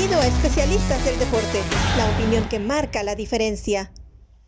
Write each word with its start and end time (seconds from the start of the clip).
Bienvenido 0.00 0.22
a 0.22 0.34
Especialistas 0.34 1.04
del 1.04 1.18
Deporte, 1.18 1.60
la 1.98 2.10
opinión 2.14 2.48
que 2.48 2.58
marca 2.58 3.02
la 3.02 3.14
diferencia. 3.14 3.92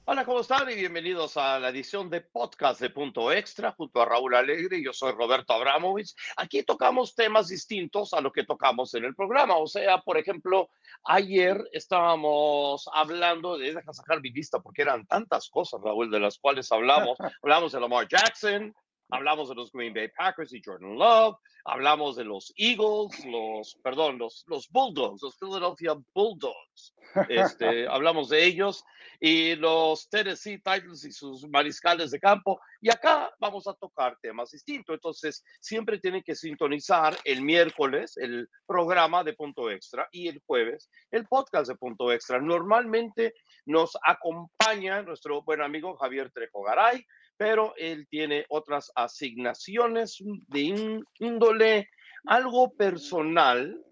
Hola, 0.06 0.24
¿cómo 0.24 0.40
están? 0.40 0.70
Y 0.70 0.76
bienvenidos 0.76 1.36
a 1.36 1.58
la 1.58 1.68
edición 1.68 2.08
de 2.08 2.22
podcast 2.22 2.80
de 2.80 2.88
Punto 2.88 3.30
Extra 3.30 3.72
junto 3.72 4.00
a 4.00 4.06
Raúl 4.06 4.34
Alegre. 4.34 4.82
Yo 4.82 4.94
soy 4.94 5.12
Roberto 5.12 5.52
Abramovich. 5.52 6.14
Aquí 6.38 6.62
tocamos 6.62 7.14
temas 7.14 7.48
distintos 7.48 8.14
a 8.14 8.22
lo 8.22 8.32
que 8.32 8.44
tocamos 8.44 8.94
en 8.94 9.04
el 9.04 9.14
programa. 9.14 9.58
O 9.58 9.66
sea, 9.66 9.98
por 9.98 10.16
ejemplo, 10.16 10.70
ayer 11.04 11.62
estábamos 11.72 12.88
hablando 12.90 13.58
de, 13.58 13.74
deja 13.74 13.92
sacar 13.92 14.22
mi 14.22 14.30
lista 14.30 14.58
porque 14.58 14.80
eran 14.80 15.04
tantas 15.04 15.50
cosas, 15.50 15.82
Raúl, 15.82 16.10
de 16.10 16.20
las 16.20 16.38
cuales 16.38 16.72
hablamos. 16.72 17.18
hablamos 17.42 17.72
de 17.72 17.80
Lamar 17.80 18.08
Jackson, 18.08 18.74
hablamos 19.12 19.50
de 19.50 19.54
los 19.54 19.70
Green 19.70 19.92
Bay 19.92 20.08
Packers 20.08 20.52
y 20.54 20.62
Jordan 20.64 20.96
Love, 20.96 21.36
hablamos 21.64 22.16
de 22.16 22.24
los 22.24 22.52
Eagles, 22.56 23.24
los, 23.26 23.76
perdón, 23.82 24.18
los, 24.18 24.44
los 24.48 24.68
Bulldogs, 24.70 25.22
los 25.22 25.36
Philadelphia 25.36 25.94
Bulldogs. 26.14 26.94
Este, 27.28 27.86
hablamos 27.88 28.30
de 28.30 28.44
ellos 28.44 28.84
y 29.20 29.54
los 29.56 30.08
Tennessee 30.08 30.56
Titans 30.56 31.04
y 31.04 31.12
sus 31.12 31.46
mariscales 31.48 32.10
de 32.10 32.18
campo. 32.18 32.58
Y 32.80 32.90
acá 32.90 33.30
vamos 33.38 33.66
a 33.68 33.74
tocar 33.74 34.16
temas 34.20 34.50
distintos. 34.50 34.94
Entonces, 34.94 35.44
siempre 35.60 35.98
tienen 35.98 36.22
que 36.22 36.34
sintonizar 36.34 37.16
el 37.24 37.42
miércoles 37.42 38.16
el 38.16 38.48
programa 38.66 39.22
de 39.22 39.34
Punto 39.34 39.70
Extra 39.70 40.08
y 40.10 40.28
el 40.28 40.42
jueves 40.46 40.88
el 41.10 41.26
podcast 41.26 41.68
de 41.68 41.76
Punto 41.76 42.10
Extra. 42.10 42.40
Normalmente 42.40 43.34
nos 43.66 43.96
acompaña 44.02 45.02
nuestro 45.02 45.42
buen 45.42 45.60
amigo 45.60 45.96
Javier 45.96 46.30
Trejo 46.32 46.62
Garay 46.62 47.04
pero 47.36 47.74
él 47.76 48.06
tiene 48.08 48.44
otras 48.48 48.90
asignaciones 48.94 50.18
de 50.48 51.06
índole 51.18 51.88
algo 52.24 52.72
personal. 52.74 53.82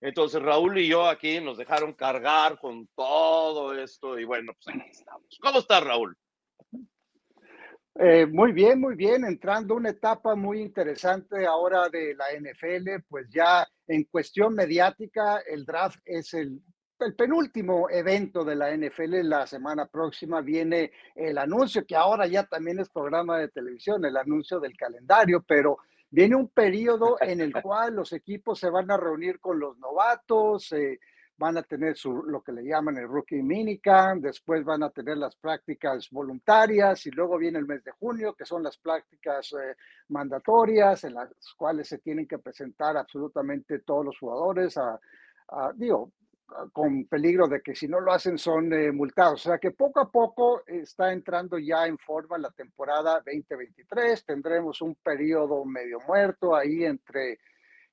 Entonces 0.00 0.42
Raúl 0.42 0.78
y 0.78 0.88
yo 0.88 1.06
aquí 1.06 1.40
nos 1.40 1.58
dejaron 1.58 1.92
cargar 1.92 2.58
con 2.58 2.88
todo 2.94 3.74
esto 3.74 4.18
y 4.18 4.24
bueno, 4.24 4.52
pues 4.54 4.76
aquí 4.76 4.90
estamos. 4.90 5.38
¿Cómo 5.40 5.58
estás, 5.58 5.84
Raúl? 5.84 6.16
Eh, 7.98 8.24
muy 8.24 8.52
bien, 8.52 8.80
muy 8.80 8.94
bien, 8.94 9.24
entrando 9.24 9.74
una 9.74 9.90
etapa 9.90 10.34
muy 10.34 10.60
interesante 10.60 11.44
ahora 11.44 11.88
de 11.88 12.14
la 12.14 12.26
NFL, 12.32 13.04
pues 13.08 13.28
ya 13.28 13.66
en 13.88 14.04
cuestión 14.04 14.54
mediática, 14.54 15.42
el 15.46 15.66
draft 15.66 15.98
es 16.04 16.32
el 16.32 16.62
el 17.04 17.14
penúltimo 17.14 17.88
evento 17.90 18.44
de 18.44 18.56
la 18.56 18.74
NFL 18.76 19.22
la 19.22 19.46
semana 19.46 19.86
próxima 19.86 20.40
viene 20.40 20.92
el 21.14 21.38
anuncio, 21.38 21.86
que 21.86 21.96
ahora 21.96 22.26
ya 22.26 22.44
también 22.44 22.78
es 22.78 22.88
programa 22.88 23.38
de 23.38 23.48
televisión, 23.48 24.04
el 24.04 24.16
anuncio 24.16 24.60
del 24.60 24.76
calendario, 24.76 25.42
pero 25.46 25.78
viene 26.10 26.36
un 26.36 26.48
periodo 26.48 27.16
en 27.20 27.40
el 27.40 27.52
cual 27.62 27.94
los 27.94 28.12
equipos 28.12 28.58
se 28.58 28.70
van 28.70 28.90
a 28.90 28.96
reunir 28.96 29.40
con 29.40 29.58
los 29.58 29.78
novatos, 29.78 30.72
eh, 30.72 30.98
van 31.36 31.56
a 31.56 31.62
tener 31.62 31.96
su, 31.96 32.22
lo 32.22 32.42
que 32.42 32.52
le 32.52 32.62
llaman 32.62 32.98
el 32.98 33.08
rookie 33.08 33.42
minicamp, 33.42 34.22
después 34.22 34.62
van 34.62 34.82
a 34.82 34.90
tener 34.90 35.16
las 35.16 35.34
prácticas 35.36 36.10
voluntarias 36.10 37.06
y 37.06 37.10
luego 37.10 37.38
viene 37.38 37.58
el 37.58 37.66
mes 37.66 37.82
de 37.82 37.92
junio, 37.92 38.34
que 38.34 38.44
son 38.44 38.62
las 38.62 38.76
prácticas 38.76 39.54
eh, 39.54 39.74
mandatorias 40.08 41.04
en 41.04 41.14
las 41.14 41.30
cuales 41.56 41.88
se 41.88 41.98
tienen 41.98 42.28
que 42.28 42.38
presentar 42.38 42.98
absolutamente 42.98 43.78
todos 43.78 44.04
los 44.04 44.18
jugadores 44.18 44.76
a, 44.76 45.00
a 45.48 45.72
digo, 45.74 46.12
con 46.72 47.04
peligro 47.06 47.46
de 47.46 47.60
que 47.60 47.74
si 47.74 47.88
no 47.88 48.00
lo 48.00 48.12
hacen 48.12 48.38
son 48.38 48.72
eh, 48.72 48.92
multados. 48.92 49.46
O 49.46 49.50
sea 49.50 49.58
que 49.58 49.70
poco 49.70 50.00
a 50.00 50.10
poco 50.10 50.62
está 50.66 51.12
entrando 51.12 51.58
ya 51.58 51.86
en 51.86 51.98
forma 51.98 52.38
la 52.38 52.50
temporada 52.50 53.22
2023. 53.24 54.24
Tendremos 54.24 54.82
un 54.82 54.94
periodo 54.96 55.64
medio 55.64 56.00
muerto 56.00 56.54
ahí 56.54 56.84
entre 56.84 57.38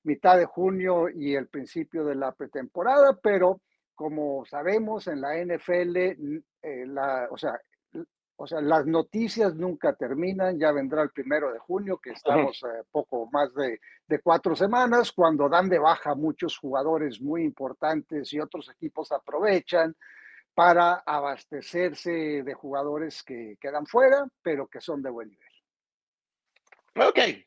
mitad 0.03 0.37
de 0.37 0.45
junio 0.45 1.09
y 1.09 1.35
el 1.35 1.47
principio 1.47 2.05
de 2.05 2.15
la 2.15 2.31
pretemporada, 2.31 3.17
pero 3.21 3.61
como 3.93 4.45
sabemos 4.45 5.07
en 5.07 5.21
la 5.21 5.35
NFL, 5.43 5.97
eh, 5.97 6.85
la, 6.85 7.27
o 7.31 7.37
sea, 7.37 7.59
o 8.39 8.45
sea, 8.45 8.61
las 8.61 8.85
noticias 8.85 9.55
nunca 9.55 9.93
terminan, 9.93 10.59
ya 10.59 10.71
vendrá 10.71 11.01
el 11.01 11.09
primero 11.09 11.51
de 11.51 11.57
junio, 11.57 11.97
que 11.97 12.11
estamos 12.11 12.61
eh, 12.63 12.83
poco 12.91 13.27
más 13.31 13.51
de, 13.55 13.79
cuatro 14.21 14.55
semanas, 14.55 15.11
cuando 15.11 15.49
dan 15.49 15.67
de 15.67 15.79
baja 15.79 16.13
muchos 16.13 16.55
jugadores 16.55 17.19
muy 17.19 17.43
importantes 17.43 18.31
y 18.33 18.39
otros 18.39 18.69
equipos 18.69 19.11
aprovechan 19.11 19.95
para 20.53 21.03
abastecerse 21.05 22.43
de 22.43 22.53
jugadores 22.53 23.23
que 23.23 23.57
quedan 23.59 23.87
fuera, 23.87 24.27
pero 24.43 24.67
que 24.67 24.81
son 24.81 25.01
de 25.01 25.09
buen 25.09 25.29
nivel. 25.29 27.07
Ok, 27.09 27.46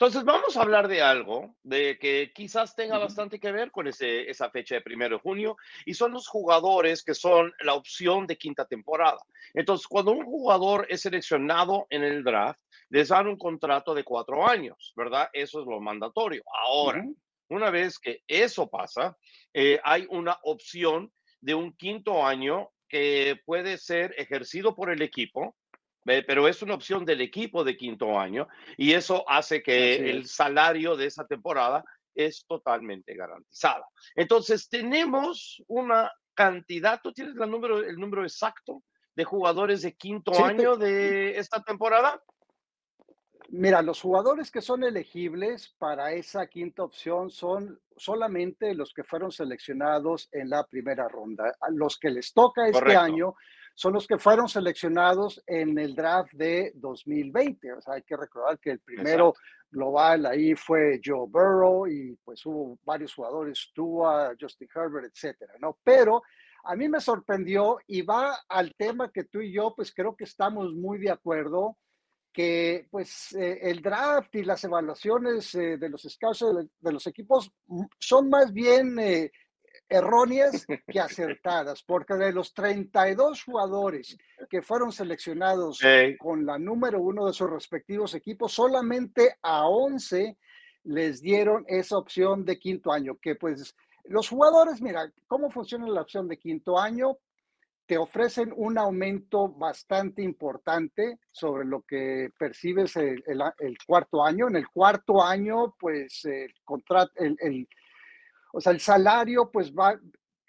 entonces, 0.00 0.22
vamos 0.22 0.56
a 0.56 0.62
hablar 0.62 0.86
de 0.86 1.02
algo 1.02 1.56
de 1.64 1.98
que 1.98 2.30
quizás 2.32 2.76
tenga 2.76 2.98
bastante 2.98 3.40
que 3.40 3.50
ver 3.50 3.72
con 3.72 3.88
ese, 3.88 4.30
esa 4.30 4.48
fecha 4.48 4.76
de 4.76 4.80
primero 4.80 5.16
de 5.16 5.22
junio 5.22 5.56
y 5.86 5.94
son 5.94 6.12
los 6.12 6.28
jugadores 6.28 7.02
que 7.02 7.14
son 7.14 7.52
la 7.64 7.74
opción 7.74 8.24
de 8.28 8.38
quinta 8.38 8.64
temporada. 8.64 9.18
Entonces, 9.54 9.88
cuando 9.88 10.12
un 10.12 10.24
jugador 10.24 10.86
es 10.88 11.00
seleccionado 11.00 11.88
en 11.90 12.04
el 12.04 12.22
draft, 12.22 12.60
les 12.90 13.08
dan 13.08 13.26
un 13.26 13.36
contrato 13.36 13.92
de 13.92 14.04
cuatro 14.04 14.48
años, 14.48 14.92
¿verdad? 14.94 15.30
Eso 15.32 15.62
es 15.62 15.66
lo 15.66 15.80
mandatorio. 15.80 16.44
Ahora, 16.64 17.04
una 17.48 17.70
vez 17.70 17.98
que 17.98 18.22
eso 18.28 18.68
pasa, 18.68 19.18
eh, 19.52 19.80
hay 19.82 20.06
una 20.10 20.38
opción 20.44 21.12
de 21.40 21.56
un 21.56 21.72
quinto 21.72 22.24
año 22.24 22.70
que 22.88 23.40
puede 23.44 23.76
ser 23.78 24.14
ejercido 24.16 24.76
por 24.76 24.92
el 24.92 25.02
equipo 25.02 25.56
pero 26.26 26.48
es 26.48 26.62
una 26.62 26.74
opción 26.74 27.04
del 27.04 27.20
equipo 27.20 27.64
de 27.64 27.76
quinto 27.76 28.18
año 28.18 28.48
y 28.76 28.92
eso 28.92 29.24
hace 29.28 29.62
que 29.62 30.10
el 30.10 30.26
salario 30.26 30.96
de 30.96 31.06
esa 31.06 31.26
temporada 31.26 31.84
es 32.14 32.44
totalmente 32.46 33.14
garantizado. 33.14 33.84
Entonces, 34.14 34.68
tenemos 34.68 35.62
una 35.68 36.10
cantidad, 36.34 37.00
¿tú 37.02 37.12
tienes 37.12 37.34
número, 37.34 37.80
el 37.80 37.96
número 37.96 38.22
exacto 38.22 38.82
de 39.14 39.24
jugadores 39.24 39.82
de 39.82 39.94
quinto 39.94 40.32
año 40.44 40.76
de 40.76 41.38
esta 41.38 41.62
temporada? 41.62 42.22
Mira, 43.50 43.80
los 43.80 44.00
jugadores 44.00 44.50
que 44.50 44.60
son 44.60 44.84
elegibles 44.84 45.74
para 45.78 46.12
esa 46.12 46.46
quinta 46.46 46.82
opción 46.82 47.30
son 47.30 47.80
solamente 47.96 48.74
los 48.74 48.92
que 48.92 49.04
fueron 49.04 49.32
seleccionados 49.32 50.28
en 50.32 50.50
la 50.50 50.66
primera 50.66 51.08
ronda. 51.08 51.56
los 51.70 51.98
que 51.98 52.10
les 52.10 52.32
toca 52.34 52.68
este 52.68 52.94
año 52.94 53.34
son 53.78 53.92
los 53.92 54.08
que 54.08 54.18
fueron 54.18 54.48
seleccionados 54.48 55.40
en 55.46 55.78
el 55.78 55.94
draft 55.94 56.32
de 56.32 56.72
2020. 56.74 57.74
O 57.74 57.80
sea, 57.80 57.94
hay 57.94 58.02
que 58.02 58.16
recordar 58.16 58.58
que 58.58 58.72
el 58.72 58.80
primero 58.80 59.34
global 59.70 60.26
ahí 60.26 60.56
fue 60.56 61.00
Joe 61.02 61.28
Burrow 61.28 61.86
y 61.86 62.18
pues 62.24 62.44
hubo 62.44 62.76
varios 62.82 63.14
jugadores, 63.14 63.70
Tua, 63.72 64.34
Justin 64.38 64.68
Herbert, 64.74 65.12
etcétera, 65.14 65.52
¿no? 65.60 65.78
Pero 65.84 66.24
a 66.64 66.74
mí 66.74 66.88
me 66.88 67.00
sorprendió 67.00 67.78
y 67.86 68.02
va 68.02 68.40
al 68.48 68.74
tema 68.74 69.12
que 69.12 69.22
tú 69.22 69.40
y 69.40 69.52
yo 69.52 69.72
pues 69.76 69.94
creo 69.94 70.16
que 70.16 70.24
estamos 70.24 70.74
muy 70.74 70.98
de 70.98 71.12
acuerdo 71.12 71.78
que 72.32 72.88
pues 72.90 73.32
eh, 73.36 73.60
el 73.62 73.80
draft 73.80 74.34
y 74.34 74.42
las 74.42 74.64
evaluaciones 74.64 75.54
eh, 75.54 75.76
de 75.76 75.88
los 75.88 76.02
scouts 76.02 76.44
de, 76.80 76.92
los 76.92 77.06
equipos 77.06 77.52
mm, 77.68 77.84
son 77.96 78.28
más 78.28 78.52
bien 78.52 78.98
eh, 78.98 79.30
erróneas 79.88 80.66
que 80.86 81.00
acertadas, 81.00 81.82
porque 81.82 82.14
de 82.14 82.32
los 82.32 82.52
32 82.54 83.44
jugadores 83.44 84.16
que 84.50 84.62
fueron 84.62 84.92
seleccionados 84.92 85.80
con 86.18 86.44
la 86.44 86.58
número 86.58 87.00
uno 87.00 87.26
de 87.26 87.32
sus 87.32 87.50
respectivos 87.50 88.14
equipos, 88.14 88.52
solamente 88.52 89.36
a 89.42 89.66
11 89.66 90.36
les 90.84 91.20
dieron 91.20 91.64
esa 91.68 91.98
opción 91.98 92.44
de 92.44 92.58
quinto 92.58 92.92
año, 92.92 93.18
que 93.20 93.34
pues 93.34 93.74
los 94.04 94.28
jugadores, 94.28 94.80
mira, 94.80 95.12
¿cómo 95.26 95.50
funciona 95.50 95.86
la 95.88 96.00
opción 96.00 96.28
de 96.28 96.38
quinto 96.38 96.78
año? 96.78 97.18
Te 97.84 97.98
ofrecen 97.98 98.52
un 98.56 98.78
aumento 98.78 99.48
bastante 99.48 100.22
importante 100.22 101.18
sobre 101.30 101.66
lo 101.66 101.82
que 101.82 102.30
percibes 102.38 102.96
el, 102.96 103.22
cuarto 103.86 104.24
año. 104.24 104.48
En 104.48 104.56
el 104.56 104.68
cuarto 104.68 105.22
año, 105.22 105.74
pues 105.78 106.24
el, 106.26 106.52
contrato, 106.64 107.12
el 107.16 107.66
o 108.52 108.60
sea, 108.60 108.72
el 108.72 108.80
salario 108.80 109.50
pues 109.50 109.72
va 109.72 109.98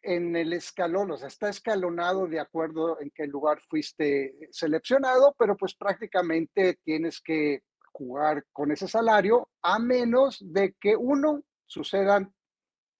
en 0.01 0.35
el 0.35 0.53
escalón, 0.53 1.11
o 1.11 1.17
sea, 1.17 1.27
está 1.27 1.49
escalonado 1.49 2.27
de 2.27 2.39
acuerdo 2.39 2.99
en 3.01 3.11
qué 3.13 3.27
lugar 3.27 3.59
fuiste 3.69 4.35
seleccionado, 4.51 5.35
pero 5.37 5.57
pues 5.57 5.75
prácticamente 5.75 6.79
tienes 6.83 7.21
que 7.21 7.63
jugar 7.91 8.45
con 8.53 8.71
ese 8.71 8.87
salario 8.87 9.49
a 9.61 9.77
menos 9.77 10.37
de 10.41 10.73
que 10.79 10.95
uno 10.95 11.43
sucedan 11.65 12.33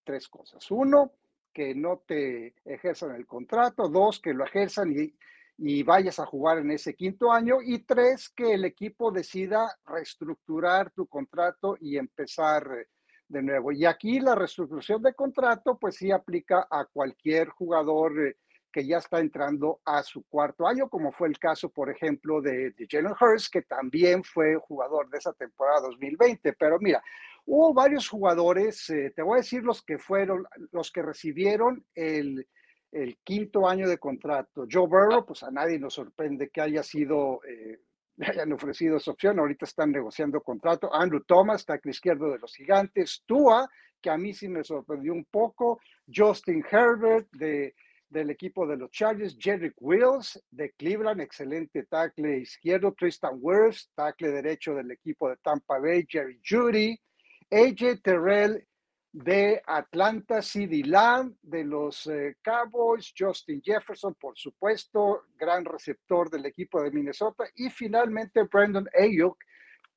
tres 0.04 0.28
cosas. 0.28 0.70
Uno, 0.72 1.14
que 1.54 1.74
no 1.74 2.04
te 2.06 2.56
ejerzan 2.66 3.16
el 3.16 3.26
contrato, 3.26 3.90
dos, 3.90 4.20
que 4.20 4.34
lo 4.34 4.46
ejerzan 4.46 4.92
y, 4.92 5.14
y 5.58 5.84
vayas 5.84 6.20
a 6.20 6.26
jugar 6.26 6.60
en 6.60 6.72
ese 6.72 6.96
quinto 6.96 7.32
año, 7.32 7.62
y 7.62 7.80
tres, 7.80 8.30
que 8.30 8.54
el 8.54 8.66
equipo 8.66 9.12
decida 9.12 9.78
reestructurar 9.86 10.92
tu 10.92 11.08
contrato 11.08 11.78
y 11.80 11.98
empezar 11.98 12.66
de 13.30 13.42
nuevo. 13.42 13.72
Y 13.72 13.86
aquí 13.86 14.20
la 14.20 14.36
reestructuración 14.36 15.02
de 15.02 15.14
contrato, 15.14 15.78
pues 15.78 15.96
sí 15.96 16.12
aplica 16.12 16.68
a 16.70 16.86
cualquier 16.86 17.50
jugador 17.50 18.28
eh, 18.28 18.36
que 18.72 18.86
ya 18.86 18.98
está 18.98 19.20
entrando 19.20 19.80
a 19.86 20.04
su 20.04 20.24
cuarto 20.24 20.68
año, 20.68 20.90
como 20.90 21.12
fue 21.12 21.28
el 21.28 21.40
caso, 21.40 21.70
por 21.70 21.90
ejemplo, 21.90 22.42
de, 22.42 22.74
Jalen 22.90 23.14
Hurst, 23.20 23.52
que 23.52 23.62
también 23.64 24.24
fue 24.24 24.56
jugador 24.58 25.10
de 25.10 25.18
esa 25.18 25.34
temporada 25.34 25.82
2020. 25.82 26.54
Pero 26.54 26.78
mira, 26.80 27.02
hubo 27.46 27.74
varios 27.74 28.08
jugadores, 28.08 28.90
eh, 28.90 29.12
te 29.16 29.22
voy 29.22 29.36
a 29.36 29.42
decir 29.42 29.64
los 29.64 29.82
que 29.82 29.98
fueron, 29.98 30.46
los 30.72 30.92
que 30.92 31.02
recibieron 31.02 31.86
el, 31.96 32.48
el 32.92 33.18
quinto 33.24 33.68
año 33.68 33.88
de 33.88 33.98
contrato. 33.98 34.66
Joe 34.70 34.88
Burrow, 34.88 35.26
pues 35.26 35.44
a 35.44 35.52
nadie 35.52 35.80
nos 35.80 35.94
sorprende 35.96 36.50
que 36.50 36.62
haya 36.62 36.84
sido, 36.84 37.42
eh, 37.46 37.80
le 38.20 38.28
hayan 38.28 38.52
ofrecido 38.52 38.98
esa 38.98 39.12
opción. 39.12 39.40
Ahorita 39.40 39.66
están 39.66 39.92
negociando 39.92 40.42
contrato. 40.42 40.94
Andrew 40.94 41.24
Thomas, 41.26 41.66
tackle 41.66 41.92
izquierdo 41.92 42.30
de 42.30 42.40
los 42.40 42.54
Gigantes. 42.54 43.24
Tua, 43.26 43.70
que 44.02 44.10
a 44.10 44.18
mí 44.18 44.34
sí 44.34 44.50
me 44.50 44.64
sorprendió 44.64 45.14
un 45.14 45.24
poco. 45.24 45.80
Justin 46.14 46.64
Herbert, 46.70 47.30
de, 47.32 47.76
del 48.10 48.30
equipo 48.30 48.68
de 48.68 48.76
los 48.76 48.92
Chargers. 48.92 49.38
Jedrick 49.40 49.76
Wills, 49.80 50.44
de 50.52 50.72
Cleveland, 50.72 51.22
excelente 51.22 51.84
tackle 51.84 52.40
izquierdo. 52.40 52.94
Tristan 52.94 53.38
Wirfs, 53.40 53.90
tackle 53.96 54.32
derecho 54.32 54.76
del 54.76 54.92
equipo 54.92 55.30
de 55.30 55.38
Tampa 55.38 55.80
Bay. 55.80 56.06
Jerry 56.06 56.42
Judy. 56.44 57.00
AJ 57.52 58.02
Terrell, 58.04 58.64
de 59.24 59.62
Atlanta, 59.66 60.42
CD 60.42 60.82
Lamb, 60.86 61.36
de 61.42 61.66
los 61.66 62.08
eh, 62.08 62.38
Cowboys, 62.42 63.14
Justin 63.18 63.62
Jefferson, 63.62 64.16
por 64.16 64.38
supuesto, 64.38 65.26
gran 65.38 65.66
receptor 65.66 66.30
del 66.30 66.46
equipo 66.46 66.82
de 66.82 66.92
Minnesota, 66.92 67.44
y 67.56 67.70
finalmente 67.70 68.44
Brandon 68.44 68.88
Ayuk, 68.98 69.38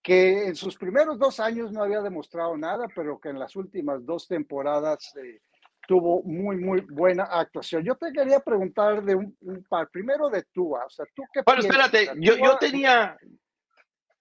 que 0.02 0.46
en 0.46 0.56
sus 0.56 0.76
primeros 0.76 1.20
dos 1.20 1.38
años 1.38 1.70
no 1.70 1.84
había 1.84 2.00
demostrado 2.00 2.56
nada, 2.56 2.88
pero 2.96 3.20
que 3.20 3.28
en 3.28 3.38
las 3.38 3.54
últimas 3.54 4.04
dos 4.04 4.26
temporadas 4.26 5.14
eh, 5.16 5.40
tuvo 5.86 6.24
muy, 6.24 6.56
muy 6.56 6.80
buena 6.80 7.22
actuación. 7.22 7.84
Yo 7.84 7.94
te 7.94 8.12
quería 8.12 8.40
preguntar 8.40 9.04
de 9.04 9.14
un, 9.14 9.36
par, 9.68 9.88
primero 9.88 10.30
de 10.30 10.42
Tua, 10.52 10.84
o 10.84 10.90
sea, 10.90 11.06
¿tú 11.14 11.22
qué 11.32 11.42
Bueno, 11.46 11.60
espérate, 11.60 12.10
yo, 12.16 12.36
yo 12.36 12.58
tenía, 12.58 13.16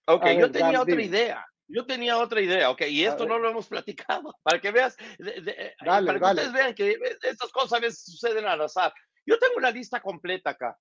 ok, 0.05 0.25
yo 0.39 0.51
tenía 0.51 0.79
otra 0.79 1.01
idea. 1.01 1.43
Yo 1.73 1.85
tenía 1.85 2.17
otra 2.17 2.41
idea, 2.41 2.69
ok, 2.69 2.81
y 2.89 3.05
esto 3.05 3.25
no 3.25 3.39
lo 3.39 3.49
hemos 3.49 3.67
platicado, 3.67 4.35
para 4.43 4.59
que 4.59 4.71
veas, 4.71 4.97
eh, 5.19 5.73
para 5.79 6.19
que 6.19 6.25
ustedes 6.25 6.53
vean 6.53 6.73
que 6.75 6.97
estas 7.21 7.51
cosas 7.51 7.73
a 7.73 7.79
veces 7.79 8.03
suceden 8.03 8.45
al 8.45 8.61
azar. 8.61 8.93
Yo 9.25 9.39
tengo 9.39 9.55
una 9.57 9.71
lista 9.71 10.01
completa 10.01 10.51
acá 10.51 10.77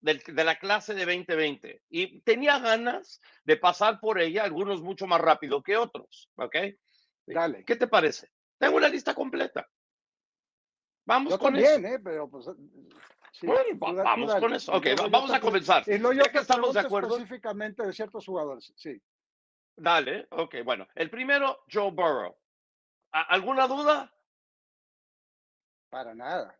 de, 0.00 0.22
de, 0.26 0.44
la 0.44 0.58
clase 0.58 0.94
de 0.94 1.06
2020 1.06 1.82
y 1.88 2.20
tenía 2.20 2.58
ganas 2.58 3.20
de 3.44 3.56
pasar 3.56 4.00
por 4.00 4.20
ella, 4.20 4.44
algunos 4.44 4.82
mucho 4.82 5.06
más 5.06 5.20
rápido 5.20 5.62
que 5.62 5.76
otros, 5.76 6.30
ok. 6.36 6.56
Dale. 7.26 7.64
¿Qué 7.64 7.76
te 7.76 7.86
parece? 7.86 8.30
Tengo 8.58 8.76
una 8.76 8.88
lista 8.88 9.14
completa. 9.14 9.66
Vamos 11.06 11.32
Yo 11.32 11.38
con 11.38 11.54
también, 11.54 11.84
eso. 11.84 11.94
¿eh? 11.94 12.00
Pero 12.02 12.28
pues, 12.28 12.46
sí, 13.32 13.46
Bueno, 13.46 13.78
va- 13.78 14.02
vamos 14.02 14.28
dale. 14.28 14.40
con 14.40 14.54
eso. 14.54 14.72
Ok, 14.72 14.86
vamos 15.10 15.30
a 15.30 15.40
comenzar. 15.40 15.84
Y 15.86 15.98
luego 15.98 16.12
yo 16.12 16.24
Ya 16.24 16.32
que 16.32 16.38
estamos 16.38 16.74
de 16.74 16.80
acuerdo, 16.80 17.16
específicamente 17.16 17.82
de 17.86 17.92
ciertos 17.92 18.26
jugadores, 18.26 18.72
sí. 18.76 19.00
Dale. 19.76 20.26
Ok, 20.30 20.56
bueno. 20.64 20.86
El 20.94 21.10
primero, 21.10 21.64
Joe 21.72 21.90
Burrow. 21.90 22.36
¿A- 23.12 23.22
¿Alguna 23.22 23.66
duda? 23.66 24.12
Para 25.90 26.14
nada. 26.14 26.58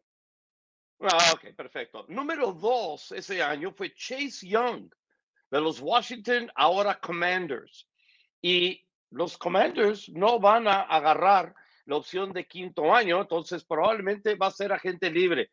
Ah, 1.00 1.32
ok, 1.34 1.54
perfecto. 1.56 2.06
Número 2.08 2.52
dos 2.52 3.12
ese 3.12 3.42
año 3.42 3.72
fue 3.72 3.92
Chase 3.94 4.46
Young 4.46 4.92
de 5.50 5.60
los 5.60 5.80
Washington, 5.80 6.50
ahora 6.54 6.98
Commanders. 7.00 7.88
Y 8.40 8.86
los 9.10 9.36
Commanders 9.36 10.08
no 10.08 10.38
van 10.38 10.68
a 10.68 10.82
agarrar 10.82 11.54
la 11.86 11.96
opción 11.96 12.32
de 12.32 12.46
quinto 12.46 12.94
año, 12.94 13.20
entonces 13.20 13.64
probablemente 13.64 14.36
va 14.36 14.46
a 14.46 14.50
ser 14.52 14.72
agente 14.72 15.10
libre. 15.10 15.50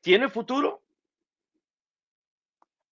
¿Tiene 0.00 0.28
futuro? 0.28 0.81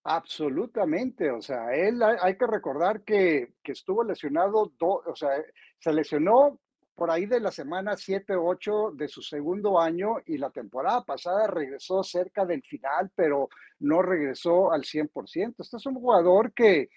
Absolutamente, 0.05 1.31
o 1.31 1.43
sea, 1.43 1.75
él 1.75 2.03
hay, 2.03 2.37
que 2.37 2.47
recordar 2.47 3.03
que, 3.03 3.53
que 3.63 3.73
estuvo 3.73 4.03
lesionado, 4.03 4.73
do- 4.79 5.03
o 5.07 5.15
sea, 5.15 5.31
se 5.79 5.93
lesionó 5.93 6.59
por 6.95 7.11
ahí 7.11 7.27
de 7.27 7.39
la 7.39 7.51
semana 7.51 7.97
7, 7.99 8.35
8 8.35 8.93
de 8.95 9.09
su 9.09 9.21
segundo 9.21 9.79
año 9.79 10.17
y 10.25 10.39
la 10.39 10.49
temporada 10.51 11.05
pasada 11.05 11.47
regresó 11.49 12.03
cerca 12.03 12.47
del 12.47 12.63
final, 12.63 13.11
pero 13.15 13.51
no 13.81 14.01
regresó 14.01 14.73
al 14.73 14.85
100%. 14.85 15.63
Este 15.63 15.77
es 15.77 15.85
un 15.87 15.95
jugador 15.97 16.53
que, 16.55 16.89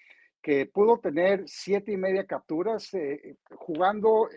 que 0.42 0.64
pudo 0.66 0.98
tener 0.98 1.44
siete 1.46 1.92
y 1.92 1.96
media 1.98 2.26
capturas 2.26 2.92
eh, 2.94 3.36
jugando 3.54 4.28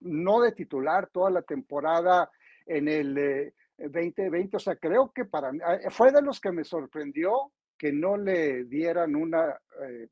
no 0.00 0.40
de 0.40 0.52
titular 0.52 1.08
toda 1.12 1.30
la 1.30 1.42
temporada 1.42 2.28
en 2.66 2.88
el 2.88 3.16
eh, 3.18 3.54
2020, 3.78 4.56
o 4.56 4.60
sea, 4.60 4.74
creo 4.76 5.12
que 5.12 5.24
para 5.24 5.52
mí, 5.52 5.60
eh, 5.60 5.90
fue 5.90 6.10
de 6.12 6.22
los 6.22 6.40
que 6.40 6.50
me 6.52 6.64
sorprendió 6.64 7.52
que 7.78 7.92
no 7.92 8.16
le 8.16 8.64
dieran 8.64 9.14
una 9.14 9.58
eh, 9.82 10.08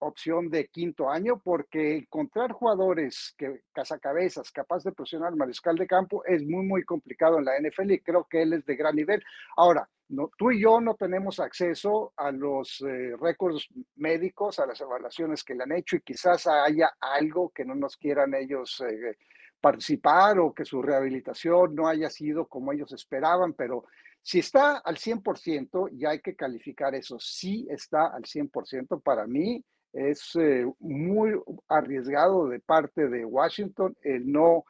opción 0.00 0.48
de 0.50 0.66
quinto 0.68 1.08
año, 1.10 1.40
porque 1.42 1.96
encontrar 1.96 2.52
jugadores 2.52 3.34
que 3.36 3.62
cazacabezas, 3.72 4.50
capaz 4.50 4.82
de 4.82 4.92
presionar 4.92 5.28
al 5.28 5.36
mariscal 5.36 5.76
de 5.76 5.86
campo, 5.86 6.24
es 6.24 6.42
muy, 6.42 6.64
muy 6.64 6.82
complicado 6.84 7.38
en 7.38 7.44
la 7.44 7.58
NFL 7.58 7.92
y 7.92 8.00
creo 8.00 8.26
que 8.28 8.42
él 8.42 8.54
es 8.54 8.66
de 8.66 8.76
gran 8.76 8.96
nivel. 8.96 9.22
Ahora, 9.56 9.88
no, 10.08 10.30
tú 10.36 10.50
y 10.50 10.60
yo 10.60 10.80
no 10.80 10.94
tenemos 10.94 11.40
acceso 11.40 12.12
a 12.16 12.30
los 12.32 12.82
eh, 12.82 13.14
récords 13.20 13.68
médicos, 13.96 14.58
a 14.58 14.66
las 14.66 14.80
evaluaciones 14.80 15.42
que 15.42 15.54
le 15.54 15.62
han 15.62 15.72
hecho 15.72 15.96
y 15.96 16.00
quizás 16.00 16.46
haya 16.46 16.92
algo 17.00 17.50
que 17.50 17.64
no 17.64 17.74
nos 17.74 17.96
quieran 17.96 18.34
ellos 18.34 18.82
eh, 18.86 19.16
participar 19.60 20.38
o 20.40 20.52
que 20.52 20.64
su 20.64 20.82
rehabilitación 20.82 21.74
no 21.74 21.88
haya 21.88 22.10
sido 22.10 22.46
como 22.46 22.72
ellos 22.72 22.92
esperaban, 22.92 23.54
pero 23.54 23.84
si 24.22 24.38
está 24.38 24.78
al 24.78 24.96
100%, 24.96 25.88
ya 25.92 26.10
hay 26.10 26.20
que 26.20 26.36
calificar 26.36 26.94
eso. 26.94 27.18
Sí 27.18 27.66
está 27.70 28.06
al 28.06 28.24
100%. 28.24 29.00
Para 29.00 29.26
mí 29.26 29.64
es 29.92 30.34
eh, 30.36 30.64
muy 30.78 31.32
arriesgado 31.68 32.48
de 32.48 32.60
parte 32.60 33.08
de 33.08 33.24
Washington 33.24 33.96
el 34.02 34.30
no 34.30 34.64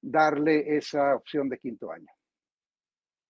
darle 0.00 0.76
esa 0.76 1.16
opción 1.16 1.48
de 1.48 1.58
quinto 1.58 1.90
año. 1.90 2.06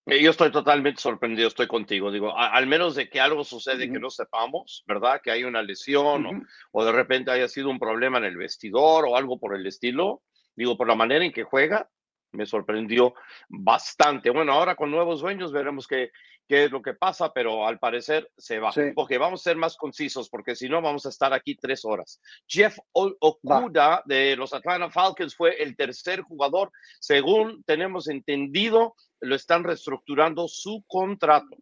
Eh, 0.06 0.22
Yo 0.22 0.30
estoy 0.30 0.50
totalmente 0.50 1.00
sorprendido, 1.00 1.48
estoy 1.48 1.66
contigo. 1.66 2.10
Digo, 2.10 2.30
a- 2.36 2.48
al 2.52 2.66
menos 2.66 2.94
de 2.94 3.08
que 3.08 3.20
algo 3.20 3.44
sucede 3.44 3.86
que 3.86 3.92
Ujú. 3.92 4.00
no 4.00 4.10
sepamos, 4.10 4.84
¿verdad? 4.86 5.20
Que 5.22 5.30
hay 5.30 5.44
una 5.44 5.62
lesión 5.62 6.46
o, 6.72 6.84
de 6.84 6.92
repente 6.92 7.30
haya 7.30 7.46
sido 7.48 7.68
un 7.70 7.78
problema 7.78 8.18
en 8.18 8.24
el 8.24 8.36
vestidor 8.36 9.04
o 9.06 9.16
algo 9.16 9.38
por 9.38 9.54
el 9.54 9.66
estilo. 9.66 10.22
Digo, 10.56 10.76
por 10.76 10.88
la 10.88 10.94
manera 10.94 11.24
en 11.24 11.32
que 11.32 11.44
juega, 11.44 11.88
me 12.32 12.46
sorprendió 12.46 13.14
bastante. 13.48 14.30
Bueno, 14.30 14.52
ahora 14.52 14.76
con 14.76 14.90
nuevos 14.90 15.20
dueños 15.20 15.52
veremos 15.52 15.86
qué, 15.86 16.10
qué 16.46 16.64
es 16.64 16.70
lo 16.70 16.82
que 16.82 16.94
pasa, 16.94 17.32
pero 17.32 17.66
al 17.66 17.78
parecer 17.78 18.30
se 18.36 18.58
va. 18.58 18.72
Sí. 18.72 18.82
Ok, 18.96 19.12
vamos 19.18 19.40
a 19.40 19.44
ser 19.50 19.56
más 19.56 19.76
concisos 19.76 20.28
porque 20.28 20.54
si 20.54 20.68
no 20.68 20.82
vamos 20.82 21.06
a 21.06 21.08
estar 21.08 21.32
aquí 21.32 21.54
tres 21.56 21.84
horas. 21.84 22.20
Jeff 22.46 22.76
Okuda 22.92 24.02
de 24.04 24.36
los 24.36 24.52
Atlanta 24.52 24.90
Falcons 24.90 25.34
fue 25.34 25.62
el 25.62 25.76
tercer 25.76 26.20
jugador. 26.22 26.70
Según 27.00 27.62
tenemos 27.64 28.08
entendido, 28.08 28.94
lo 29.20 29.34
están 29.34 29.64
reestructurando 29.64 30.46
su 30.48 30.84
contrato. 30.86 31.56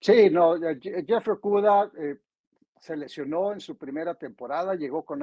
Sí, 0.00 0.30
no, 0.30 0.56
eh, 0.56 0.78
Je- 0.80 1.04
Jeffrey 1.06 1.36
Okuda 1.36 1.90
eh, 1.98 2.16
se 2.82 2.96
lesionó 2.96 3.52
en 3.52 3.60
su 3.60 3.76
primera 3.78 4.16
temporada, 4.16 4.74
llegó 4.74 5.04
con 5.04 5.22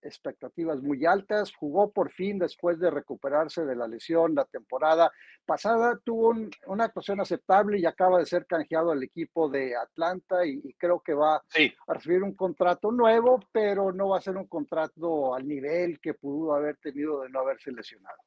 expectativas 0.00 0.80
muy 0.80 1.04
altas, 1.04 1.52
jugó 1.56 1.90
por 1.90 2.10
fin 2.12 2.38
después 2.38 2.78
de 2.78 2.88
recuperarse 2.88 3.64
de 3.64 3.74
la 3.74 3.88
lesión 3.88 4.32
la 4.36 4.44
temporada 4.44 5.10
pasada, 5.44 5.98
tuvo 6.04 6.28
un- 6.28 6.50
una 6.66 6.84
actuación 6.84 7.20
aceptable 7.20 7.80
y 7.80 7.84
acaba 7.84 8.18
de 8.20 8.26
ser 8.26 8.46
canjeado 8.46 8.92
al 8.92 9.02
equipo 9.02 9.48
de 9.48 9.74
Atlanta 9.74 10.46
y, 10.46 10.60
y 10.62 10.72
creo 10.74 11.00
que 11.00 11.14
va 11.14 11.42
Sí, 11.48 11.74
a 11.88 11.94
recibir 11.94 12.22
un 12.22 12.34
contrato 12.36 12.92
nuevo, 12.92 13.40
pero 13.50 13.90
no 13.92 14.10
va 14.10 14.18
a 14.18 14.20
ser 14.20 14.36
un 14.36 14.46
contrato 14.46 15.34
al 15.34 15.48
nivel 15.48 15.98
que 16.00 16.14
pudo 16.14 16.54
haber 16.54 16.76
tenido 16.76 17.22
de 17.22 17.30
no 17.30 17.40
haberse 17.40 17.72
lesionado. 17.72 18.18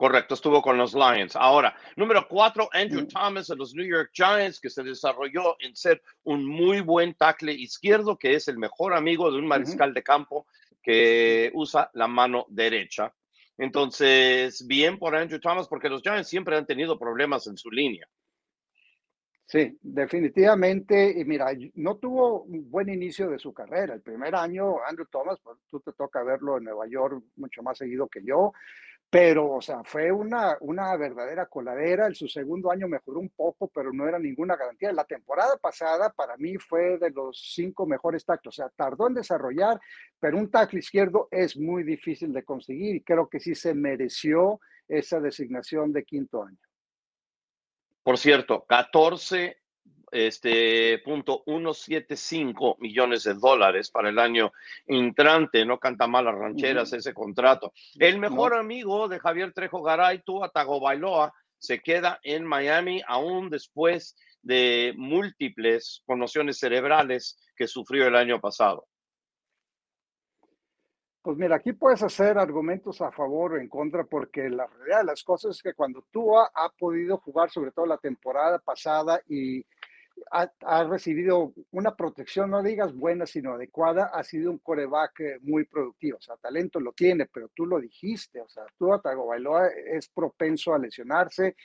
Correcto, 0.00 0.32
estuvo 0.32 0.62
con 0.62 0.78
los 0.78 0.94
Lions. 0.94 1.36
Ahora, 1.36 1.76
número 1.94 2.26
cuatro, 2.26 2.70
Andrew 2.72 3.02
Mm. 3.02 3.08
Thomas 3.08 3.48
de 3.48 3.56
los 3.56 3.74
New 3.74 3.86
York 3.86 4.08
Giants, 4.14 4.58
que 4.58 4.70
se 4.70 4.82
desarrolló 4.82 5.56
en 5.60 5.76
ser 5.76 6.00
un 6.22 6.46
muy 6.46 6.80
buen 6.80 7.12
tackle 7.12 7.52
izquierdo, 7.52 8.16
que 8.16 8.32
es 8.32 8.48
el 8.48 8.56
mejor 8.56 8.94
amigo 8.94 9.30
de 9.30 9.36
un 9.36 9.46
mariscal 9.46 9.92
de 9.92 10.02
campo 10.02 10.46
que 10.82 11.50
usa 11.52 11.90
la 11.92 12.08
mano 12.08 12.46
derecha. 12.48 13.12
Entonces, 13.58 14.66
bien 14.66 14.98
por 14.98 15.14
Andrew 15.14 15.38
Thomas, 15.38 15.68
porque 15.68 15.90
los 15.90 16.00
Giants 16.00 16.30
siempre 16.30 16.56
han 16.56 16.64
tenido 16.64 16.98
problemas 16.98 17.46
en 17.46 17.58
su 17.58 17.70
línea. 17.70 18.08
Sí, 19.44 19.76
definitivamente. 19.82 21.12
Y 21.20 21.26
mira, 21.26 21.48
no 21.74 21.96
tuvo 21.96 22.44
un 22.44 22.70
buen 22.70 22.88
inicio 22.88 23.28
de 23.28 23.38
su 23.38 23.52
carrera. 23.52 23.92
El 23.92 24.00
primer 24.00 24.34
año, 24.34 24.76
Andrew 24.82 25.08
Thomas, 25.10 25.38
pues 25.42 25.58
tú 25.68 25.78
te 25.80 25.92
toca 25.92 26.22
verlo 26.22 26.56
en 26.56 26.64
Nueva 26.64 26.86
York 26.88 27.22
mucho 27.36 27.62
más 27.62 27.76
seguido 27.76 28.08
que 28.08 28.24
yo, 28.24 28.54
pero, 29.10 29.50
o 29.50 29.60
sea, 29.60 29.82
fue 29.82 30.12
una, 30.12 30.56
una 30.60 30.96
verdadera 30.96 31.46
coladera. 31.46 32.06
En 32.06 32.14
su 32.14 32.28
segundo 32.28 32.70
año 32.70 32.86
mejoró 32.86 33.18
un 33.18 33.30
poco, 33.30 33.66
pero 33.66 33.92
no 33.92 34.06
era 34.06 34.20
ninguna 34.20 34.54
garantía. 34.54 34.92
La 34.92 35.04
temporada 35.04 35.56
pasada, 35.56 36.10
para 36.10 36.36
mí, 36.36 36.56
fue 36.58 36.96
de 36.96 37.10
los 37.10 37.52
cinco 37.52 37.86
mejores 37.86 38.24
tackles. 38.24 38.56
O 38.56 38.62
sea, 38.62 38.68
tardó 38.68 39.08
en 39.08 39.14
desarrollar, 39.14 39.80
pero 40.20 40.38
un 40.38 40.48
tackle 40.48 40.78
izquierdo 40.78 41.26
es 41.32 41.56
muy 41.56 41.82
difícil 41.82 42.32
de 42.32 42.44
conseguir 42.44 42.94
y 42.94 43.02
creo 43.02 43.28
que 43.28 43.40
sí 43.40 43.56
se 43.56 43.74
mereció 43.74 44.60
esa 44.86 45.18
designación 45.18 45.92
de 45.92 46.04
quinto 46.04 46.44
año. 46.44 46.58
Por 48.04 48.16
cierto, 48.16 48.64
14 48.64 49.60
este, 50.10 50.98
punto 51.04 51.42
175 51.44 52.76
millones 52.80 53.24
de 53.24 53.34
dólares 53.34 53.90
para 53.90 54.08
el 54.08 54.18
año 54.18 54.52
entrante. 54.86 55.64
No 55.64 55.78
canta 55.78 56.06
mal 56.06 56.24
las 56.24 56.34
rancheras 56.34 56.92
ese 56.92 57.14
contrato. 57.14 57.72
El 57.98 58.18
mejor 58.18 58.54
amigo 58.54 59.08
de 59.08 59.18
Javier 59.18 59.52
Trejo 59.52 59.82
Garay, 59.82 60.22
Tua 60.22 60.50
Bailoa, 60.54 61.32
se 61.58 61.80
queda 61.80 62.18
en 62.22 62.44
Miami 62.44 63.02
aún 63.06 63.50
después 63.50 64.16
de 64.42 64.94
múltiples 64.96 66.02
conmociones 66.06 66.58
cerebrales 66.58 67.38
que 67.54 67.66
sufrió 67.66 68.06
el 68.06 68.16
año 68.16 68.40
pasado. 68.40 68.86
Pues 71.22 71.36
mira, 71.36 71.56
aquí 71.56 71.74
puedes 71.74 72.02
hacer 72.02 72.38
argumentos 72.38 73.02
a 73.02 73.12
favor 73.12 73.52
o 73.52 73.58
en 73.58 73.68
contra, 73.68 74.04
porque 74.04 74.48
la 74.48 74.66
realidad 74.66 75.00
de 75.00 75.04
las 75.04 75.22
cosas 75.22 75.54
es 75.54 75.62
que 75.62 75.74
cuando 75.74 76.06
Tua 76.10 76.50
ha 76.54 76.70
podido 76.70 77.18
jugar, 77.18 77.50
sobre 77.50 77.72
todo 77.72 77.84
la 77.84 77.98
temporada 77.98 78.58
pasada, 78.58 79.20
y 79.28 79.62
ha, 80.30 80.84
recibido 80.84 81.52
una 81.72 81.94
protección, 81.94 82.50
no 82.50 82.62
digas 82.62 82.94
buena, 82.94 83.26
sino 83.26 83.54
adecuada, 83.54 84.10
ha 84.12 84.22
sido 84.22 84.50
un 84.50 84.58
coreback 84.58 85.20
eh, 85.20 85.38
muy 85.42 85.64
productivo. 85.64 86.18
O 86.18 86.20
sea, 86.20 86.36
talento 86.36 86.80
lo 86.80 86.92
tiene, 86.92 87.26
pero 87.26 87.48
tú 87.54 87.66
lo 87.66 87.80
dijiste, 87.80 88.40
o 88.40 88.48
sea, 88.48 88.64
Tua 88.78 89.00
Tagovailoa 89.00 89.68
es 89.68 90.08
propenso 90.08 90.74
a 90.74 90.78
lesionarse. 90.78 91.56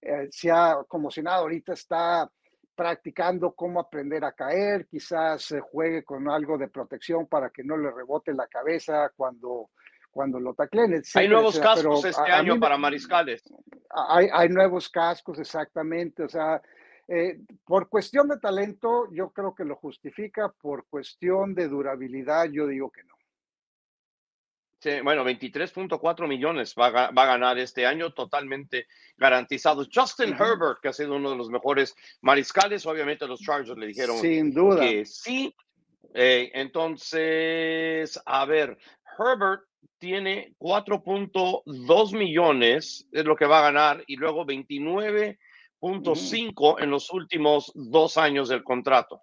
Eh, 0.00 0.28
se 0.30 0.50
ha 0.50 0.76
conmocionado, 0.86 1.42
ahorita 1.42 1.72
está 1.72 2.30
practicando 2.74 3.52
cómo 3.52 3.80
aprender 3.80 4.24
a 4.24 4.32
caer, 4.32 4.86
quizás 4.86 5.54
juegue 5.70 6.02
con 6.02 6.28
algo 6.30 6.56
de 6.58 6.68
protección 6.68 7.26
para 7.26 7.50
que 7.50 7.62
no 7.62 7.76
le 7.76 7.90
rebote 7.90 8.32
la 8.32 8.46
cabeza 8.46 9.12
cuando, 9.14 9.70
cuando 10.10 10.40
lo 10.40 10.54
tacleen. 10.54 11.02
Hay 11.14 11.28
nuevos 11.28 11.58
cascos 11.58 12.04
este 12.04 12.30
año 12.30 12.58
para 12.58 12.78
mariscales. 12.78 13.42
Hay, 13.90 14.28
hay 14.32 14.48
nuevos 14.48 14.88
cascos, 14.88 15.38
exactamente. 15.38 16.22
O 16.22 16.28
sea, 16.28 16.62
eh, 17.14 17.40
por 17.66 17.90
cuestión 17.90 18.26
de 18.28 18.38
talento, 18.38 19.06
yo 19.12 19.30
creo 19.32 19.54
que 19.54 19.66
lo 19.66 19.76
justifica. 19.76 20.48
Por 20.48 20.86
cuestión 20.86 21.54
de 21.54 21.68
durabilidad, 21.68 22.46
yo 22.50 22.66
digo 22.66 22.90
que 22.90 23.04
no. 23.04 23.14
Sí, 24.78 25.00
bueno, 25.04 25.22
23.4 25.22 26.26
millones 26.26 26.74
va, 26.74 26.86
a 26.86 27.26
ganar 27.26 27.58
este 27.58 27.84
año, 27.84 28.14
totalmente 28.14 28.86
garantizado. 29.18 29.86
Justin 29.92 30.32
Herbert, 30.32 30.80
que 30.80 30.88
ha 30.88 30.92
sido 30.94 31.16
uno 31.16 31.32
de 31.32 31.36
los 31.36 31.50
mejores 31.50 31.94
mariscales, 32.22 32.86
obviamente 32.86 33.28
los 33.28 33.40
Chargers 33.40 33.78
le 33.78 33.88
dijeron 33.88 34.16
Sin 34.16 34.54
duda. 34.54 34.80
que 34.80 35.04
sí. 35.04 35.54
Eh, 36.14 36.50
entonces, 36.54 38.18
a 38.24 38.46
ver, 38.46 38.78
Herbert 39.18 39.64
tiene 39.98 40.54
4.2 40.58 42.16
millones, 42.16 43.06
es 43.12 43.24
lo 43.26 43.36
que 43.36 43.46
va 43.46 43.58
a 43.58 43.70
ganar, 43.70 44.02
y 44.06 44.16
luego 44.16 44.46
29.5 44.46 45.36
en 45.82 46.90
los 46.90 47.12
últimos 47.12 47.72
dos 47.74 48.16
años 48.16 48.48
del 48.48 48.62
contrato. 48.62 49.22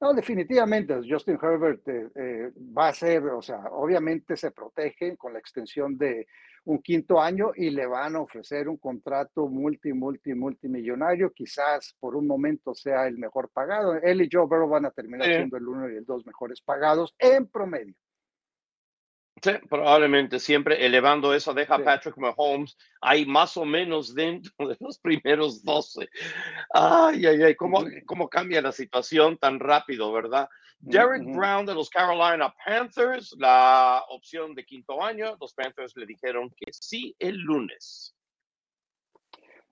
No, 0.00 0.14
definitivamente, 0.14 1.00
Justin 1.08 1.38
Herbert 1.42 1.88
eh, 1.88 2.08
eh, 2.14 2.52
va 2.56 2.88
a 2.88 2.94
ser, 2.94 3.24
o 3.24 3.42
sea, 3.42 3.64
obviamente 3.72 4.36
se 4.36 4.52
protege 4.52 5.16
con 5.16 5.32
la 5.32 5.40
extensión 5.40 5.98
de 5.98 6.28
un 6.66 6.80
quinto 6.80 7.20
año 7.20 7.50
y 7.56 7.70
le 7.70 7.86
van 7.86 8.14
a 8.14 8.20
ofrecer 8.20 8.68
un 8.68 8.76
contrato 8.76 9.48
multi, 9.48 9.92
multi, 9.92 10.34
multimillonario, 10.34 11.32
quizás 11.32 11.96
por 11.98 12.14
un 12.14 12.28
momento 12.28 12.74
sea 12.74 13.08
el 13.08 13.18
mejor 13.18 13.48
pagado. 13.48 13.94
Él 13.96 14.22
y 14.22 14.28
Joe 14.30 14.46
Burrow 14.46 14.68
van 14.68 14.84
a 14.84 14.90
terminar 14.92 15.26
siendo 15.26 15.56
el 15.56 15.66
uno 15.66 15.90
y 15.90 15.96
el 15.96 16.04
dos 16.04 16.24
mejores 16.26 16.60
pagados 16.60 17.14
en 17.18 17.48
promedio. 17.48 17.94
Sí, 19.42 19.50
probablemente 19.68 20.40
siempre 20.40 20.84
elevando 20.84 21.34
eso 21.34 21.54
deja 21.54 21.78
Patrick 21.78 22.16
Mahomes 22.16 22.76
ahí 23.00 23.26
más 23.26 23.56
o 23.56 23.64
menos 23.64 24.14
dentro 24.14 24.68
de 24.68 24.76
los 24.80 24.98
primeros 24.98 25.62
12. 25.62 26.08
Ay, 26.72 27.26
ay, 27.26 27.42
ay, 27.42 27.54
cómo, 27.54 27.84
cómo 28.06 28.28
cambia 28.28 28.62
la 28.62 28.72
situación 28.72 29.36
tan 29.36 29.60
rápido, 29.60 30.12
¿verdad? 30.12 30.48
Derek 30.80 31.24
Brown 31.24 31.66
de 31.66 31.74
los 31.74 31.90
Carolina 31.90 32.54
Panthers, 32.64 33.34
la 33.38 34.04
opción 34.08 34.54
de 34.54 34.64
quinto 34.64 35.02
año, 35.02 35.36
los 35.40 35.52
Panthers 35.52 35.96
le 35.96 36.06
dijeron 36.06 36.50
que 36.50 36.72
sí 36.72 37.14
el 37.18 37.36
lunes. 37.36 38.14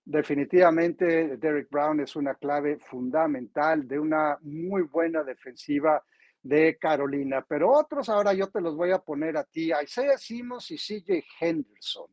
Definitivamente, 0.05 1.37
Derek 1.37 1.69
Brown 1.71 2.01
es 2.01 2.15
una 2.15 2.35
clave 2.35 2.79
fundamental 2.79 3.87
de 3.89 3.99
una 3.99 4.39
muy 4.43 4.83
buena 4.83 5.25
defensiva 5.25 6.03
de 6.49 6.77
Carolina, 6.79 7.45
pero 7.47 7.73
otros 7.73 8.09
ahora 8.09 8.33
yo 8.33 8.49
te 8.49 8.61
los 8.61 8.77
voy 8.77 8.93
a 8.93 8.99
poner 8.99 9.37
a 9.37 9.45
ti, 9.45 9.73
Isaiah 9.83 10.17
Simmons 10.17 10.71
y 10.71 10.77
CJ 10.77 11.25
Henderson. 11.41 12.11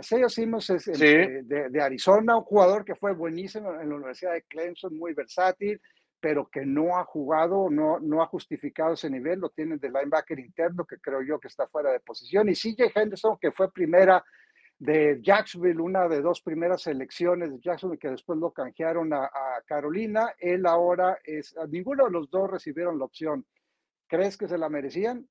Isaiah 0.00 0.28
Simmons 0.28 0.70
es 0.70 0.86
de, 0.86 1.80
Arizona, 1.80 2.36
un 2.36 2.44
jugador 2.44 2.84
que 2.84 2.94
fue 2.94 3.12
buenísimo 3.12 3.74
en 3.74 3.88
la 3.88 3.94
Universidad 3.94 4.32
de 4.32 4.42
Clemson, 4.42 4.96
muy 4.96 5.12
versátil, 5.12 5.80
pero 6.18 6.48
que 6.48 6.64
no 6.64 6.96
ha 6.96 7.04
jugado, 7.04 7.68
no, 7.70 8.00
no 8.00 8.22
ha 8.22 8.26
justificado 8.26 8.94
ese 8.94 9.10
nivel, 9.10 9.40
lo 9.40 9.50
tienen 9.50 9.78
de 9.78 9.88
linebacker 9.88 10.38
interno, 10.38 10.86
que 10.86 10.96
creo 10.98 11.22
yo 11.22 11.38
que 11.38 11.48
está 11.48 11.66
fuera 11.68 11.92
de 11.92 12.00
posición, 12.00 12.48
y 12.48 12.54
CJ 12.54 12.92
Henderson, 12.94 13.36
que 13.38 13.52
fue 13.52 13.70
primera 13.70 14.24
de 14.78 15.20
Jacksonville, 15.22 15.80
una 15.80 16.08
de 16.08 16.22
dos 16.22 16.40
primeras 16.40 16.82
selecciones 16.82 17.52
de 17.52 17.60
Jacksonville 17.60 18.00
que 18.00 18.10
después 18.10 18.38
lo 18.38 18.50
canjearon 18.50 19.12
a, 19.12 19.24
a 19.26 19.62
Carolina, 19.66 20.34
él 20.38 20.66
ahora 20.66 21.18
es, 21.22 21.54
ninguno 21.68 22.06
de 22.06 22.10
los 22.10 22.30
dos 22.30 22.50
recibieron 22.50 22.98
la 22.98 23.04
opción 23.04 23.44
¿Crees 24.06 24.36
que 24.36 24.48
se 24.48 24.58
la 24.58 24.68
merecían? 24.68 25.28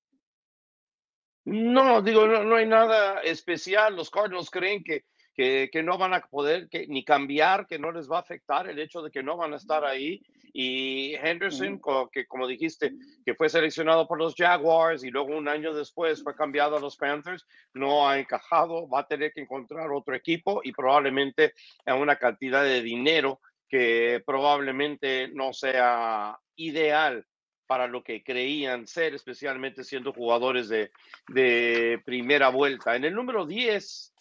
No, 1.46 2.02
digo, 2.02 2.26
no, 2.26 2.56
hay 2.56 2.66
nada 2.66 3.20
especial. 3.22 3.96
Los 3.96 4.10
Cardinals 4.10 4.50
creen 4.50 4.84
que, 4.84 5.04
que, 5.36 5.84
no 5.84 5.98
van 5.98 6.14
a 6.14 6.22
poder 6.22 6.70
que, 6.70 6.88
ni 6.88 7.04
cambiar, 7.04 7.68
que 7.68 7.78
no 7.78 7.92
les 7.92 8.10
va 8.10 8.18
a 8.18 8.22
afectar 8.22 8.70
el 8.70 8.80
hecho 8.80 9.02
de 9.02 9.12
que 9.12 9.24
no 9.24 9.36
van 9.36 9.54
a 9.54 9.58
estar 9.58 9.84
ahí. 9.84 10.22
Y 10.54 11.16
Henderson, 11.16 11.82
que 12.12 12.28
como 12.28 12.48
dijiste, 12.48 12.94
que 13.26 13.34
fue 13.34 13.50
seleccionado 13.50 14.08
por 14.08 14.20
los 14.20 14.36
Jaguars 14.36 15.04
y 15.04 15.10
luego 15.10 15.36
un 15.36 15.50
año 15.50 15.74
después 15.74 16.24
fue 16.24 16.36
cambiado 16.36 16.78
a 16.78 16.80
los 16.80 16.96
Panthers, 16.96 17.46
no 17.74 18.08
ha 18.08 18.20
encajado, 18.20 18.88
va 18.88 19.02
a 19.02 19.08
tener 19.08 19.34
que 19.34 19.42
encontrar 19.42 19.92
otro 19.92 20.16
equipo 20.16 20.62
y 20.64 20.72
probablemente 20.72 21.54
a 21.86 21.96
una 21.96 22.16
cantidad 22.18 22.64
de 22.64 22.84
dinero 22.84 23.42
que 23.68 24.22
probablemente 24.26 25.28
no 25.30 25.52
sea 25.52 26.38
ideal 26.56 27.26
para 27.68 27.88
lo 27.88 28.04
que 28.04 28.24
creían 28.24 28.88
ser, 28.88 29.14
especialmente 29.14 29.84
siendo 29.84 30.14
jugadores 30.14 30.70
de, 30.70 30.92
de 31.30 32.02
primera 32.06 32.50
vuelta. 32.50 32.96
En 32.96 33.06
el 33.06 33.14
número 33.14 33.46
10 33.46 34.14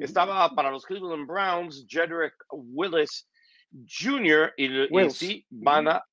estaba 0.00 0.54
para 0.54 0.70
los 0.70 0.84
Cleveland 0.84 1.26
Browns 1.26 1.86
Jedrick 1.88 2.34
Willis 2.50 3.28
Jr. 3.86 4.52
y, 4.56 5.10
sí 5.10 5.46
van 5.50 5.88
a, 5.88 6.04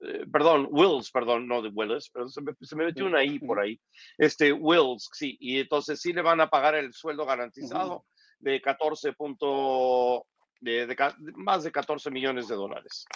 eh, 0.00 0.26
perdón, 0.30 0.68
Wills, 0.70 1.10
perdón, 1.10 1.46
no 1.46 1.62
de 1.62 1.70
Willis, 1.70 2.10
pero 2.10 2.28
se 2.28 2.40
me, 2.42 2.84
metió 2.84 3.06
una 3.06 3.24
I 3.24 3.38
por 3.38 3.60
ahí. 3.60 3.80
Este, 4.18 4.52
Wills, 4.52 5.08
sí, 5.12 5.36
y 5.40 5.60
entonces 5.60 6.00
sí 6.00 6.12
le 6.12 6.22
van 6.22 6.40
a 6.40 6.48
pagar 6.48 6.74
el 6.74 6.92
sueldo 6.92 7.24
garantizado 7.26 8.04
de 8.38 8.60
14 8.60 9.12
punto, 9.14 10.26
de, 10.60 10.94
más 11.36 11.64
de 11.64 11.72
14 11.72 12.10
millones 12.10 12.48
de 12.48 12.56
dólares. 12.56 13.06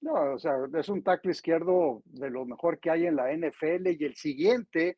No, 0.00 0.34
o 0.34 0.38
sea, 0.38 0.56
es 0.74 0.88
un 0.88 1.02
tackle 1.02 1.32
izquierdo 1.32 2.02
de 2.04 2.30
lo 2.30 2.44
mejor 2.44 2.78
que 2.78 2.90
hay 2.90 3.06
en 3.06 3.16
la 3.16 3.32
NFL 3.32 3.88
y 3.88 4.04
el 4.04 4.14
siguiente 4.14 4.96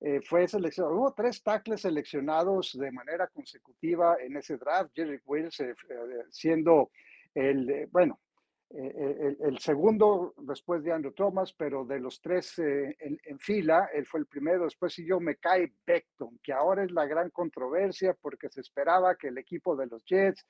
eh, 0.00 0.20
fue 0.22 0.48
seleccionado. 0.48 0.96
Hubo 0.96 1.12
tres 1.12 1.42
tackles 1.42 1.82
seleccionados 1.82 2.76
de 2.78 2.90
manera 2.90 3.28
consecutiva 3.28 4.16
en 4.20 4.36
ese 4.36 4.56
draft. 4.56 4.92
Jerry 4.94 5.20
Wills 5.26 5.60
eh, 5.60 5.70
eh, 5.70 6.24
siendo 6.30 6.90
el, 7.34 7.86
bueno, 7.92 8.18
el, 8.70 9.58
segundo 9.58 10.32
después 10.38 10.82
de 10.82 10.92
Andrew 10.92 11.12
Thomas, 11.12 11.52
pero 11.52 11.84
de 11.84 12.00
los 12.00 12.20
tres 12.20 12.58
en, 12.58 13.38
fila, 13.38 13.90
él 13.92 14.06
fue 14.06 14.20
el 14.20 14.26
primero. 14.26 14.64
Después 14.64 14.94
siguió 14.94 15.20
Mekai 15.20 15.72
Beckton, 15.86 16.38
que 16.42 16.52
ahora 16.52 16.84
es 16.84 16.90
la 16.92 17.04
gran 17.04 17.30
controversia 17.30 18.14
porque 18.20 18.48
se 18.48 18.60
esperaba 18.60 19.16
que 19.16 19.28
el 19.28 19.38
equipo 19.38 19.76
de 19.76 19.86
los 19.86 20.04
Jets 20.04 20.46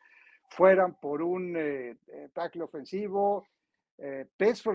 fueran 0.51 0.99
por 1.01 1.23
un 1.23 1.57
tackle 2.35 2.63
ofensivo 2.63 3.47
eh, 4.03 4.27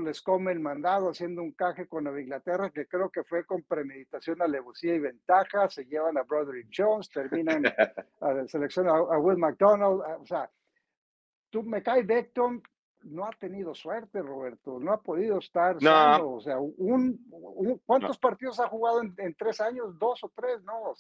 les 0.04 0.22
come 0.22 0.52
el 0.52 0.60
mandado 0.60 1.10
haciendo 1.10 1.42
un 1.42 1.52
caje 1.54 1.88
con 1.88 2.04
Nueva 2.04 2.22
Inglaterra, 2.22 2.70
que 2.70 2.86
creo 2.86 3.10
que 3.10 3.24
fue 3.24 3.44
con 3.44 3.64
premeditación, 3.64 4.42
alevosía 4.42 4.94
y 4.94 5.00
ventaja. 5.00 5.68
Se 5.70 5.86
llevan 5.86 6.18
a 6.18 6.24
Broderick 6.24 6.70
Jones, 6.76 7.10
terminan 7.10 7.64
a 8.22 8.48
selección 8.48 8.88
a, 8.88 9.18
Will 9.18 9.38
McDonald. 9.38 10.02
o 10.22 10.26
sea, 10.26 10.50
tú 11.50 11.64
me 11.64 11.82
cae 11.82 12.04
Beckton, 12.04 12.62
no 13.06 13.26
ha 13.26 13.32
tenido 13.32 13.74
suerte, 13.74 14.22
Roberto, 14.22 14.80
no 14.80 14.94
ha 14.94 15.02
podido 15.02 15.40
estar 15.40 15.82
no. 15.82 16.36
O 16.36 16.42
sea, 16.42 16.60
un, 16.60 17.20
¿cuántos 17.86 18.20
partidos 18.20 18.60
ha 18.60 18.68
jugado 18.68 19.02
en, 19.02 19.36
tres 19.36 19.60
años? 19.60 19.98
¿Dos 19.98 20.24
o 20.24 20.32
tres? 20.36 20.62
No, 20.64 20.94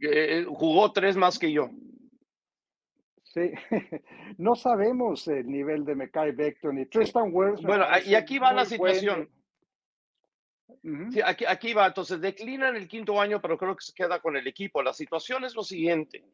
eh, 0.00 0.44
jugó 0.48 0.92
tres 0.92 1.16
más 1.16 1.38
que 1.38 1.52
yo. 1.52 1.70
Sí, 3.36 3.52
no 4.38 4.56
sabemos 4.56 5.28
el 5.28 5.46
nivel 5.46 5.84
de 5.84 5.94
Mekai 5.94 6.32
Beckton 6.32 6.78
y 6.78 6.86
Tristan 6.86 7.28
Wirfs. 7.30 7.60
Bueno, 7.60 7.84
y 8.06 8.14
aquí 8.14 8.38
va 8.38 8.50
la 8.54 8.64
situación. 8.64 9.28
sí, 11.10 11.20
aquí, 11.22 11.44
aquí 11.44 11.74
va, 11.74 11.88
entonces 11.88 12.18
declina 12.18 12.70
en 12.70 12.76
el 12.76 12.88
quinto 12.88 13.20
año, 13.20 13.38
pero 13.42 13.58
creo 13.58 13.76
que 13.76 13.84
se 13.84 13.92
queda 13.92 14.20
con 14.20 14.38
el 14.38 14.46
equipo. 14.46 14.82
La 14.82 14.94
situación 14.94 15.44
es 15.44 15.54
lo 15.54 15.62
siguiente, 15.62 16.24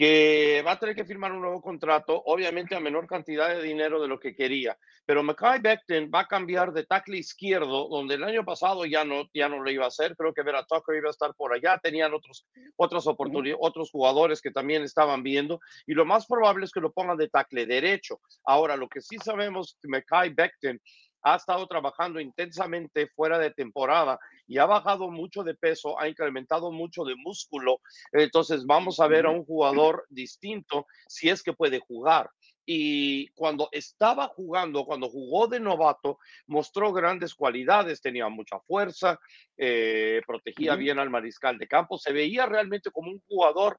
que 0.00 0.62
va 0.66 0.72
a 0.72 0.78
tener 0.78 0.96
que 0.96 1.04
firmar 1.04 1.30
un 1.30 1.42
nuevo 1.42 1.60
contrato, 1.60 2.22
obviamente 2.24 2.74
a 2.74 2.80
menor 2.80 3.06
cantidad 3.06 3.50
de 3.50 3.62
dinero 3.62 4.00
de 4.00 4.08
lo 4.08 4.18
que 4.18 4.34
quería. 4.34 4.78
Pero 5.04 5.22
Mackay 5.22 5.60
Becton 5.60 6.10
va 6.10 6.20
a 6.20 6.26
cambiar 6.26 6.72
de 6.72 6.86
tackle 6.86 7.18
izquierdo, 7.18 7.86
donde 7.86 8.14
el 8.14 8.24
año 8.24 8.42
pasado 8.42 8.86
ya 8.86 9.04
no, 9.04 9.24
ya 9.34 9.50
no 9.50 9.62
lo 9.62 9.70
iba 9.70 9.84
a 9.84 9.88
hacer. 9.88 10.16
Creo 10.16 10.32
que 10.32 10.42
Vera 10.42 10.64
Tucker 10.64 10.96
iba 10.96 11.08
a 11.08 11.10
estar 11.10 11.34
por 11.34 11.52
allá. 11.52 11.78
Tenían 11.82 12.14
otros, 12.14 12.46
otras 12.76 13.06
oportunidades, 13.06 13.60
otros 13.60 13.90
jugadores 13.90 14.40
que 14.40 14.50
también 14.50 14.84
estaban 14.84 15.22
viendo. 15.22 15.60
Y 15.86 15.92
lo 15.92 16.06
más 16.06 16.24
probable 16.24 16.64
es 16.64 16.72
que 16.72 16.80
lo 16.80 16.92
pongan 16.92 17.18
de 17.18 17.28
tackle 17.28 17.66
derecho. 17.66 18.22
Ahora, 18.44 18.78
lo 18.78 18.88
que 18.88 19.02
sí 19.02 19.18
sabemos 19.22 19.76
Mackay 19.82 20.30
Becton 20.30 20.80
ha 21.22 21.36
estado 21.36 21.66
trabajando 21.66 22.20
intensamente 22.20 23.08
fuera 23.08 23.38
de 23.38 23.50
temporada 23.50 24.18
y 24.46 24.58
ha 24.58 24.66
bajado 24.66 25.10
mucho 25.10 25.44
de 25.44 25.54
peso, 25.54 25.98
ha 26.00 26.08
incrementado 26.08 26.72
mucho 26.72 27.04
de 27.04 27.14
músculo. 27.16 27.80
Entonces 28.12 28.66
vamos 28.66 29.00
a 29.00 29.06
ver 29.06 29.26
a 29.26 29.30
un 29.30 29.44
jugador 29.44 30.06
distinto 30.08 30.86
si 31.06 31.28
es 31.28 31.42
que 31.42 31.52
puede 31.52 31.78
jugar. 31.78 32.30
Y 32.66 33.28
cuando 33.30 33.68
estaba 33.72 34.28
jugando, 34.28 34.84
cuando 34.84 35.08
jugó 35.08 35.48
de 35.48 35.58
novato, 35.58 36.18
mostró 36.46 36.92
grandes 36.92 37.34
cualidades, 37.34 38.00
tenía 38.00 38.28
mucha 38.28 38.60
fuerza, 38.60 39.18
eh, 39.56 40.20
protegía 40.26 40.76
bien 40.76 40.98
al 40.98 41.10
mariscal 41.10 41.58
de 41.58 41.66
campo, 41.66 41.98
se 41.98 42.12
veía 42.12 42.46
realmente 42.46 42.90
como 42.90 43.10
un 43.10 43.20
jugador 43.26 43.76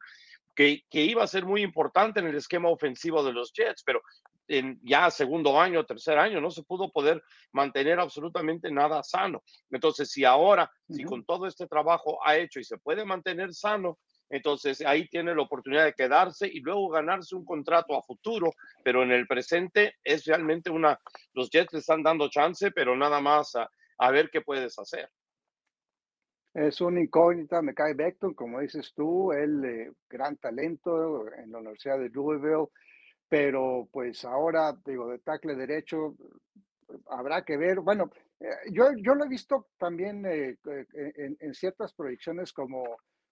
que, 0.62 0.84
que, 0.90 1.02
iba 1.02 1.24
a 1.24 1.28
ser 1.28 1.46
muy 1.46 1.62
importante 1.62 2.20
en 2.20 2.28
el 2.28 2.36
esquema 2.36 2.70
ofensivo 2.70 3.24
de 3.24 3.34
los 3.34 3.52
Jets, 3.52 3.84
pero 3.84 4.02
en 4.48 4.80
ya 4.84 5.10
segundo 5.10 5.60
año, 5.60 5.86
tercer 5.86 6.20
año, 6.20 6.40
no 6.40 6.52
se 6.52 6.64
pudo 6.64 6.92
poder 6.92 7.24
mantener 7.52 8.00
absolutamente 8.00 8.70
nada 8.72 9.02
sano. 9.02 9.42
Entonces, 9.72 10.12
si 10.12 10.24
ahora, 10.24 10.72
si 10.90 11.04
con 11.04 11.26
todo 11.26 11.48
este 11.48 11.68
trabajo 11.68 12.20
ha 12.26 12.38
hecho 12.38 12.60
y 12.60 12.64
se 12.64 12.78
puede 12.78 13.06
mantener 13.06 13.54
sano, 13.54 13.98
entonces 14.30 14.82
ahí 14.82 15.08
tiene 15.08 15.34
la 15.34 15.42
oportunidad 15.42 15.86
de 15.86 15.94
quedarse 15.94 16.48
y 16.48 16.60
luego 16.60 16.90
ganarse 16.90 17.36
un 17.36 17.44
contrato 17.44 17.98
a 17.98 18.04
futuro, 18.04 18.52
pero 18.84 19.04
en 19.04 19.12
el 19.12 19.26
presente 19.26 19.96
es 20.04 20.26
realmente 20.26 20.70
una, 20.70 21.00
los 21.34 21.50
Jets 21.50 21.74
le 21.74 21.80
están 21.80 22.04
dando 22.04 22.30
chance, 22.30 22.72
pero 22.72 22.96
nada 22.96 23.20
más 23.20 23.56
a, 23.56 23.70
a 23.98 24.12
ver 24.12 24.30
qué 24.30 24.42
puedes 24.42 24.78
hacer. 24.78 25.10
Es 26.54 26.82
una 26.82 27.00
incógnita, 27.00 27.62
me 27.62 27.74
cae 27.74 27.94
Beckton, 27.94 28.34
como 28.34 28.60
dices 28.60 28.94
tú, 28.94 29.32
él 29.32 29.64
eh, 29.64 29.92
gran 30.10 30.36
talento 30.38 31.26
en 31.34 31.52
la 31.52 31.60
Universidad 31.60 31.98
de 31.98 32.10
Louisville, 32.10 32.68
pero 33.30 33.88
pues 33.92 34.26
ahora, 34.26 34.78
digo, 34.86 35.10
de 35.10 35.20
tackle 35.20 35.56
derecho, 35.56 36.16
habrá 37.10 37.44
que 37.44 37.58
ver. 37.58 37.80
Bueno, 37.80 38.12
eh, 38.40 38.72
yo, 38.72 38.90
yo 38.98 39.16
lo 39.16 39.26
he 39.26 39.30
visto 39.30 39.68
también 39.78 40.26
eh, 40.26 40.58
en, 40.94 41.38
en, 41.40 41.54
ciertas 41.54 41.94
proyecciones 41.94 42.52
como, 42.52 42.84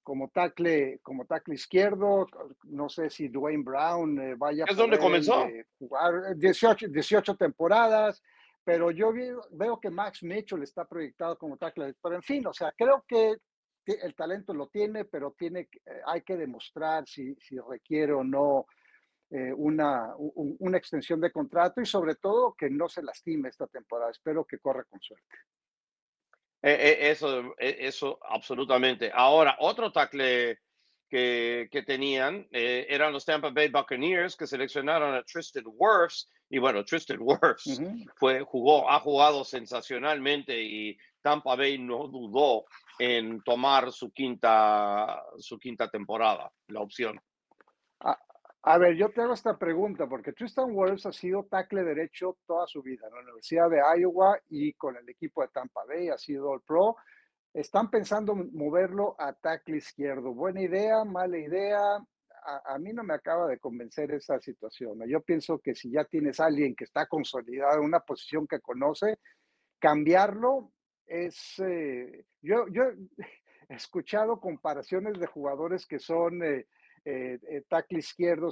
como, 0.03 0.29
tackle, 0.29 0.99
como 1.01 1.25
tackle 1.25 1.55
izquierdo. 1.55 2.27
No 2.63 2.89
sé 2.89 3.09
si 3.09 3.27
Dwayne 3.27 3.63
Brown 3.63 4.19
eh, 4.19 4.35
vaya 4.37 4.65
a 4.69 4.73
donde 4.73 4.99
comenzó? 4.99 5.47
jugar 5.77 6.35
18, 6.35 6.87
18 6.89 7.35
temporadas, 7.35 8.21
pero 8.63 8.91
yo 8.91 9.11
veo 9.51 9.79
que 9.79 9.89
Max 9.89 10.23
Mitchell 10.23 10.63
está 10.63 10.85
proyectado 10.85 11.37
como 11.37 11.57
tackle. 11.57 11.95
Pero 12.01 12.15
en 12.15 12.23
fin, 12.23 12.45
o 12.47 12.53
sea, 12.53 12.71
creo 12.77 13.03
que 13.07 13.37
el 13.85 14.13
talento 14.15 14.53
lo 14.53 14.67
tiene, 14.67 15.05
pero 15.05 15.35
tiene, 15.37 15.69
hay 16.05 16.21
que 16.21 16.37
demostrar 16.37 17.07
si, 17.07 17.35
si 17.35 17.57
requiere 17.59 18.13
o 18.13 18.23
no 18.23 18.67
eh, 19.31 19.53
una, 19.53 20.13
una 20.17 20.77
extensión 20.77 21.21
de 21.21 21.31
contrato 21.31 21.81
y 21.81 21.85
sobre 21.85 22.15
todo 22.15 22.55
que 22.57 22.69
no 22.69 22.89
se 22.89 23.03
lastime 23.03 23.49
esta 23.49 23.67
temporada. 23.67 24.11
Espero 24.11 24.45
que 24.45 24.59
corra 24.59 24.83
con 24.85 24.99
suerte. 25.01 25.37
Eh, 26.61 26.73
eh, 26.73 27.11
eso, 27.11 27.55
eso 27.57 28.19
absolutamente. 28.27 29.11
Ahora, 29.13 29.55
otro 29.59 29.91
tackle 29.91 30.59
que, 31.09 31.67
que 31.71 31.83
tenían 31.83 32.47
eran 32.51 33.11
los 33.11 33.25
Tampa 33.25 33.49
Bay 33.49 33.69
Buccaneers 33.69 34.35
que 34.35 34.47
seleccionaron 34.47 35.15
a 35.15 35.23
Tristan 35.23 35.63
Wirfs. 35.65 36.29
Y 36.49 36.59
bueno, 36.59 36.83
Tristan 36.85 37.19
Wirfs 37.21 37.81
fue, 38.15 38.41
jugó, 38.41 38.89
ha 38.89 38.99
jugado 38.99 39.43
sensacionalmente 39.43 40.61
y 40.61 40.97
Tampa 41.21 41.55
Bay 41.55 41.77
no 41.77 42.07
dudó 42.07 42.65
en 42.97 43.41
tomar 43.41 43.91
su 43.91 44.11
quinta, 44.11 45.23
su 45.37 45.57
quinta 45.57 45.89
temporada, 45.89 46.51
la 46.67 46.81
opción. 46.81 47.19
Ah, 48.01 48.17
a 48.63 48.77
ver, 48.77 48.95
yo 48.95 49.09
te 49.09 49.21
hago 49.21 49.33
esta 49.33 49.57
pregunta 49.57 50.07
porque 50.07 50.33
Tristan 50.33 50.69
Wirfs 50.71 51.05
ha 51.05 51.13
sido 51.13 51.45
tackle 51.45 51.83
derecho 51.83 52.37
toda 52.45 52.67
su 52.67 52.81
vida 52.81 53.07
en 53.07 53.15
la 53.15 53.21
Universidad 53.21 53.69
de 53.69 53.81
Iowa 53.99 54.37
y 54.49 54.73
con 54.73 54.97
el 54.97 55.07
equipo 55.09 55.41
de 55.41 55.47
Tampa 55.49 55.81
Bay 55.87 56.09
ha 56.09 56.17
sido 56.17 56.53
el 56.53 56.61
pro. 56.61 56.97
Están 57.53 57.89
pensando 57.89 58.35
moverlo 58.35 59.15
a 59.19 59.33
tackle 59.33 59.77
izquierdo. 59.77 60.33
Buena 60.33 60.61
idea, 60.61 61.03
mala 61.03 61.37
idea. 61.37 61.79
A, 62.65 62.77
mí 62.79 62.93
no 62.93 63.03
me 63.03 63.13
acaba 63.13 63.47
de 63.47 63.59
convencer 63.59 64.11
esa 64.11 64.39
situación. 64.39 64.99
Yo 65.07 65.21
pienso 65.21 65.59
que 65.59 65.75
si 65.75 65.91
ya 65.91 66.05
tienes 66.05 66.39
a 66.39 66.45
alguien 66.45 66.75
que 66.75 66.85
está 66.85 67.05
consolidado 67.07 67.79
en 67.79 67.85
una 67.85 67.99
posición 67.99 68.47
que 68.47 68.59
conoce, 68.59 69.17
cambiarlo 69.79 70.71
es... 71.05 71.59
Eh, 71.59 72.25
yo, 72.41 72.65
he 73.69 73.75
escuchado 73.75 74.39
comparaciones 74.39 75.19
de 75.19 75.27
jugadores 75.27 75.85
que 75.85 75.99
son... 75.99 76.43
Eh, 76.43 76.67
eh, 77.05 77.39
eh, 77.49 77.85
izquierdo, 77.91 78.51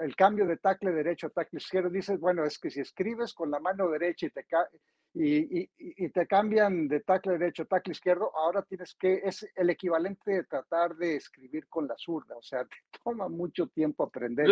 el 0.00 0.16
cambio 0.16 0.46
de 0.46 0.56
tackle 0.56 0.92
derecho 0.92 1.26
a 1.26 1.30
tackle 1.30 1.58
izquierdo, 1.58 1.90
dices, 1.90 2.18
bueno, 2.20 2.44
es 2.44 2.58
que 2.58 2.70
si 2.70 2.80
escribes 2.80 3.34
con 3.34 3.50
la 3.50 3.58
mano 3.58 3.88
derecha 3.90 4.26
y 4.26 4.30
te, 4.30 4.46
y, 5.14 5.68
y, 5.78 6.08
te 6.10 6.26
cambian 6.26 6.86
de 6.86 7.00
tackle 7.00 7.38
derecho 7.38 7.62
a 7.62 7.66
tackle 7.66 7.92
izquierdo, 7.92 8.30
ahora 8.36 8.62
tienes 8.62 8.94
que, 8.94 9.22
es 9.24 9.48
el 9.56 9.70
equivalente 9.70 10.30
de 10.30 10.44
tratar 10.44 10.94
de 10.96 11.16
escribir 11.16 11.66
con 11.68 11.88
la 11.88 11.96
zurda, 11.96 12.36
o 12.36 12.42
sea, 12.42 12.64
te 12.68 12.76
toma 13.02 13.28
mucho 13.28 13.66
tiempo 13.68 14.04
aprender. 14.04 14.46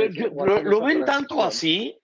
¿Lo, 0.65 0.85
ven 0.85 1.05
tanto 1.05 1.43
así? 1.43 1.97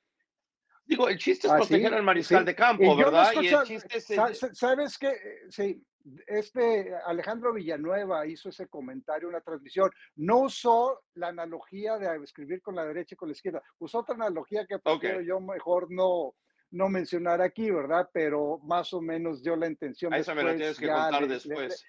Digo, 0.85 1.09
el 1.09 1.17
chiste 1.19 1.47
es 1.47 1.53
¿Ah, 1.53 1.57
proteger 1.57 1.95
al 1.95 2.03
mariscal 2.03 2.45
de 2.45 2.55
campo, 2.55 2.97
¿verdad? 2.97 3.33
y 3.41 3.49
el 3.49 3.63
chiste 3.63 3.99
es... 3.99 4.07
¿Sabes 4.53 4.99
qué? 4.99 5.17
Sí, 5.49 5.83
este 6.27 6.95
Alejandro 7.07 7.53
Villanueva 7.53 8.27
hizo 8.27 8.49
ese 8.49 8.67
comentario 8.69 9.29
en 9.29 9.35
la 9.35 9.41
transmisión. 9.41 9.91
No 10.17 10.41
usó 10.41 11.03
la 11.15 11.29
analogía 11.29 11.99
de 11.99 12.23
escribir 12.23 12.61
con 12.61 12.75
la 12.75 12.85
derecha 12.85 13.15
y 13.15 13.17
con 13.17 13.29
la 13.29 13.33
izquierda. 13.33 13.63
Usó 13.79 14.01
otra 14.01 14.15
analogía 14.15 14.67
que 14.67 14.79
prefiero 14.79 15.21
yo 15.21 15.41
mejor 15.41 15.91
no, 15.91 16.35
no 16.73 16.89
mencionar 16.89 17.41
aquí, 17.41 17.71
¿verdad? 17.71 18.09
Pero 18.13 18.59
más 18.65 18.93
o 18.93 19.01
menos 19.01 19.43
dio 19.43 19.55
la 19.57 19.69
intención. 19.69 20.13
esa 20.15 20.35
me 20.35 20.43
la 20.43 20.57
tienes 20.57 20.79
que 20.79 20.89
contar 20.89 21.29
después. 21.29 21.85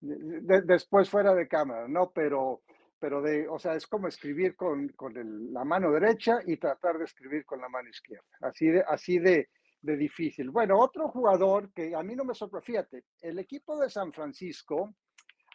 después 0.00 1.08
fuera 1.08 1.34
de 1.34 1.48
cámara, 1.48 1.88
¿no? 1.88 2.10
Pero, 2.12 2.62
pero 2.98 3.22
de, 3.22 3.48
o 3.48 3.58
sea, 3.58 3.74
es 3.74 3.86
como 3.86 4.08
escribir 4.08 4.56
con, 4.56 4.88
con 4.90 5.14
la 5.52 5.64
mano 5.64 5.92
derecha 5.92 6.38
y 6.44 6.56
tratar 6.56 6.98
de 6.98 7.04
escribir 7.04 7.44
con 7.46 7.60
la 7.60 7.68
mano 7.68 7.88
izquierda. 7.88 8.26
Así 8.40 8.66
de, 8.66 8.84
así 8.86 9.18
de, 9.18 9.48
de 9.80 9.96
difícil. 9.96 10.50
Bueno, 10.50 10.78
otro 10.78 11.08
jugador 11.08 11.72
que 11.72 11.94
a 11.94 12.02
mí 12.02 12.16
no 12.16 12.24
me 12.24 12.34
sorprende, 12.34 12.66
fíjate, 12.66 13.04
el 13.22 13.38
equipo 13.38 13.78
de 13.78 13.88
San 13.88 14.12
Francisco, 14.12 14.94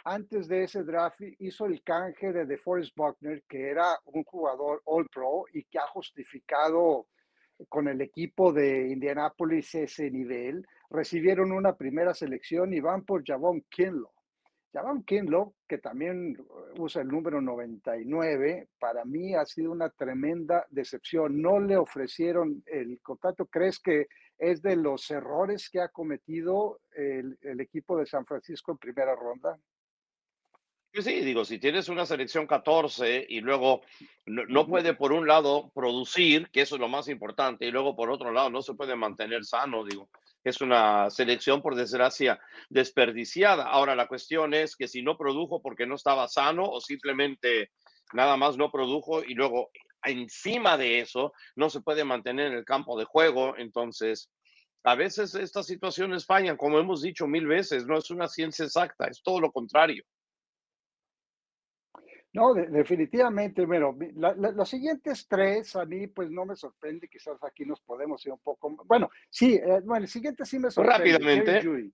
antes 0.05 0.47
de 0.47 0.63
ese 0.63 0.83
draft, 0.83 1.19
hizo 1.39 1.65
el 1.65 1.83
canje 1.83 2.31
de 2.31 2.45
DeForest 2.45 2.95
Buckner, 2.95 3.43
que 3.49 3.69
era 3.69 3.99
un 4.05 4.23
jugador 4.23 4.81
All 4.85 5.09
Pro 5.09 5.43
y 5.51 5.65
que 5.65 5.79
ha 5.79 5.87
justificado 5.87 7.07
con 7.67 7.87
el 7.87 8.01
equipo 8.01 8.53
de 8.53 8.87
Indianapolis 8.89 9.75
ese 9.75 10.09
nivel. 10.09 10.65
Recibieron 10.89 11.51
una 11.51 11.75
primera 11.75 12.13
selección 12.13 12.73
y 12.73 12.79
van 12.79 13.03
por 13.03 13.25
Javon 13.25 13.63
Kinlaw. 13.69 14.11
Javon 14.71 15.03
Kinlaw, 15.03 15.53
que 15.67 15.79
también 15.79 16.37
usa 16.77 17.01
el 17.01 17.07
número 17.07 17.41
99, 17.41 18.69
para 18.79 19.03
mí 19.03 19.33
ha 19.33 19.45
sido 19.45 19.71
una 19.71 19.89
tremenda 19.89 20.65
decepción. 20.69 21.41
No 21.41 21.59
le 21.59 21.75
ofrecieron 21.75 22.63
el 22.67 22.99
contrato. 23.01 23.47
¿Crees 23.47 23.79
que 23.79 24.07
es 24.37 24.61
de 24.61 24.75
los 24.75 25.09
errores 25.09 25.69
que 25.69 25.81
ha 25.81 25.89
cometido 25.89 26.79
el, 26.91 27.37
equipo 27.59 27.97
de 27.97 28.05
San 28.05 28.25
Francisco 28.25 28.71
en 28.71 28.77
primera 28.77 29.15
ronda? 29.15 29.57
Sí, 30.91 31.21
digo, 31.21 31.45
si 31.45 31.59
tienes 31.59 31.87
una 31.87 32.05
selección 32.05 32.47
14 32.47 33.25
y 33.29 33.41
luego 33.41 33.81
no, 34.25 34.43
no, 34.47 34.67
puede 34.67 34.95
por 34.95 35.13
un 35.13 35.27
lado 35.27 35.71
producir, 35.73 36.49
que 36.49 36.61
eso 36.61 36.75
es 36.75 36.81
lo 36.81 36.89
más 36.89 37.07
importante, 37.07 37.65
y 37.65 37.71
luego 37.71 37.95
por 37.95 38.09
otro 38.09 38.31
lado 38.31 38.49
no 38.49 38.61
se 38.61 38.73
puede 38.73 38.95
mantener 38.95 39.45
sano, 39.45 39.85
digo, 39.85 40.09
es 40.43 40.61
una 40.61 41.09
selección, 41.09 41.61
por 41.61 41.75
desgracia, 41.75 42.39
desperdiciada. 42.69 43.65
Ahora, 43.65 43.95
la 43.95 44.07
cuestión 44.07 44.53
es 44.53 44.75
que 44.75 44.87
si 44.87 45.01
no 45.01 45.17
produjo 45.17 45.61
porque 45.61 45.85
no 45.85 45.95
estaba 45.95 46.27
sano 46.27 46.63
o 46.63 46.81
simplemente 46.81 47.71
nada 48.13 48.37
más 48.37 48.57
no 48.57 48.71
produjo 48.71 49.23
y 49.23 49.35
luego 49.35 49.69
encima 50.03 50.77
de 50.77 50.99
eso 50.99 51.33
no 51.55 51.69
se 51.69 51.81
puede 51.81 52.03
mantener 52.03 52.47
en 52.47 52.57
el 52.57 52.65
campo 52.65 52.97
de 52.97 53.05
juego, 53.05 53.55
entonces 53.57 54.31
a 54.83 54.95
veces 54.95 55.35
estas 55.35 55.67
situaciones 55.67 56.25
fallan, 56.25 56.57
como 56.57 56.79
hemos 56.79 57.01
dicho 57.01 57.27
mil 57.27 57.45
veces, 57.45 57.85
no 57.85 57.97
es 57.97 58.09
una 58.09 58.27
ciencia 58.27 58.65
exacta, 58.65 59.07
es 59.07 59.21
todo 59.21 59.39
lo 59.39 59.51
contrario. 59.51 60.03
No, 62.31 62.53
definitivamente, 62.53 63.65
bueno, 63.65 63.97
los 64.53 64.69
siguientes 64.69 65.27
tres 65.27 65.75
a 65.75 65.85
mí 65.85 66.05
pues 66.07 66.29
no 66.29 66.45
me 66.45 66.55
sorprende, 66.55 67.07
quizás 67.07 67.43
aquí 67.43 67.65
nos 67.65 67.81
podemos 67.81 68.23
ir 68.25 68.33
un 68.33 68.39
poco, 68.39 68.75
bueno, 68.85 69.09
sí, 69.31 69.55
eh, 69.55 69.81
bueno, 69.83 70.03
el 70.03 70.07
siguiente 70.07 70.45
sí 70.45 70.59
me 70.59 70.69
sorprende. 70.69 71.11
Rápidamente. 71.11 71.91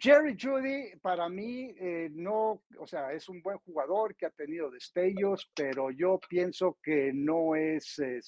Jerry 0.00 0.36
Judy, 0.40 0.98
para 1.00 1.28
mí, 1.28 1.72
eh, 1.78 2.10
no, 2.12 2.62
o 2.78 2.86
sea, 2.86 3.12
es 3.12 3.28
un 3.28 3.40
buen 3.40 3.58
jugador 3.58 4.16
que 4.16 4.26
ha 4.26 4.30
tenido 4.30 4.70
destellos, 4.70 5.50
pero 5.54 5.90
yo 5.90 6.18
pienso 6.28 6.78
que 6.82 7.12
no 7.14 7.54
es 7.54 8.00
eh, 8.00 8.20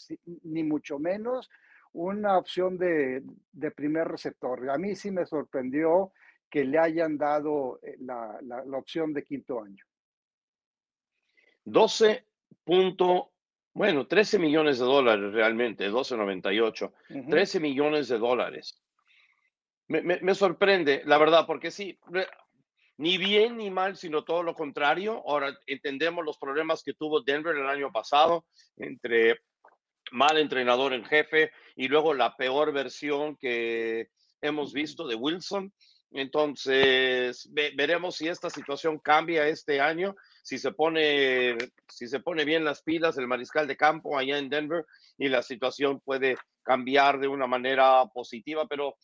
ni 0.45 0.63
mucho 0.63 1.01
menos 1.01 1.51
una 1.93 2.39
opción 2.39 2.79
de, 2.79 3.25
de, 3.51 3.71
primer 3.73 4.07
receptor. 4.07 4.71
A 4.71 4.79
mí 4.79 4.95
sí 4.95 5.11
me 5.11 5.27
sorprendió 5.27 6.13
que 6.49 6.65
le 6.65 6.79
hayan 6.79 7.19
dado 7.19 7.81
eh, 7.83 7.97
la, 7.99 8.39
la, 8.43 8.65
la 8.65 8.79
opción 8.79 9.13
de 9.13 9.25
quinto 9.25 9.61
año. 9.61 9.85
12 11.64 12.25
punto, 12.64 13.33
bueno, 13.75 14.07
13 14.07 14.38
millones 14.38 14.79
de 14.79 14.85
dólares 14.85 15.33
realmente, 15.33 15.90
12.98, 15.90 16.87
uh 16.87 17.14
-huh. 17.14 17.31
13 17.31 17.61
millones 17.61 18.09
de 18.09 18.18
dólares 18.18 18.81
me, 19.90 20.20
me, 20.20 20.35
sorprende, 20.37 21.03
la 21.05 21.18
verdad, 21.18 21.46
porque 21.49 21.73
sí, 21.73 21.99
ni 22.96 23.18
bien 23.18 23.57
ni 23.57 23.70
mal, 23.70 23.96
sino 23.96 24.23
todo 24.23 24.44
lo 24.44 24.55
contrario. 24.55 25.20
Ahora 25.27 25.59
entendemos 25.66 26.25
los 26.25 26.38
problemas 26.38 26.85
que 26.85 26.94
tuvo 26.94 27.23
Denver 27.23 27.57
el 27.57 27.66
año 27.66 27.90
pasado 27.90 28.44
entre 28.77 29.40
mal 30.12 30.38
entrenador 30.38 30.92
en 30.92 31.05
jefe 31.05 31.51
y 31.75 31.88
luego 31.88 32.14
la 32.14 32.37
peor 32.37 32.73
versión 32.73 33.37
que 33.37 34.11
hemos 34.40 34.73
visto 34.73 35.09
de 35.09 35.16
Wilson. 35.16 35.73
Entonces, 36.12 37.49
ve, 37.51 37.73
veremos 37.75 38.14
si 38.14 38.29
esta 38.29 38.49
situación 38.49 39.01
cambia 39.01 39.49
este 39.49 39.81
año, 39.81 40.14
si 40.42 40.59
se 40.59 40.72
pone 40.72 41.57
si 41.88 42.09
se 42.09 42.20
pone 42.20 42.44
bien 42.44 42.64
las 42.64 42.83
pilas 42.83 43.18
el 43.18 43.26
mariscal 43.26 43.66
de 43.66 43.76
campo 43.76 44.18
allá 44.18 44.38
en 44.38 44.48
Denver 44.48 44.85
y 45.18 45.29
la 45.29 45.42
situación 45.42 46.00
puede 46.00 46.37
cambiar 46.62 47.18
de 47.18 47.29
una 47.29 47.46
manera 47.46 48.05
positiva, 48.12 48.66
pero 48.66 48.96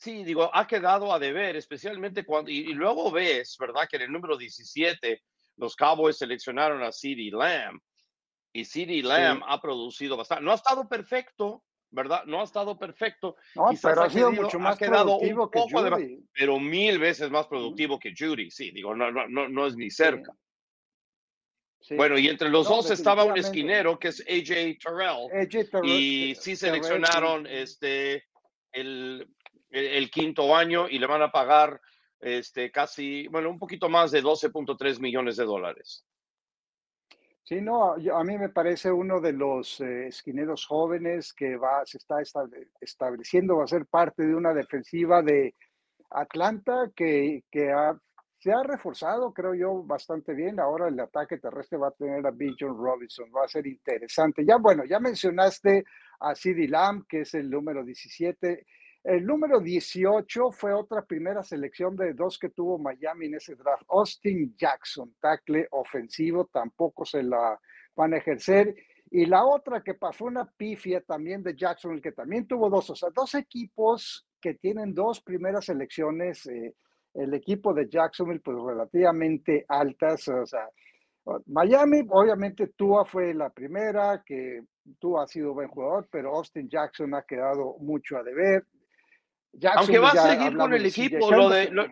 Sí, 0.00 0.24
digo, 0.24 0.50
ha 0.54 0.66
quedado 0.66 1.12
a 1.12 1.18
deber, 1.18 1.56
especialmente 1.56 2.24
cuando, 2.24 2.50
y, 2.50 2.60
y, 2.60 2.72
luego 2.72 3.10
ves, 3.10 3.54
¿verdad? 3.60 3.86
Que 3.86 3.96
en 3.96 4.04
el 4.04 4.12
número 4.12 4.38
17 4.38 5.22
los 5.56 5.76
Cowboys 5.76 6.16
seleccionaron 6.16 6.82
a 6.82 6.90
CeeDee 6.90 7.30
Lamb 7.30 7.78
y 8.52 8.64
CeeDee 8.64 9.02
Lamb 9.02 9.40
sí. 9.40 9.44
ha 9.46 9.60
producido 9.60 10.16
bastante. 10.16 10.42
No 10.42 10.52
ha 10.52 10.54
estado 10.54 10.88
perfecto, 10.88 11.64
¿verdad? 11.90 12.24
No 12.24 12.40
ha 12.40 12.44
estado 12.44 12.78
perfecto. 12.78 13.36
No, 13.54 13.68
Quizás 13.68 13.92
pero 13.92 14.02
ha, 14.02 14.10
sido 14.10 14.32
mucho 14.32 14.58
más 14.58 14.76
ha 14.76 14.78
quedado 14.78 15.18
productivo 15.18 15.44
un 15.44 15.50
poco 15.50 15.68
que 15.68 15.90
Judy. 15.90 16.06
De, 16.06 16.22
pero 16.32 16.58
mil 16.58 16.98
veces 16.98 17.30
más 17.30 17.46
productivo 17.46 17.98
que 17.98 18.14
Judy, 18.18 18.50
sí, 18.50 18.70
digo, 18.70 18.94
no, 18.94 19.12
no, 19.12 19.28
no, 19.28 19.50
no 19.50 19.66
es 19.66 19.76
ni 19.76 19.90
cerca. 19.90 20.32
Sí. 21.80 21.96
Bueno, 21.96 22.18
y 22.18 22.28
entre 22.28 22.50
los 22.50 22.68
no, 22.68 22.76
dos 22.76 22.90
estaba 22.90 23.24
un 23.24 23.38
esquinero 23.38 23.98
que 23.98 24.08
es 24.08 24.20
AJ 24.20 24.78
Terrell. 24.82 25.28
AJ 25.32 25.70
Terrell 25.70 25.90
y 25.90 26.34
sí 26.34 26.54
seleccionaron 26.54 27.44
Terrell. 27.44 27.62
este 27.62 28.24
el 28.72 29.26
el 29.70 30.10
quinto 30.10 30.54
año 30.54 30.88
y 30.88 30.98
le 30.98 31.06
van 31.06 31.22
a 31.22 31.30
pagar 31.30 31.80
este, 32.20 32.70
casi, 32.70 33.26
bueno, 33.28 33.50
un 33.50 33.58
poquito 33.58 33.88
más 33.88 34.10
de 34.10 34.22
12.3 34.22 35.00
millones 35.00 35.36
de 35.36 35.44
dólares. 35.44 36.04
Sí, 37.42 37.60
no, 37.60 37.98
yo, 37.98 38.16
a 38.16 38.24
mí 38.24 38.38
me 38.38 38.50
parece 38.50 38.92
uno 38.92 39.20
de 39.20 39.32
los 39.32 39.80
eh, 39.80 40.08
esquineros 40.08 40.66
jóvenes 40.66 41.32
que 41.32 41.56
va, 41.56 41.84
se 41.84 41.98
está 41.98 42.16
estableciendo, 42.80 43.56
va 43.56 43.64
a 43.64 43.68
ser 43.68 43.86
parte 43.86 44.24
de 44.24 44.34
una 44.34 44.54
defensiva 44.54 45.22
de 45.22 45.54
Atlanta 46.10 46.90
que, 46.94 47.44
que 47.50 47.72
ha, 47.72 47.98
se 48.40 48.50
ha 48.50 48.62
reforzado, 48.62 49.34
creo 49.34 49.54
yo, 49.54 49.82
bastante 49.82 50.32
bien. 50.32 50.58
Ahora 50.60 50.88
el 50.88 50.98
ataque 50.98 51.36
terrestre 51.36 51.76
va 51.76 51.88
a 51.88 51.90
tener 51.90 52.26
a 52.26 52.30
B. 52.30 52.54
Robinson, 52.58 53.30
va 53.36 53.44
a 53.44 53.48
ser 53.48 53.66
interesante. 53.66 54.46
Ya, 54.46 54.56
bueno, 54.56 54.82
ya 54.86 54.98
mencionaste 54.98 55.84
a 56.20 56.34
CeeDee 56.34 56.68
Lamb, 56.68 57.06
que 57.06 57.20
es 57.20 57.34
el 57.34 57.50
número 57.50 57.84
17. 57.84 58.66
El 59.04 59.26
número 59.26 59.60
18 59.60 60.52
fue 60.52 60.72
otra 60.72 61.04
primera 61.04 61.42
selección 61.42 61.94
de 61.96 62.14
dos 62.14 62.38
que 62.38 62.48
tuvo 62.48 62.78
Miami 62.78 63.26
en 63.26 63.34
ese 63.34 63.56
draft. 63.56 63.84
Austin 63.90 64.56
Jackson, 64.56 65.14
tackle 65.20 65.68
ofensivo, 65.72 66.46
tampoco 66.46 67.04
se 67.04 67.22
la 67.22 67.60
van 67.94 68.14
a 68.14 68.16
ejercer. 68.16 68.74
Y 69.10 69.26
la 69.26 69.44
otra 69.44 69.82
que 69.82 69.92
pasó 69.92 70.24
una 70.24 70.50
pifia 70.50 71.02
también 71.02 71.42
de 71.42 71.54
Jackson, 71.54 71.92
el 71.92 72.00
que 72.00 72.12
también 72.12 72.46
tuvo 72.46 72.70
dos, 72.70 72.88
o 72.88 72.96
sea, 72.96 73.10
dos 73.14 73.34
equipos 73.34 74.26
que 74.40 74.54
tienen 74.54 74.94
dos 74.94 75.20
primeras 75.20 75.66
selecciones. 75.66 76.46
Eh, 76.46 76.74
el 77.14 77.34
equipo 77.34 77.74
de 77.74 77.88
Jacksonville, 77.88 78.40
pues 78.40 78.56
relativamente 78.64 79.64
altas, 79.68 80.28
o 80.28 80.46
sea, 80.46 80.68
Miami, 81.46 82.02
obviamente 82.08 82.68
Tua 82.68 83.04
fue 83.04 83.34
la 83.34 83.50
primera, 83.50 84.22
que 84.24 84.62
Tua 84.98 85.24
ha 85.24 85.26
sido 85.26 85.54
buen 85.54 85.68
jugador, 85.68 86.08
pero 86.10 86.34
Austin 86.34 86.68
Jackson 86.68 87.14
ha 87.14 87.22
quedado 87.22 87.76
mucho 87.78 88.16
a 88.16 88.22
deber. 88.22 88.64
Jackson, 89.52 89.80
Aunque 89.80 89.98
va 89.98 90.10
a 90.10 90.36
seguir 90.36 90.56
con 90.56 90.74
el 90.74 90.86
equipo, 90.86 91.30
lo 91.30 91.48
de... 91.50 91.70
Lo... 91.70 91.86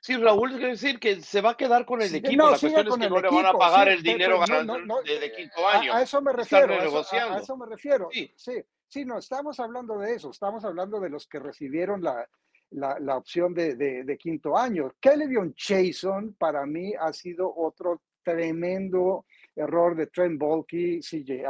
Sí, 0.00 0.16
Raúl, 0.16 0.50
quiere 0.50 0.70
decir 0.70 0.98
que 0.98 1.20
se 1.20 1.40
va 1.40 1.50
a 1.50 1.56
quedar 1.56 1.84
con 1.84 2.02
el 2.02 2.08
sí, 2.08 2.16
equipo. 2.16 2.36
No, 2.36 2.50
la 2.50 2.58
cuestión 2.58 2.88
es 2.88 2.94
que 2.94 3.08
no 3.08 3.20
le 3.20 3.28
van 3.28 3.46
a 3.46 3.52
pagar 3.52 3.86
sí, 3.86 3.94
el 3.94 4.02
dinero 4.02 4.40
ganando 4.40 4.78
no, 4.80 4.86
no, 4.86 5.02
de, 5.02 5.20
de, 5.20 5.32
quinto 5.32 5.68
año. 5.68 5.92
A, 5.92 5.98
a, 5.98 6.02
eso 6.02 6.20
me 6.20 6.32
refiero. 6.32 6.74
A 6.74 6.84
eso, 6.84 7.16
a, 7.16 7.34
a 7.34 7.38
eso, 7.38 7.56
me 7.56 7.66
refiero. 7.66 8.08
Sí. 8.10 8.32
sí, 8.36 8.64
sí, 8.88 9.04
no, 9.04 9.18
estamos 9.18 9.60
hablando 9.60 10.00
de 10.00 10.14
eso. 10.14 10.30
Estamos 10.30 10.64
hablando 10.64 10.98
de 10.98 11.08
los 11.08 11.28
que 11.28 11.38
recibieron 11.38 12.02
la, 12.02 12.28
la, 12.72 13.16
opción 13.16 13.54
de, 13.54 14.16
quinto 14.18 14.56
año. 14.56 14.92
Kelly 15.00 15.26
Chason 15.54 16.34
para 16.34 16.66
mí 16.66 16.92
ha 16.98 17.12
sido 17.12 17.52
otro 17.54 18.02
tremendo 18.22 19.24
error 19.54 19.96
de 19.96 20.06
Trent 20.06 20.38
Bolke, 20.38 21.00
CJ, 21.00 21.44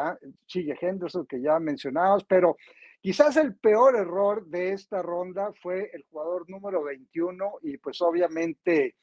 Henderson, 0.80 1.26
que 1.26 1.40
ya 1.40 1.58
mencionamos, 1.58 2.24
pero 2.24 2.56
Quizás 3.02 3.36
el 3.36 3.56
peor 3.56 3.96
error 3.96 4.46
de 4.46 4.74
esta 4.74 5.02
ronda 5.02 5.52
fue 5.60 5.90
el 5.92 6.04
jugador 6.08 6.48
número 6.48 6.84
21 6.84 7.54
y 7.62 7.76
pues 7.78 8.00
obviamente 8.00 8.94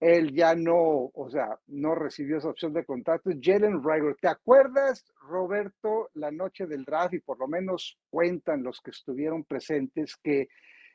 él 0.00 0.34
ya 0.34 0.56
no, 0.56 1.12
o 1.14 1.30
sea, 1.30 1.56
no 1.68 1.94
recibió 1.94 2.38
esa 2.38 2.48
opción 2.48 2.72
de 2.72 2.84
contacto. 2.84 3.30
Jalen 3.40 3.84
Rager, 3.84 4.16
¿te 4.20 4.26
acuerdas, 4.26 5.04
Roberto, 5.28 6.10
la 6.14 6.32
noche 6.32 6.66
del 6.66 6.84
draft 6.84 7.14
y 7.14 7.20
por 7.20 7.38
lo 7.38 7.46
menos 7.46 7.96
cuentan 8.10 8.64
los 8.64 8.80
que 8.80 8.90
estuvieron 8.90 9.44
presentes 9.44 10.16
que 10.16 10.48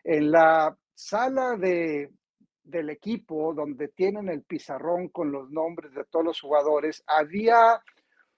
en 0.04 0.32
la 0.32 0.76
sala 0.94 1.56
de, 1.58 2.12
del 2.64 2.90
equipo 2.90 3.54
donde 3.54 3.90
tienen 3.90 4.30
el 4.30 4.44
pizarrón 4.44 5.10
con 5.10 5.32
los 5.32 5.50
nombres 5.50 5.94
de 5.94 6.06
todos 6.06 6.26
los 6.26 6.42
jugadores, 6.42 7.04
había 7.08 7.82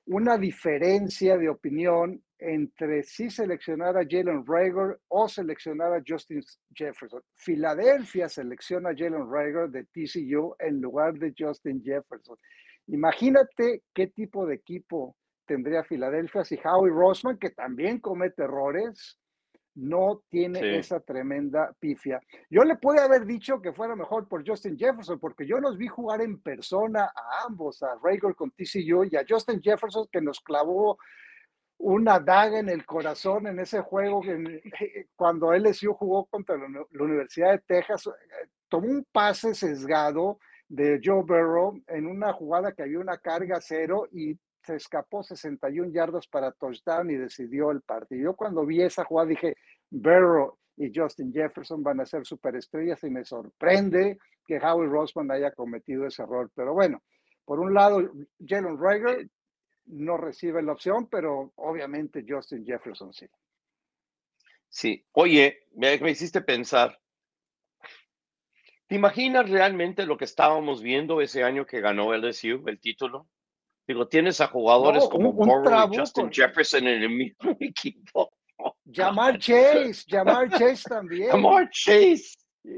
una 0.06 0.38
diferencia 0.38 1.38
de 1.38 1.49
opinión 1.49 2.21
entre 2.38 3.04
si 3.04 3.30
seleccionar 3.30 3.95
a 3.97 4.06
Jalen 4.08 4.45
Rager 4.45 4.99
o 5.08 5.30
seleccionar 5.30 5.93
a 5.93 6.04
Justin 6.06 6.41
Jefferson. 6.73 7.21
Filadelfia 7.36 8.28
selecciona 8.28 8.89
a 8.89 8.95
Jalen 8.95 9.32
Rager 9.32 9.69
de 9.69 9.86
TCU 9.86 10.54
en 10.60 10.82
lugar 10.82 11.13
de 11.13 11.34
Justin 11.38 11.82
Jefferson. 11.82 12.38
Imagínate 12.88 13.84
qué 13.93 14.08
tipo 14.08 14.45
de 14.45 14.56
equipo 14.56 15.15
tendría 15.45 15.86
Filadelfia 15.86 16.43
si 16.43 16.60
Howie 16.63 16.91
Roseman, 16.91 17.38
que 17.38 17.52
también 17.52 17.99
comete 17.99 18.43
errores, 18.43 19.17
no 19.75 20.21
tiene 20.29 20.59
sí. 20.59 20.67
esa 20.67 20.99
tremenda 20.99 21.73
pifia. 21.79 22.21
Yo 22.49 22.63
le 22.63 22.75
pude 22.75 22.99
haber 22.99 23.25
dicho 23.25 23.62
que 23.62 23.73
fuera 23.73 23.95
mejor 23.95 24.27
por 24.27 24.47
Justin 24.47 24.77
Jefferson, 24.77 25.19
porque 25.19 25.47
yo 25.47 25.57
los 25.59 25.77
vi 25.77 25.88
jugar 25.88 26.21
en 26.21 26.39
persona 26.41 27.05
a 27.05 27.45
ambos, 27.47 27.81
a 27.81 27.95
Rager 28.03 28.36
con 28.36 28.51
TCU 28.51 29.05
y 29.09 29.15
a 29.15 29.25
Justin 29.27 29.62
Jefferson, 29.62 30.07
que 30.12 30.21
nos 30.21 30.39
clavó 30.41 30.97
una 31.79 32.19
daga 32.19 32.59
en 32.59 32.69
el 32.69 32.86
corazón 32.86 33.47
en 33.47 33.59
ese 33.59 33.81
juego 33.81 34.21
que, 34.21 35.07
cuando 35.15 35.53
LSU 35.53 35.93
jugó 35.93 36.25
contra 36.25 36.55
la, 36.57 36.67
la, 36.69 37.03
Universidad 37.03 37.51
de 37.51 37.59
Texas, 37.59 38.07
eh, 38.07 38.49
tomó 38.69 38.88
un 38.88 39.05
pase 39.12 39.53
sesgado 39.53 40.39
de 40.69 41.01
Joe 41.03 41.23
Burrow 41.23 41.81
en 41.88 42.07
una 42.07 42.31
jugada 42.31 42.71
que 42.71 42.83
había 42.83 42.99
una 42.99 43.17
carga 43.17 43.59
cero 43.59 44.07
y 44.12 44.38
se 44.63 44.76
escapó 44.76 45.23
61 45.23 45.91
yardas 45.91 46.28
para 46.28 46.52
touchdown 46.52 47.12
y 47.12 47.15
decidió 47.15 47.71
el 47.71 47.82
partido. 47.82 48.23
Yo 48.23 48.36
cuando 48.36 48.65
vi 48.65 48.82
esa 48.82 49.04
jugada 49.04 49.30
dije, 49.30 49.56
Burrow 49.89 50.58
y 50.78 50.91
Justin 50.93 51.34
Jefferson 51.34 51.84
van 51.84 51.99
a 51.99 52.06
ser 52.06 52.26
superestrellas 52.26 53.04
y 53.04 53.10
me 53.10 53.26
sorprende 53.26 54.17
que 54.45 54.58
Howie 54.58 54.89
Roseman 54.89 55.32
haya 55.32 55.52
cometido 55.52 56.08
ese 56.08 56.23
error. 56.23 56.49
Pero 56.56 56.73
bueno, 56.73 57.04
por 57.45 57.60
un 57.60 57.73
lado, 57.73 58.02
Jalen 58.39 58.80
Rager 58.80 59.28
no 59.86 60.17
recibe 60.17 60.63
la 60.63 60.71
opción, 60.71 61.08
pero 61.08 61.52
obviamente 61.56 62.26
Justin 62.28 62.65
Jefferson 62.65 63.13
sí. 63.13 63.28
Sí, 64.69 65.06
oye, 65.12 65.67
me, 65.76 65.97
me 65.99 66.12
hiciste 66.12 66.41
pensar. 66.41 66.99
¿Te 68.88 68.95
imaginas 68.95 69.49
realmente 69.49 70.06
lo 70.06 70.17
que 70.17 70.26
estábamos 70.26 70.82
viendo 70.82 71.21
ese 71.21 71.43
año 71.43 71.65
que 71.65 71.82
ganó 71.82 72.13
LSU, 72.15 72.63
el 72.67 72.80
título? 72.80 73.28
Digo, 73.88 74.08
tienes 74.08 74.39
a 74.39 74.48
jugadores 74.48 75.04
no, 75.04 75.10
como 75.10 75.30
un, 75.32 75.50
un 75.50 75.93
y 75.93 75.98
Justin 75.98 76.32
Jefferson 76.32 76.88
en 76.88 77.04
el 77.04 77.10
mismo 77.10 77.52
equipo. 77.60 78.32
Jamar 78.91 79.38
Chase, 79.39 80.06
Jamar 80.08 80.50
Chase 80.50 80.84
también. 80.88 81.32
Jamar 81.32 81.69
Chase. 81.69 82.36
Sí, 82.63 82.69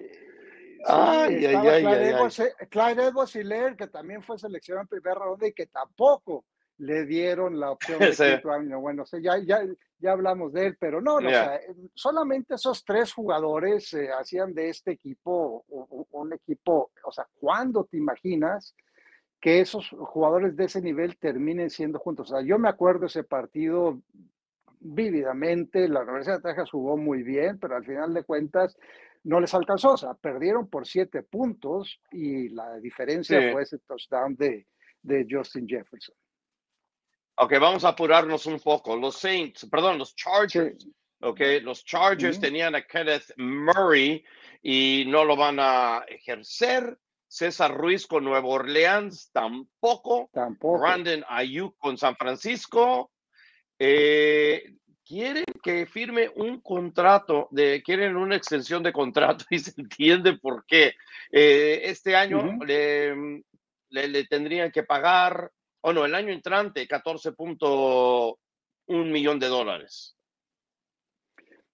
ay, 0.86 1.46
ay, 1.46 1.56
ay, 1.56 1.84
Clyde, 1.84 2.10
Edwards, 2.10 2.42
Clyde 2.70 3.04
Edwards 3.04 3.36
Hiller, 3.36 3.76
que 3.76 3.88
también 3.88 4.24
fue 4.24 4.38
seleccionado 4.40 4.84
en 4.84 4.88
primera 4.88 5.16
ronda 5.16 5.48
y 5.48 5.54
que 5.54 5.68
tampoco 5.68 6.46
le 6.78 7.06
dieron 7.06 7.60
la 7.60 7.72
opción 7.72 8.00
de 8.00 8.12
quinto 8.42 8.52
año. 8.52 8.80
Bueno, 8.80 9.04
o 9.04 9.06
sea, 9.06 9.20
ya, 9.20 9.38
ya, 9.38 9.64
ya 10.00 10.12
hablamos 10.12 10.54
de 10.54 10.68
él, 10.68 10.78
pero 10.80 11.02
no, 11.02 11.20
no 11.20 11.28
o 11.28 11.32
sea, 11.32 11.60
solamente 11.94 12.56
esos 12.56 12.84
tres 12.84 13.14
jugadores 13.14 13.94
eh, 13.94 14.10
hacían 14.12 14.54
de 14.54 14.70
este 14.70 14.92
equipo 14.92 15.66
un 15.68 16.34
equipo, 16.34 16.92
o 17.04 17.12
sea, 17.12 17.28
¿cuándo 17.40 17.86
te 17.86 17.98
imaginas 17.98 18.76
que 19.46 19.60
esos 19.60 19.90
jugadores 19.90 20.56
de 20.56 20.66
ese 20.66 20.82
nivel 20.82 21.18
terminen 21.18 21.70
siendo 21.70 22.00
juntos? 22.00 22.32
O 22.32 22.36
sea, 22.36 22.44
yo 22.44 22.58
me 22.58 22.68
acuerdo 22.68 23.06
ese 23.06 23.24
partido 23.24 24.02
vívidamente, 24.80 25.88
la 25.88 26.02
Universidad 26.02 26.38
de 26.38 26.50
Texas 26.50 26.72
jugó 26.72 26.98
muy 26.98 27.22
bien, 27.22 27.60
pero 27.60 27.76
al 27.76 27.86
final 27.86 28.12
de 28.16 28.24
cuentas 28.24 28.76
no 29.24 29.40
les 29.40 29.54
alcanzó, 29.54 29.92
o 29.92 29.98
sea, 29.98 30.16
perdieron 30.16 30.68
por 30.68 30.88
siete 30.88 31.22
puntos 31.22 32.02
y 32.12 32.50
la 32.50 32.80
diferencia 32.80 33.52
fue 33.52 33.62
ese 33.62 33.78
touchdown 33.78 34.36
de, 34.36 34.66
de 35.04 35.28
Justin 35.30 35.68
Jefferson. 35.68 36.16
Ok, 37.36 37.54
vamos 37.62 37.86
a 37.86 37.90
apurarnos 37.90 38.48
un 38.48 38.60
poco. 38.60 38.98
Los 38.98 39.20
Saints, 39.20 39.68
perdón, 39.70 40.00
los 40.00 40.16
Chargers. 40.16 40.88
Ok, 41.22 41.40
los 41.62 41.86
Chargers 41.86 42.40
tenían 42.40 42.74
a 42.74 42.82
Kenneth 42.82 43.32
Murray 43.38 44.26
y 44.64 45.04
no 45.06 45.24
lo 45.24 45.36
van 45.36 45.58
a 45.60 46.04
ejercer. 46.08 46.98
César 47.28 47.76
Ruiz 47.76 48.08
con 48.08 48.24
Nueva 48.24 48.48
Orleans 48.48 49.30
tampoco. 49.32 50.30
Tampoco. 50.34 50.80
Brandon 50.80 51.24
Ayuk 51.28 51.78
con 51.78 51.98
San 51.98 52.16
Francisco. 52.16 53.12
Eh, 53.78 54.76
quieren 55.06 55.46
que 55.62 55.86
firme 55.86 56.30
un 56.36 56.62
contrato, 56.62 57.48
de, 57.52 57.84
quieren 57.84 58.16
una 58.16 58.36
extensión 58.36 58.82
de 58.84 58.94
contrato 58.94 59.46
y 59.50 59.60
se 59.60 59.74
entiende 59.80 60.38
por 60.38 60.66
qué. 60.66 60.96
Eh, 61.32 61.82
este 61.84 62.16
año 62.16 62.58
le, 62.66 63.44
le, 63.90 64.26
tendrían 64.26 64.72
que 64.72 64.84
pagar 64.84 65.52
o 65.82 65.94
no, 65.94 66.04
el 66.04 66.16
año 66.16 66.34
entrante 66.34 66.88
14.1 66.88 68.36
millón 68.88 69.40
de 69.40 69.48
dólares. 69.48 70.15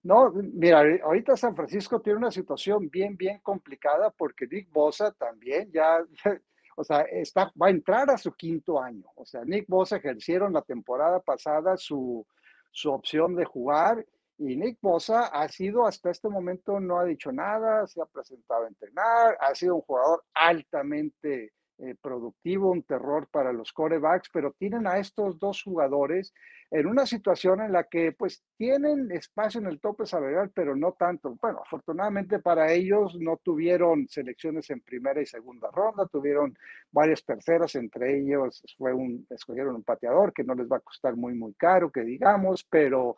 No, 0.02 0.32
mira, 0.32 0.82
ahorita 1.04 1.36
San 1.36 1.54
Francisco 1.54 2.00
tiene 2.00 2.18
una 2.18 2.32
situación 2.32 2.90
bien, 2.90 3.16
bien 3.16 3.38
complicada 3.40 4.10
porque 4.10 4.48
Nick 4.48 4.70
Bosa 4.72 5.12
también 5.12 5.70
ya, 5.72 6.04
o 6.76 6.82
sea, 6.82 7.02
está, 7.02 7.52
va 7.60 7.68
a 7.68 7.70
entrar 7.70 8.10
a 8.10 8.18
su 8.18 8.32
quinto 8.32 8.82
año. 8.82 9.04
O 9.14 9.24
sea, 9.24 9.44
Nick 9.44 9.66
Bosa 9.68 9.96
ejercieron 9.96 10.52
la 10.52 10.62
temporada 10.62 11.20
pasada 11.20 11.76
su, 11.76 12.26
su 12.72 12.90
opción 12.90 13.36
de 13.36 13.44
jugar 13.44 14.04
y 14.38 14.56
Nick 14.56 14.78
Bosa 14.80 15.26
ha 15.26 15.46
sido 15.48 15.86
hasta 15.86 16.10
este 16.10 16.28
momento 16.28 16.80
no 16.80 16.98
ha 16.98 17.04
dicho 17.04 17.30
nada, 17.30 17.86
se 17.86 18.00
ha 18.02 18.06
presentado 18.06 18.64
a 18.64 18.68
entrenar, 18.68 19.36
ha 19.40 19.54
sido 19.54 19.76
un 19.76 19.82
jugador 19.82 20.24
altamente 20.34 21.52
eh, 21.82 21.96
productivo, 22.00 22.70
un 22.70 22.84
terror 22.84 23.26
para 23.28 23.52
los 23.52 23.72
corebacks, 23.72 24.30
pero 24.32 24.52
tienen 24.52 24.86
a 24.86 24.98
estos 24.98 25.38
dos 25.40 25.62
jugadores 25.64 26.32
en 26.70 26.86
una 26.86 27.06
situación 27.06 27.60
en 27.60 27.72
la 27.72 27.84
que 27.84 28.12
pues 28.12 28.44
tienen 28.56 29.10
espacio 29.10 29.60
en 29.60 29.66
el 29.66 29.80
tope 29.80 30.06
salarial, 30.06 30.50
pero 30.54 30.76
no 30.76 30.92
tanto. 30.92 31.36
Bueno, 31.42 31.60
afortunadamente 31.66 32.38
para 32.38 32.72
ellos 32.72 33.16
no 33.18 33.36
tuvieron 33.38 34.06
selecciones 34.08 34.70
en 34.70 34.80
primera 34.80 35.20
y 35.20 35.26
segunda 35.26 35.70
ronda, 35.72 36.06
tuvieron 36.06 36.56
varias 36.92 37.24
terceras, 37.24 37.74
entre 37.74 38.16
ellos 38.16 38.62
fue 38.78 38.94
un, 38.94 39.26
escogieron 39.28 39.74
un 39.74 39.82
pateador 39.82 40.32
que 40.32 40.44
no 40.44 40.54
les 40.54 40.70
va 40.70 40.76
a 40.76 40.80
costar 40.80 41.16
muy, 41.16 41.34
muy 41.34 41.52
caro, 41.54 41.90
que 41.90 42.02
digamos, 42.02 42.64
pero, 42.70 43.16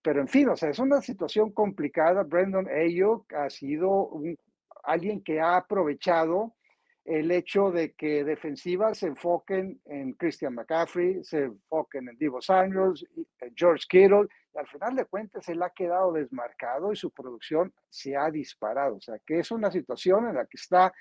pero 0.00 0.22
en 0.22 0.28
fin, 0.28 0.48
o 0.48 0.56
sea, 0.56 0.70
es 0.70 0.78
una 0.78 1.02
situación 1.02 1.52
complicada. 1.52 2.22
Brandon 2.22 2.66
Ayuk 2.66 3.30
ha 3.34 3.50
sido 3.50 4.08
un, 4.08 4.38
alguien 4.84 5.22
que 5.22 5.38
ha 5.38 5.56
aprovechado 5.56 6.54
el 7.06 7.30
hecho 7.30 7.70
de 7.70 7.92
que 7.92 8.24
defensivas 8.24 8.98
se 8.98 9.06
enfoquen 9.06 9.80
en 9.84 10.12
Christian 10.14 10.54
McCaffrey, 10.54 11.22
se 11.22 11.44
enfoquen 11.44 12.08
en 12.08 12.18
Divo 12.18 12.42
Samuels, 12.42 13.06
George 13.54 13.84
Kittle, 13.88 14.26
y 14.52 14.58
al 14.58 14.66
final 14.66 14.96
de 14.96 15.04
cuentas 15.04 15.48
él 15.48 15.62
ha 15.62 15.70
quedado 15.70 16.12
desmarcado 16.12 16.92
y 16.92 16.96
su 16.96 17.12
producción 17.12 17.72
se 17.88 18.16
ha 18.16 18.28
disparado. 18.30 18.96
O 18.96 19.00
sea, 19.00 19.18
que 19.24 19.38
es 19.38 19.52
una 19.52 19.70
situación 19.70 20.28
en 20.28 20.34
la 20.34 20.46
que 20.46 20.56
está 20.56 20.92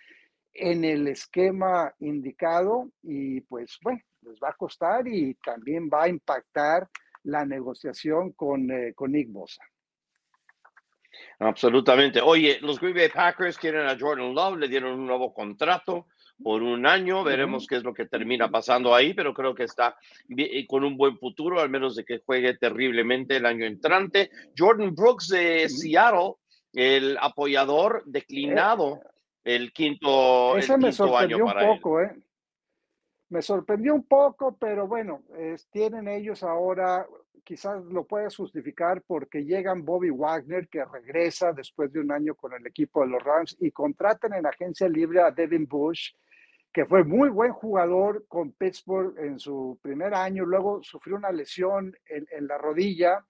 en 0.53 0.85
el 0.85 1.07
esquema 1.07 1.91
indicado 1.99 2.91
y 3.01 3.41
pues 3.41 3.79
bueno, 3.81 3.99
les 4.21 4.39
va 4.39 4.49
a 4.49 4.53
costar 4.53 5.07
y 5.07 5.33
también 5.35 5.89
va 5.91 6.03
a 6.03 6.09
impactar 6.09 6.87
la 7.23 7.45
negociación 7.45 8.31
con, 8.33 8.69
eh, 8.69 8.93
con 8.93 9.11
Nick 9.11 9.31
Bosa. 9.31 9.63
Absolutamente. 11.39 12.21
Oye, 12.21 12.59
los 12.61 12.79
Green 12.79 12.95
Bay 12.95 13.09
Packers 13.09 13.57
quieren 13.57 13.87
a 13.87 13.97
Jordan 13.99 14.33
Love, 14.33 14.57
le 14.57 14.67
dieron 14.67 14.99
un 14.99 15.05
nuevo 15.05 15.33
contrato 15.33 16.07
por 16.41 16.61
un 16.61 16.85
año. 16.85 17.23
Veremos 17.23 17.67
qué 17.67 17.77
es 17.77 17.83
lo 17.83 17.93
que 17.93 18.05
termina 18.05 18.49
pasando 18.49 18.93
ahí, 18.93 19.13
pero 19.13 19.33
creo 19.33 19.53
que 19.53 19.63
está 19.63 19.97
eh, 20.37 20.65
con 20.67 20.83
un 20.83 20.97
buen 20.97 21.17
futuro, 21.17 21.59
al 21.59 21.69
menos 21.69 21.95
de 21.95 22.05
que 22.05 22.19
juegue 22.19 22.57
terriblemente 22.57 23.37
el 23.37 23.45
año 23.45 23.65
entrante. 23.65 24.29
Jordan 24.57 24.95
Brooks 24.95 25.29
de 25.29 25.69
Seattle, 25.69 26.35
el 26.73 27.17
apoyador 27.19 28.03
declinado 28.05 28.99
eh, 29.43 29.55
el 29.55 29.73
quinto, 29.73 30.57
Ese 30.57 30.77
me 30.77 30.91
sorprendió 30.91 31.45
un 31.45 31.53
poco, 31.53 32.01
¿eh? 32.01 32.15
Me 33.29 33.41
sorprendió 33.41 33.93
un 33.93 34.03
poco, 34.03 34.55
pero 34.55 34.87
bueno, 34.87 35.23
tienen 35.71 36.07
ellos 36.07 36.43
ahora 36.43 37.07
quizás 37.43 37.83
lo 37.85 38.05
puedes 38.05 38.35
justificar 38.35 39.01
porque 39.05 39.43
llegan 39.43 39.85
Bobby 39.85 40.09
Wagner, 40.09 40.67
que 40.67 40.83
regresa 40.85 41.51
después 41.53 41.91
de 41.91 41.99
un 41.99 42.11
año 42.11 42.35
con 42.35 42.53
el 42.53 42.65
equipo 42.65 43.01
de 43.01 43.07
los 43.07 43.23
Rams, 43.23 43.57
y 43.59 43.71
contratan 43.71 44.33
en 44.33 44.45
agencia 44.45 44.87
libre 44.87 45.21
a 45.21 45.31
Devin 45.31 45.67
Bush, 45.67 46.13
que 46.75 46.85
fue 46.85 47.03
muy 47.05 47.29
buen 47.29 47.53
jugador 47.53 48.25
con 48.27 48.51
Pittsburgh 48.51 49.17
en 49.17 49.39
su 49.39 49.79
primer 49.81 50.13
año, 50.13 50.45
luego 50.45 50.83
sufrió 50.83 51.15
una 51.15 51.31
lesión 51.31 51.95
en, 52.05 52.47
la 52.47 52.57
rodilla 52.57 53.25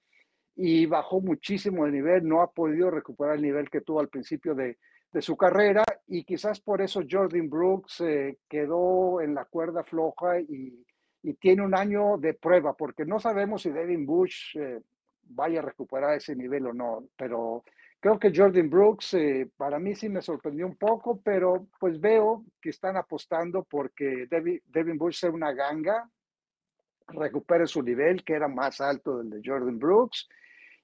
y 0.56 0.88
bajó 0.88 1.22
muchísimo 1.22 1.86
de 1.86 1.92
nivel, 1.92 2.28
no 2.28 2.42
ha 2.42 2.52
podido 2.52 2.90
recuperar 2.90 3.36
el 3.36 3.44
nivel 3.44 3.70
que 3.70 3.82
tuvo 3.82 4.00
al 4.00 4.10
principio 4.10 4.56
de, 4.56 4.78
su 5.22 5.38
carrera 5.38 5.84
y 6.08 6.26
quizás 6.26 6.60
por 6.60 6.82
eso 6.82 7.02
Jordan 7.10 7.50
Brooks 7.50 8.02
eh, 8.02 8.38
quedó 8.50 9.22
en 9.22 9.34
la 9.34 9.46
cuerda 9.46 9.82
floja 9.86 10.42
y 10.42 10.86
y 11.26 11.34
tiene 11.34 11.64
un 11.64 11.74
año 11.74 12.20
de 12.20 12.36
prueba, 12.36 12.78
porque 12.78 13.04
no 13.04 13.20
sabemos 13.20 13.64
si 13.64 13.72
Devin 13.72 14.06
Bush 14.06 14.56
eh, 14.58 14.80
vaya 15.24 15.60
a 15.60 15.64
recuperar 15.64 16.16
ese 16.16 16.36
nivel 16.36 16.68
o 16.68 16.74
no, 16.74 17.08
pero 17.18 17.64
creo 18.00 18.20
que 18.20 18.32
Jordan 18.34 18.70
Brooks 18.70 19.16
eh, 19.16 19.50
para 19.58 19.80
mí 19.80 19.96
sí 19.96 20.08
me 20.08 20.22
sorprendió 20.22 20.68
un 20.68 20.76
poco, 20.76 21.20
pero 21.24 21.66
pues 21.80 22.00
veo 22.00 22.46
que 22.62 22.70
están 22.70 22.96
apostando 22.96 23.64
porque 23.64 24.28
Devin, 24.30 24.98
Bush 25.00 25.18
sea 25.18 25.32
una 25.32 25.52
ganga, 25.52 26.08
recupere 27.08 27.66
su 27.66 27.82
nivel, 27.82 28.24
que 28.24 28.34
era 28.34 28.48
más 28.48 28.80
alto 28.80 29.18
del 29.18 29.32
de 29.32 29.42
Jordan 29.44 29.80
Brooks, 29.80 30.30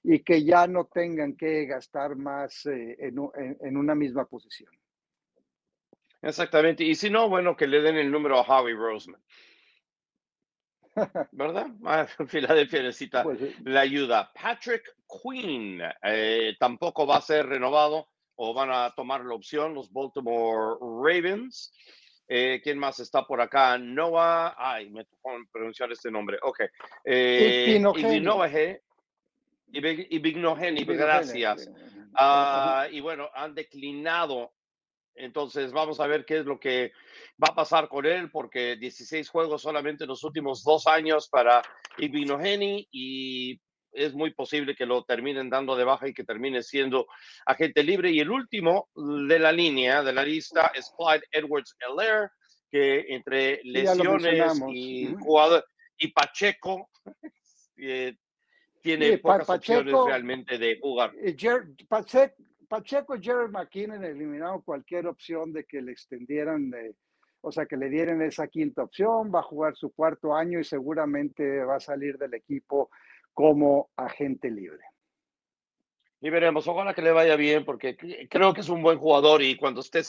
y 0.02 0.24
que 0.24 0.42
ya 0.42 0.66
no 0.66 0.86
tengan 0.86 1.36
que 1.36 1.66
gastar 1.66 2.16
más 2.16 2.66
eh, 2.66 2.96
en, 2.98 3.76
una 3.76 3.94
misma 3.94 4.24
posición. 4.24 4.72
Exactamente. 6.20 6.82
Y 6.82 6.96
si 6.96 7.10
no, 7.10 7.28
bueno, 7.28 7.56
que 7.56 7.68
le 7.68 7.80
den 7.80 7.94
el 7.94 8.10
número 8.10 8.38
a 8.38 8.42
Howie 8.42 8.74
Roseman. 8.74 9.20
¿Verdad? 11.32 11.66
Ah, 11.84 12.06
Filadelfia 12.28 12.82
necesita 12.82 13.22
pues 13.22 13.38
la 13.64 13.80
ayuda. 13.80 14.32
Patrick 14.32 14.96
Queen 15.22 15.80
eh, 16.02 16.54
tampoco 16.58 17.06
va 17.06 17.16
a 17.16 17.20
ser 17.20 17.46
renovado 17.46 18.08
o 18.36 18.54
van 18.54 18.70
a 18.70 18.92
tomar 18.94 19.24
la 19.24 19.34
opción 19.34 19.74
los 19.74 19.92
Baltimore 19.92 20.76
Ravens. 20.80 21.72
Eh, 22.28 22.60
¿Quién 22.62 22.78
más 22.78 22.98
está 23.00 23.26
por 23.26 23.40
acá? 23.40 23.76
Noah. 23.78 24.54
Ay, 24.56 24.90
me 24.90 25.04
tocó 25.04 25.30
pronunciar 25.52 25.92
este 25.92 26.10
nombre. 26.10 26.38
Ok. 26.42 26.60
Eh, 27.04 27.80
Ibignogeni, 29.72 30.84
gracias. 30.84 31.70
Ah, 32.14 32.86
y 32.90 33.00
bueno, 33.00 33.28
han 33.34 33.54
declinado 33.54 34.52
entonces 35.14 35.72
vamos 35.72 36.00
a 36.00 36.06
ver 36.06 36.24
qué 36.24 36.38
es 36.38 36.46
lo 36.46 36.58
que 36.58 36.92
va 37.42 37.48
a 37.50 37.54
pasar 37.54 37.88
con 37.88 38.06
él, 38.06 38.30
porque 38.30 38.76
16 38.76 39.28
juegos 39.28 39.62
solamente 39.62 40.04
en 40.04 40.08
los 40.08 40.24
últimos 40.24 40.62
dos 40.62 40.86
años 40.86 41.28
para 41.28 41.62
Ibinogeni 41.98 42.88
y 42.90 43.60
es 43.92 44.14
muy 44.14 44.32
posible 44.32 44.74
que 44.74 44.86
lo 44.86 45.04
terminen 45.04 45.50
dando 45.50 45.76
de 45.76 45.84
baja 45.84 46.08
y 46.08 46.14
que 46.14 46.24
termine 46.24 46.62
siendo 46.62 47.06
agente 47.44 47.82
libre. 47.82 48.10
Y 48.10 48.20
el 48.20 48.30
último 48.30 48.88
de 48.94 49.38
la 49.38 49.52
línea, 49.52 50.02
de 50.02 50.12
la 50.12 50.24
lista, 50.24 50.72
es 50.74 50.92
Clyde 50.96 51.26
Edwards 51.30 51.76
Elair, 51.78 52.30
que 52.70 53.04
entre 53.08 53.60
lesiones 53.64 54.62
y, 54.70 55.14
jugador, 55.20 55.64
y 55.98 56.08
Pacheco 56.08 56.88
eh, 57.76 58.16
tiene 58.80 59.18
pocas 59.18 59.48
opciones 59.48 59.94
realmente 60.06 60.56
de 60.56 60.78
jugar. 60.80 61.12
Pacheco 61.88 62.34
y 62.78 63.22
Jared 63.22 63.50
McKinnon 63.50 64.04
eliminaron 64.04 64.62
cualquier 64.62 65.06
opción 65.06 65.52
de 65.52 65.64
que 65.64 65.82
le 65.82 65.92
extendieran, 65.92 66.72
o 67.42 67.52
sea, 67.52 67.66
que 67.66 67.76
le 67.76 67.90
dieran 67.90 68.22
esa 68.22 68.46
quinta 68.48 68.82
opción, 68.82 69.30
va 69.34 69.40
a 69.40 69.42
jugar 69.42 69.76
su 69.76 69.92
cuarto 69.92 70.34
año 70.34 70.58
y 70.58 70.64
seguramente 70.64 71.64
va 71.64 71.76
a 71.76 71.80
salir 71.80 72.16
del 72.16 72.34
equipo 72.34 72.90
como 73.34 73.90
agente 73.96 74.50
libre. 74.50 74.84
Y 76.20 76.30
veremos, 76.30 76.66
ojalá 76.68 76.94
que 76.94 77.02
le 77.02 77.12
vaya 77.12 77.36
bien, 77.36 77.64
porque 77.64 77.96
creo 78.30 78.54
que 78.54 78.60
es 78.60 78.68
un 78.68 78.82
buen 78.82 78.96
jugador 78.96 79.42
y 79.42 79.56
cuando, 79.56 79.80
esté 79.80 80.02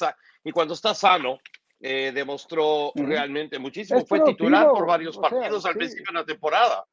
y 0.44 0.52
cuando 0.52 0.76
está 0.76 0.94
sano, 0.94 1.40
eh, 1.80 2.12
demostró 2.14 2.92
realmente 2.96 3.60
muchísimo. 3.60 4.06
Fue 4.06 4.22
titular 4.22 4.70
por 4.70 4.86
varios 4.86 5.18
partidos 5.18 5.66
al 5.66 5.76
principio 5.76 6.14
de 6.14 6.20
la 6.20 6.26
temporada. 6.26 6.86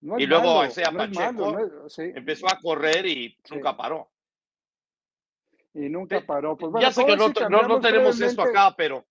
y 0.00 0.26
luego 0.26 0.64
ese 0.64 0.82
Pacheco 0.82 1.56
empezó 1.98 2.46
a 2.48 2.58
correr 2.60 3.04
y 3.04 3.36
nunca 3.50 3.76
paró. 3.76 4.08
Y 5.74 5.88
nunca 5.88 6.20
paró. 6.26 6.56
Pues, 6.56 6.72
ya 6.80 6.92
sé 6.92 7.04
que 7.04 7.16
no, 7.16 7.28
no, 7.28 7.80
tenemos 7.80 8.20
esto 8.20 8.42
acá, 8.42 8.74
pero 8.76 9.06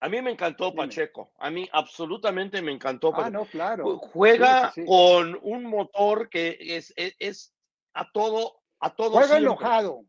a 0.00 0.08
mí 0.08 0.22
me 0.22 0.30
encantó 0.30 0.74
Pacheco. 0.74 1.32
A 1.38 1.50
mí 1.50 1.68
absolutamente 1.72 2.62
me 2.62 2.72
encantó. 2.72 3.12
Ah, 3.16 3.30
no, 3.30 3.46
claro. 3.46 3.98
Juega 3.98 4.72
con 4.86 5.38
un 5.42 5.64
motor 5.64 6.28
que 6.28 6.56
es, 6.60 6.92
es, 6.96 7.52
a 7.94 8.10
todo, 8.12 8.60
a 8.80 8.94
todo. 8.94 9.10
Juega 9.10 9.38
enojado. 9.38 10.04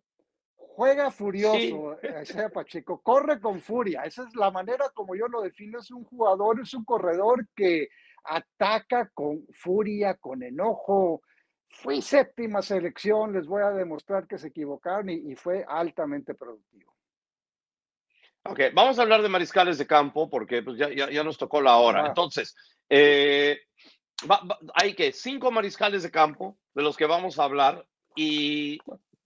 Juega 0.55 1.11
furioso, 1.11 1.99
ese 2.01 2.49
Pacheco, 2.51 3.01
corre 3.01 3.41
con 3.41 3.59
furia. 3.59 4.03
Esa 4.03 4.23
es 4.23 4.35
la 4.35 4.49
manera 4.51 4.89
como 4.93 5.15
yo 5.15 5.27
lo 5.27 5.41
defino. 5.41 5.79
Es 5.79 5.91
un 5.91 6.05
jugador, 6.05 6.61
es 6.61 6.73
un 6.73 6.85
corredor 6.85 7.45
que 7.55 7.89
ataca 8.23 9.09
con 9.13 9.45
furia, 9.51 10.15
con 10.15 10.43
enojo. 10.43 11.21
Fui 11.69 12.01
séptima 12.01 12.61
selección, 12.61 13.31
les 13.31 13.45
voy 13.47 13.61
a 13.61 13.69
demostrar 13.69 14.27
que 14.27 14.37
se 14.37 14.47
equivocaron 14.47 15.09
y 15.09 15.35
fue 15.35 15.63
altamente 15.67 16.33
productivo. 16.33 16.89
Ok, 18.43 18.59
vamos 18.73 18.97
a 18.97 19.01
hablar 19.01 19.21
de 19.21 19.29
mariscales 19.29 19.77
de 19.77 19.85
campo 19.85 20.29
porque 20.29 20.63
pues, 20.63 20.77
ya, 20.77 20.89
ya, 20.89 21.23
nos 21.23 21.37
tocó 21.37 21.61
la 21.61 21.77
hora. 21.77 22.07
Entonces, 22.07 22.55
eh, 22.89 23.59
hay 24.73 24.93
que 24.93 25.11
cinco 25.11 25.51
mariscales 25.51 26.03
de 26.03 26.11
campo 26.11 26.57
de 26.73 26.83
los 26.83 26.95
que 26.95 27.05
vamos 27.05 27.37
a 27.37 27.43
hablar 27.43 27.85
y 28.15 28.79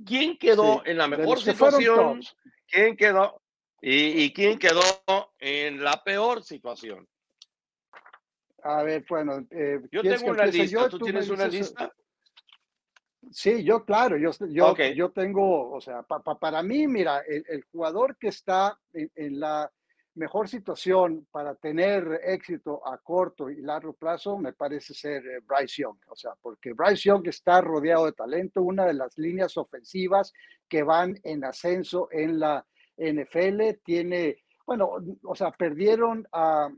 quién 0.06 0.38
quedó 0.38 0.86
en 0.86 0.98
la 0.98 1.08
mejor 1.08 1.40
situación, 1.40 2.22
quién 2.68 2.98
quedó 2.98 3.42
y, 3.82 4.34
quién 4.34 4.58
quedó 4.58 4.82
en 5.40 5.84
la 5.84 6.04
peor 6.04 6.44
situación. 6.44 7.08
A 8.64 8.82
ver, 8.82 9.06
bueno, 9.08 9.46
eh, 9.52 9.80
yo 9.92 10.02
tengo 10.02 10.32
una 10.32 10.46
lista. 10.46 10.90
¿Tú, 10.90 11.00
tienes 11.00 11.30
una 11.30 11.48
lista? 11.48 11.94
Sí, 13.32 13.64
yo 13.64 13.84
claro, 13.84 14.18
yo, 14.18 14.32
yo, 14.50 14.76
yo 14.76 15.12
tengo, 15.12 15.72
o 15.72 15.82
sea, 15.82 16.04
para 16.04 16.62
mí, 16.64 16.88
mira, 16.88 17.24
el, 17.28 17.64
jugador 17.72 18.18
que 18.18 18.28
está 18.28 18.78
en, 18.94 19.40
la 19.40 19.72
mejor 20.16 20.48
situación 20.48 21.28
para 21.32 21.56
tener 21.56 22.22
éxito 22.24 22.86
a 22.88 22.98
corto 23.00 23.50
y 23.50 23.62
largo 23.62 23.94
plazo 23.94 24.38
me 24.38 24.54
parece 24.54 24.94
ser 24.94 25.26
eh, 25.26 25.40
Bryce 25.44 25.82
Young, 25.82 25.98
o 26.08 26.16
sea, 26.16 26.34
porque 26.40 26.74
Bryce 26.74 27.10
Young 27.10 27.28
está 27.28 27.62
rodeado 27.62 28.06
de 28.06 28.12
talento, 28.12 28.62
una 28.62 28.86
de 28.86 28.94
las 28.94 29.18
líneas 29.18 29.58
ofensivas 29.58 30.32
que 30.70 30.84
van 30.84 31.20
en 31.24 31.44
ascenso 31.44 32.10
en 32.12 32.40
la 32.40 32.64
NFL, 32.98 33.80
tiene, 33.84 34.44
bueno, 34.66 34.98
o 35.24 35.36
sea, 35.36 35.52
perdieron 35.52 36.28
a, 36.32 36.70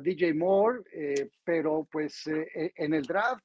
DJ 0.00 0.32
Moore, 0.32 0.84
eh, 0.90 1.28
pero 1.44 1.86
pues 1.92 2.26
eh, 2.28 2.72
en 2.76 2.94
el 2.94 3.02
draft 3.02 3.44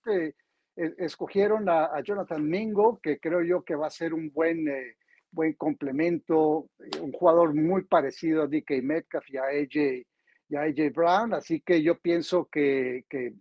escogieron 0.75 1.67
a, 1.69 2.01
Jonathan 2.01 2.47
Mingo, 2.47 2.99
que 3.01 3.19
creo 3.19 3.41
yo 3.41 3.63
que 3.63 3.75
va 3.75 3.87
a 3.87 3.91
ser 3.91 4.13
un 4.13 4.31
buen, 4.31 4.67
eh, 4.67 4.95
buen 5.31 5.53
complemento, 5.53 6.69
eh, 6.79 6.99
un 6.99 7.11
jugador 7.11 7.53
muy 7.53 7.83
parecido 7.83 8.43
a 8.43 8.47
DK 8.47 8.81
Metcalf 8.81 9.29
y 9.29 9.37
a 9.37 9.43
AJ, 9.43 10.05
y 10.49 10.55
AJ 10.55 10.93
Brown, 10.93 11.33
así 11.33 11.61
que 11.61 11.81
yo 11.81 11.97
pienso 11.97 12.45
que, 12.45 13.05
que 13.09 13.33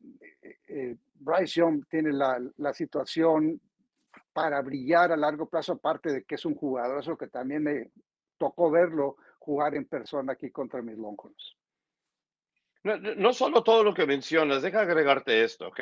eh, 0.69 0.97
Bryce 1.14 1.61
Young 1.61 1.85
tiene 1.88 2.12
la, 2.12 2.40
la, 2.57 2.73
situación 2.73 3.61
para 4.33 4.62
brillar 4.62 5.11
a 5.11 5.16
largo 5.16 5.49
plazo, 5.49 5.73
aparte 5.73 6.12
de 6.12 6.23
que 6.25 6.37
es 6.37 6.45
un 6.45 6.55
jugador, 6.55 7.01
eso 7.01 7.16
que 7.16 7.27
también 7.27 7.64
me 7.64 7.90
tocó 8.38 8.71
verlo 8.71 9.16
jugar 9.40 9.75
en 9.75 9.87
persona 9.87 10.35
aquí 10.35 10.51
contra 10.51 10.83
mis 10.83 10.97
Longhorns. 10.97 11.57
No, 12.83 12.97
no, 12.97 13.33
solo 13.33 13.62
todo 13.62 13.85
lo 13.85 13.93
que 13.93 14.07
mencionas, 14.07 14.62
deja 14.62 14.81
agregarte 14.81 15.43
esto, 15.45 15.69
¿ok? 15.69 15.81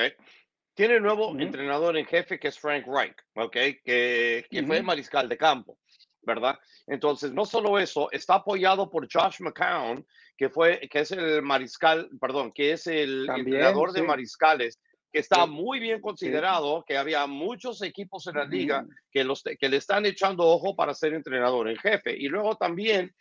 Tiene 0.79 1.01
nuevo 1.01 1.37
entrenador 1.37 1.97
en 1.97 2.07
jefe 2.07 2.39
que 2.39 2.47
es 2.47 2.57
Frank 2.61 2.87
Reich, 2.87 3.17
¿ok? 3.35 3.53
Que, 3.85 4.47
que 4.49 4.63
fue 4.65 4.81
mariscal 4.81 5.29
de 5.29 5.37
campo, 5.37 5.77
¿verdad? 6.23 6.57
Entonces, 6.87 7.33
no 7.33 7.47
solo 7.47 7.81
eso, 7.81 8.09
está 8.13 8.37
apoyado 8.37 8.89
por 8.89 9.09
Josh 9.13 9.41
McCown, 9.41 10.07
que, 10.37 10.49
fue, 10.49 10.89
que 10.89 11.01
es 11.01 11.11
el 11.11 11.43
mariscal, 11.43 12.09
perdón, 12.21 12.53
que 12.53 12.71
es 12.71 12.87
el 12.87 13.29
entrenador 13.29 13.91
de 13.91 14.03
mariscales, 14.03 14.79
que 15.11 15.19
está 15.19 15.47
muy 15.47 15.81
bien 15.81 16.01
considerado, 16.01 16.85
que 16.87 16.97
había 16.97 17.27
muchos 17.27 17.83
equipos 17.83 18.29
en 18.29 18.37
la 18.37 18.45
liga 18.45 18.87
que, 19.11 19.25
los, 19.25 19.43
que 19.43 19.69
le 19.69 19.79
están 19.79 20.07
echando 20.07 20.47
ojo 20.47 20.77
para 20.77 20.95
ser 20.95 21.13
entrenador 21.13 21.69
en 21.69 21.77
jefe. 21.77 22.17
Y 22.17 22.29
luego 22.29 22.55
también 22.55 23.13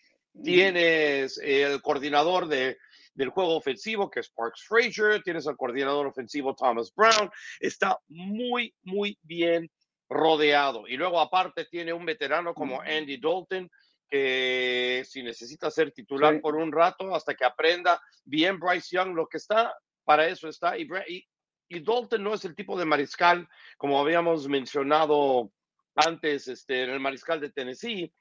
tienes 0.44 1.40
el 1.40 1.82
coordinador 1.82 2.50
de 2.50 2.78
del 3.18 3.30
juego 3.30 3.56
ofensivo, 3.56 4.12
que 4.12 4.20
es 4.20 4.30
Parks 4.30 4.64
Frazier, 4.68 5.24
tienes 5.24 5.48
al 5.48 5.58
coordinador 5.58 6.06
ofensivo 6.06 6.56
Thomas 6.56 6.94
Brown, 6.96 7.30
está 7.60 8.00
muy, 8.08 8.74
muy 8.84 9.18
bien 9.24 9.70
rodeado. 10.08 10.88
Y 10.88 10.98
luego 10.98 11.20
aparte 11.20 11.66
tiene 11.66 11.92
un 11.94 12.06
veterano 12.06 12.54
como 12.54 12.80
Andy 12.80 13.18
Dalton, 13.18 13.70
que 14.08 15.04
si 15.06 15.24
necesita 15.24 15.72
ser 15.72 15.92
titular 15.92 16.40
por 16.40 16.56
un 16.56 16.72
rato 16.72 17.14
hasta 17.14 17.34
que 17.34 17.44
aprenda 17.44 18.00
bien 18.24 18.60
Bryce 18.60 18.96
Young, 18.96 19.16
lo 19.16 19.28
que 19.28 19.38
está, 19.38 19.76
para 20.06 20.28
eso 20.28 20.48
está. 20.48 20.78
Y, 20.78 20.88
y, 21.08 21.80
Dalton 21.82 22.24
no 22.24 22.36
es 22.36 22.46
el 22.46 22.56
tipo 22.56 22.78
de 22.78 22.86
mariscal, 22.86 23.50
como 23.78 24.00
habíamos 24.00 24.48
mencionado 24.48 25.52
antes, 25.96 26.48
este, 26.48 26.84
en 26.84 26.92
el 26.92 27.00
mariscal 27.00 27.42
de 27.42 27.50
Tennessee, 27.50 28.14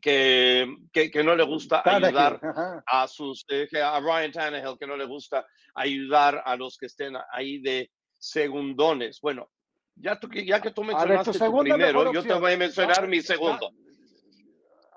que, 0.00 0.76
que, 0.92 1.24
no 1.24 1.34
le 1.34 1.44
gusta 1.44 1.82
ayudar 1.84 2.40
a 2.86 3.08
sus, 3.08 3.44
eh, 3.48 3.68
a 3.82 4.00
Ryan 4.00 4.32
Tannehill, 4.32 4.78
que 4.78 4.86
no 4.86 4.96
le 4.96 5.04
gusta 5.04 5.46
ayudar 5.74 6.42
a 6.44 6.56
los 6.56 6.76
que 6.76 6.86
estén 6.86 7.14
ahí 7.32 7.58
de 7.60 7.90
segundones. 8.18 9.20
Bueno, 9.20 9.50
ya, 9.94 10.18
tú, 10.18 10.28
ya 10.30 10.60
que 10.60 10.70
tú 10.70 10.84
mencionaste 10.84 11.38
tu 11.38 11.58
primero, 11.60 12.12
yo 12.12 12.22
te 12.22 12.34
voy 12.34 12.52
a 12.52 12.56
mencionar 12.56 13.08
mi 13.08 13.20
segundo. 13.20 13.70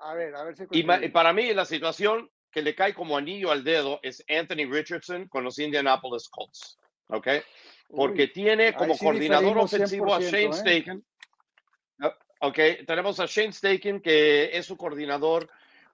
A 0.02 0.14
ver, 0.14 0.34
a 0.34 0.44
ver 0.44 0.56
si 0.56 0.64
y, 0.70 0.82
para 0.82 1.32
mí 1.32 1.52
la 1.52 1.64
situación 1.64 2.30
que 2.50 2.62
le 2.62 2.74
cae 2.74 2.94
como 2.94 3.16
anillo 3.16 3.50
al 3.50 3.62
dedo 3.62 4.00
es 4.02 4.24
Anthony 4.28 4.70
Richardson 4.70 5.28
con 5.28 5.44
los 5.44 5.58
Indianapolis 5.58 6.28
Colts, 6.28 6.78
¿ok? 7.08 7.28
Porque 7.88 8.28
tiene 8.28 8.72
como 8.72 8.96
coordinador 8.96 9.58
ofensivo 9.58 10.14
a 10.14 10.20
Shane 10.20 10.56
¿eh? 10.66 11.00
Ok, 12.40 12.58
tenemos 12.86 13.20
a 13.20 13.26
Shane 13.26 13.52
Steichen, 13.52 14.00
que 14.00 14.56
es 14.56 14.66
su 14.66 14.76
coordinador 14.76 15.48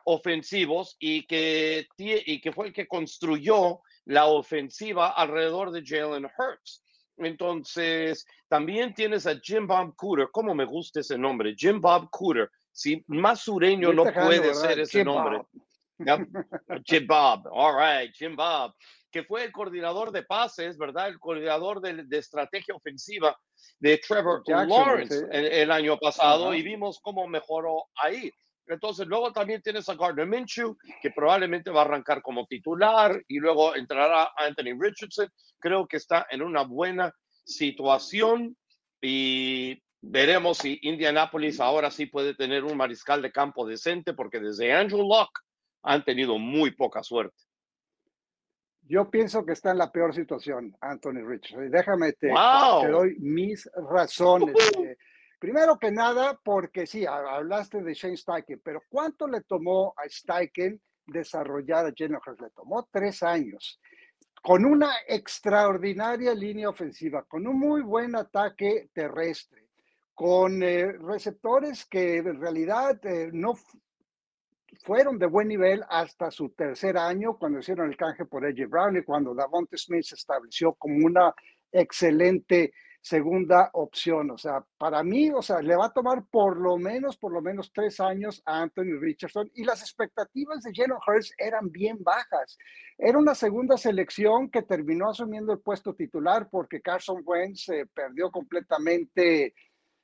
ofensivos 0.05 0.97
y 1.01 1.27
que, 1.27 1.89
y 1.99 2.41
que 2.41 2.53
fue 2.53 2.69
el 2.69 2.73
que 2.73 2.87
construyó 2.87 3.81
la 4.05 4.27
ofensiva 4.27 5.11
alrededor 5.11 5.73
de 5.73 5.83
Jalen 5.85 6.27
Hurts. 6.27 6.85
Entonces, 7.19 8.27
también 8.49 8.95
tienes 8.95 9.27
a 9.27 9.39
Jim 9.41 9.67
Bob 9.67 9.97
Cooter. 9.97 10.29
¿Cómo 10.31 10.55
me 10.55 10.65
gusta 10.65 11.01
ese 11.01 11.19
nombre? 11.19 11.55
Jim 11.57 11.81
Bob 11.81 12.09
Cooter. 12.11 12.49
Si 12.71 13.03
más 13.09 13.41
sureño 13.41 13.93
no 13.93 14.05
puede 14.05 14.55
ser 14.55 14.79
ese 14.79 15.05
nombre. 15.05 15.43
Jim 16.85 17.07
Bob. 17.07 17.47
All 17.53 17.75
right, 17.75 18.13
Jim 18.15 18.37
Bob. 18.37 18.75
Que 19.11 19.25
fue 19.25 19.45
el 19.45 19.53
coordinador 19.53 20.13
de 20.13 20.23
pases, 20.23 20.77
¿verdad? 20.77 21.09
El 21.09 21.19
coordinador 21.19 21.81
de, 21.81 22.05
de 22.05 22.19
estrategia 22.19 22.75
ofensiva 22.75 23.37
de 23.79 23.99
Trevor 23.99 24.43
Lawrence 24.47 25.27
el, 25.31 25.71
año 25.71 25.97
pasado 25.99 26.55
y 26.55 26.63
vimos 26.63 27.01
cómo 27.01 27.27
mejoró 27.27 27.85
ahí. 27.97 28.31
Entonces, 28.69 29.07
luego 29.07 29.33
también 29.33 29.63
tienes 29.63 29.89
a 29.89 29.95
Gardner 29.95 30.27
Minshew, 30.27 30.77
que 31.01 31.11
probablemente 31.11 31.71
va 31.71 31.83
a 31.83 31.85
arrancar 31.85 32.21
como 32.21 32.47
titular 32.47 33.23
y 33.29 33.39
luego 33.39 33.77
entrará 33.77 34.33
Anthony 34.37 34.77
Richardson. 34.79 35.31
Creo 35.61 35.87
que 35.87 35.99
está 35.99 36.27
en 36.31 36.43
una 36.43 36.63
buena 36.63 37.13
situación 37.45 38.57
y 39.01 39.81
veremos 40.01 40.59
si 40.59 40.79
Indianapolis 40.83 41.61
ahora 41.61 41.91
sí 41.91 42.07
puede 42.07 42.35
tener 42.35 42.65
un 42.65 42.77
mariscal 42.77 43.23
de 43.23 43.31
campo 43.31 43.67
decente, 43.67 44.15
porque 44.15 44.41
desde 44.41 44.73
Andrew 44.73 45.07
Locke 45.07 45.46
han 45.87 46.05
tenido 46.05 46.37
muy 46.39 46.73
poca 46.73 47.03
suerte. 47.03 47.37
Yo 48.89 49.09
pienso 49.09 49.47
que 49.47 49.53
está 49.53 49.71
en 49.71 49.79
la 49.79 49.91
peor 49.91 50.15
situación, 50.15 50.77
Anthony 50.81 51.25
Richardson. 51.25 51.71
Déjame 51.71 52.13
te, 52.13 52.29
te 52.29 52.89
doy 52.89 53.17
mis 53.19 53.69
razones. 53.91 54.55
Eh, 54.79 54.97
primero 55.39 55.79
que 55.79 55.91
nada, 55.91 56.39
porque 56.43 56.87
sí, 56.87 57.07
hablaste 57.07 57.83
de 57.83 57.95
Shane 57.95 58.17
Steichen, 58.17 58.61
pero 58.65 58.83
¿cuánto 58.89 59.29
le 59.29 59.43
tomó 59.43 59.95
a 59.97 60.09
Steichen 60.09 60.81
desarrollar 61.07 61.87
a 61.87 61.93
Jennifer? 61.97 62.35
Le 62.41 62.51
tomó 62.51 62.89
tres 62.91 63.23
años, 63.23 63.81
con 64.43 64.65
una 64.65 64.91
extraordinaria 65.07 66.35
línea 66.35 66.69
ofensiva, 66.69 67.25
con 67.25 67.47
un 67.47 67.59
muy 67.59 67.83
buen 67.83 68.15
ataque 68.17 68.91
terrestre, 68.93 69.69
con 70.15 70.63
eh, 70.63 70.93
receptores 70.93 71.87
que 71.87 72.19
en 72.19 72.41
realidad 72.41 73.05
eh, 73.05 73.31
no, 73.33 73.55
fueron 74.87 75.19
de 75.19 75.27
buen 75.27 75.49
nivel 75.49 75.83
hasta 75.89 76.31
su 76.31 76.51
tercer 76.51 76.97
año, 76.97 77.37
cuando 77.37 77.59
hicieron 77.59 77.91
el 77.91 77.97
canje 77.97 78.25
por 78.25 78.47
AJ 78.47 78.69
Brown 78.69 78.97
y 78.97 79.03
cuando 79.03 79.35
Davonte 79.35 79.77
Smith 79.77 80.05
se 80.05 80.15
estableció 80.15 80.75
como 80.75 81.05
una 81.05 81.35
excelente 81.73 82.73
segunda 83.03 83.69
opción. 83.73 84.31
O 84.31 84.39
sea, 84.39 84.65
para 84.79 85.03
mí, 85.03 85.29
o 85.31 85.43
sea, 85.43 85.61
le 85.61 85.75
va 85.75 85.87
a 85.87 85.93
tomar 85.93 86.25
por 86.31 86.57
lo 86.57 86.77
menos, 86.79 87.17
por 87.17 87.33
lo 87.33 87.43
menos 87.43 87.73
tres 87.73 87.99
años 87.99 88.41
a 88.47 88.63
Anthony 88.63 89.01
Richardson 89.01 89.51
y 89.55 89.65
las 89.65 89.81
expectativas 89.83 90.63
de 90.63 90.71
Jalen 90.73 90.99
Hurts 91.05 91.33
eran 91.37 91.73
bien 91.73 91.99
bajas. 92.05 92.57
Era 92.97 93.19
una 93.19 93.35
segunda 93.35 93.77
selección 93.77 94.49
que 94.49 94.63
terminó 94.63 95.11
asumiendo 95.11 95.53
el 95.53 95.59
puesto 95.59 95.95
titular 95.95 96.49
porque 96.49 96.81
Carson 96.81 97.23
Wentz 97.25 97.65
se 97.65 97.87
perdió 97.87 98.31
completamente 98.31 99.53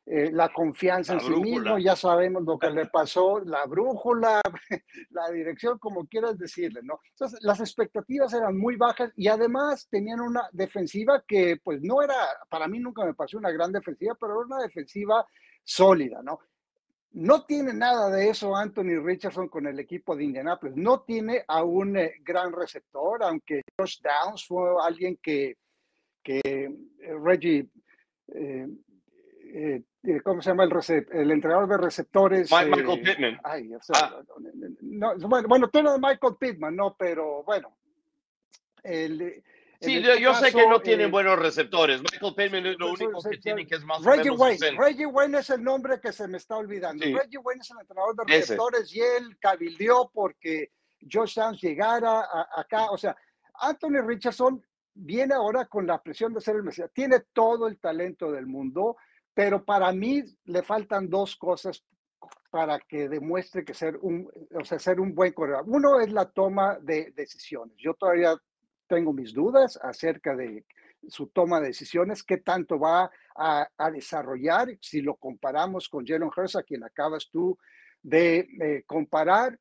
eh, 0.05 0.31
la 0.33 0.53
confianza 0.53 1.15
en 1.15 1.21
sí 1.21 1.31
mismo, 1.31 1.79
ya 1.79 1.95
sabemos 1.95 2.43
lo 2.43 2.59
que 2.59 2.71
le 2.71 2.87
pasó, 2.87 3.39
la 3.39 3.65
brújula, 3.67 4.41
la 5.11 5.31
dirección, 5.31 5.79
como 5.79 6.07
quieras 6.07 6.37
decirle, 6.37 6.81
¿no? 6.83 6.99
Entonces, 7.11 7.39
las 7.43 7.61
expectativas 7.61 8.33
eran 8.35 8.59
muy 8.59 8.77
bajas 8.77 9.13
y 9.17 9.29
además 9.29 9.87
tenían 9.89 10.21
una 10.21 10.49
defensiva 10.53 11.23
que, 11.27 11.59
pues, 11.63 11.81
no 11.83 12.03
era, 12.03 12.17
para 12.49 12.67
mí 12.67 12.81
nunca 12.81 13.05
me 13.05 13.15
pareció 13.15 13.39
una 13.39 13.53
gran 13.53 13.71
defensiva, 13.71 14.17
pero 14.21 14.33
era 14.33 14.47
una 14.47 14.63
defensiva 14.63 15.25
sólida, 15.63 16.21
¿no? 16.23 16.41
No 17.13 17.45
tiene 17.45 17.75
nada 17.75 18.11
de 18.11 18.31
eso 18.31 18.57
Anthony 18.57 18.99
Richardson 19.05 19.49
con 19.49 19.67
el 19.67 19.79
equipo 19.79 20.17
de 20.17 20.25
Indianapolis. 20.25 20.77
No 20.77 21.03
tiene 21.03 21.45
a 21.47 21.63
un 21.63 21.97
eh, 21.97 22.15
gran 22.25 22.53
receptor, 22.53 23.23
aunque 23.23 23.63
Josh 23.79 24.01
Downs 24.01 24.47
fue 24.47 24.71
alguien 24.83 25.19
que, 25.23 25.59
que 26.23 26.41
eh, 26.45 27.15
Reggie 27.23 27.69
eh, 28.29 28.67
eh, 29.55 29.83
¿cómo 30.23 30.41
se 30.41 30.51
llama 30.51 30.65
el, 30.65 30.73
el 31.13 31.31
entrenador 31.31 31.69
de 31.69 31.77
receptores? 31.77 32.51
Michael 32.51 32.89
eh, 32.89 33.03
Pittman. 33.05 33.41
Ah. 33.45 34.23
bueno, 35.29 35.49
bueno, 35.49 35.71
de 35.71 35.99
Michael 35.99 36.37
Pittman, 36.39 36.75
no, 36.75 36.97
pero 36.99 37.43
bueno. 37.45 37.77
El, 38.83 39.45
sí, 39.81 40.03
yo, 40.03 40.31
este 40.33 40.51
sé 40.51 40.57
que 40.57 40.67
no 40.67 40.81
tienen 40.81 41.11
buenos 41.11 41.39
receptores. 41.39 42.01
Michael 42.01 42.35
Pittman 42.35 42.67
es 42.67 42.79
lo 42.79 42.89
pues, 42.89 43.01
único 43.03 43.23
que 43.23 43.39
tiene 43.39 43.67
que 43.67 43.77
es 43.77 43.85
más 43.85 44.03
Reggie 44.03 44.31
o 44.31 44.37
menos 44.37 44.61
Wayne. 44.61 44.79
Reggie 44.79 45.07
Wayne 45.07 45.39
es 45.39 45.51
el 45.51 45.63
nombre 45.63 46.01
que 46.01 46.13
se 46.13 46.27
me 46.27 46.39
está 46.39 46.57
olvidando. 46.57 47.05
Reggie 47.05 47.39
Wayne 47.39 47.61
es 47.61 47.71
el 47.71 47.81
entrenador 47.81 48.17
de 48.17 48.25
receptores 48.25 48.95
y 48.95 49.01
él 49.01 49.37
cabildeó 49.39 50.11
porque 50.13 50.73
Josh 51.11 51.35
Downs 51.35 51.61
llegara 51.61 52.27
acá. 52.57 52.91
O 52.91 52.97
sea, 52.97 53.15
Anthony 53.55 54.01
Richardson 54.05 54.65
viene 54.95 55.35
ahora 55.35 55.67
con 55.67 55.87
la 55.87 56.03
presión 56.03 56.33
de 56.33 56.41
ser 56.41 56.57
el 56.57 56.63
Mesías. 56.63 56.91
Tiene 56.93 57.21
todo 57.33 57.69
el 57.69 57.79
talento 57.79 58.33
del 58.33 58.47
mundo 58.47 58.97
pero 59.35 59.65
para 59.65 59.93
mí 59.93 60.23
le 60.45 60.63
faltan 60.63 61.09
dos 61.09 61.37
cosas 61.37 61.85
para 62.51 62.79
que 62.81 63.09
demuestre 63.09 63.65
que 63.65 63.73
ser 63.73 63.97
un, 64.03 64.31
o 64.55 64.65
sea, 64.65 64.79
ser 64.79 65.01
un 65.01 65.15
buen 65.15 65.33
corredor. 65.33 65.65
Uno 65.67 66.01
es 66.01 66.13
la 66.13 66.31
toma 66.31 66.79
de 66.81 67.13
decisiones. 67.17 67.75
Yo 67.79 67.95
todavía 67.95 68.37
tengo 68.87 69.13
mis 69.13 69.33
dudas 69.33 69.79
acerca 69.83 70.37
de 70.37 70.67
su 71.09 71.29
toma 71.29 71.61
de 71.61 71.69
decisiones, 71.69 72.23
qué 72.23 72.37
tanto 72.37 72.79
va 72.79 73.11
a, 73.35 73.91
desarrollar 73.91 74.69
si 74.81 75.01
lo 75.01 75.17
comparamos 75.17 75.89
con 75.89 76.07
Jalen 76.07 76.31
Hurts, 76.37 76.57
a 76.57 76.63
quien 76.63 76.85
acabas 76.85 77.29
tú 77.31 77.59
de 78.03 78.47
eh, 78.61 78.85
comparar. 78.87 79.59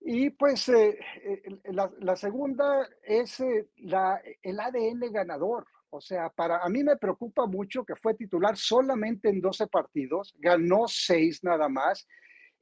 Y 0.00 0.30
pues 0.30 0.68
eh, 0.68 0.98
eh, 1.24 1.42
la, 1.72 1.90
la, 1.98 2.16
segunda 2.16 2.88
es 3.02 3.42
la, 3.78 4.20
el 4.42 4.60
ADN 4.60 5.12
ganador. 5.12 5.66
O 5.94 6.00
sea, 6.00 6.30
para 6.30 6.58
a 6.58 6.68
mí 6.70 6.82
me 6.82 6.96
preocupa 6.96 7.46
mucho 7.46 7.84
que 7.84 7.94
fue 7.96 8.14
titular 8.14 8.56
solamente 8.56 9.28
en 9.28 9.42
12 9.42 9.66
partidos, 9.66 10.34
ganó 10.38 10.88
6 10.88 11.44
nada 11.44 11.68
más, 11.68 12.08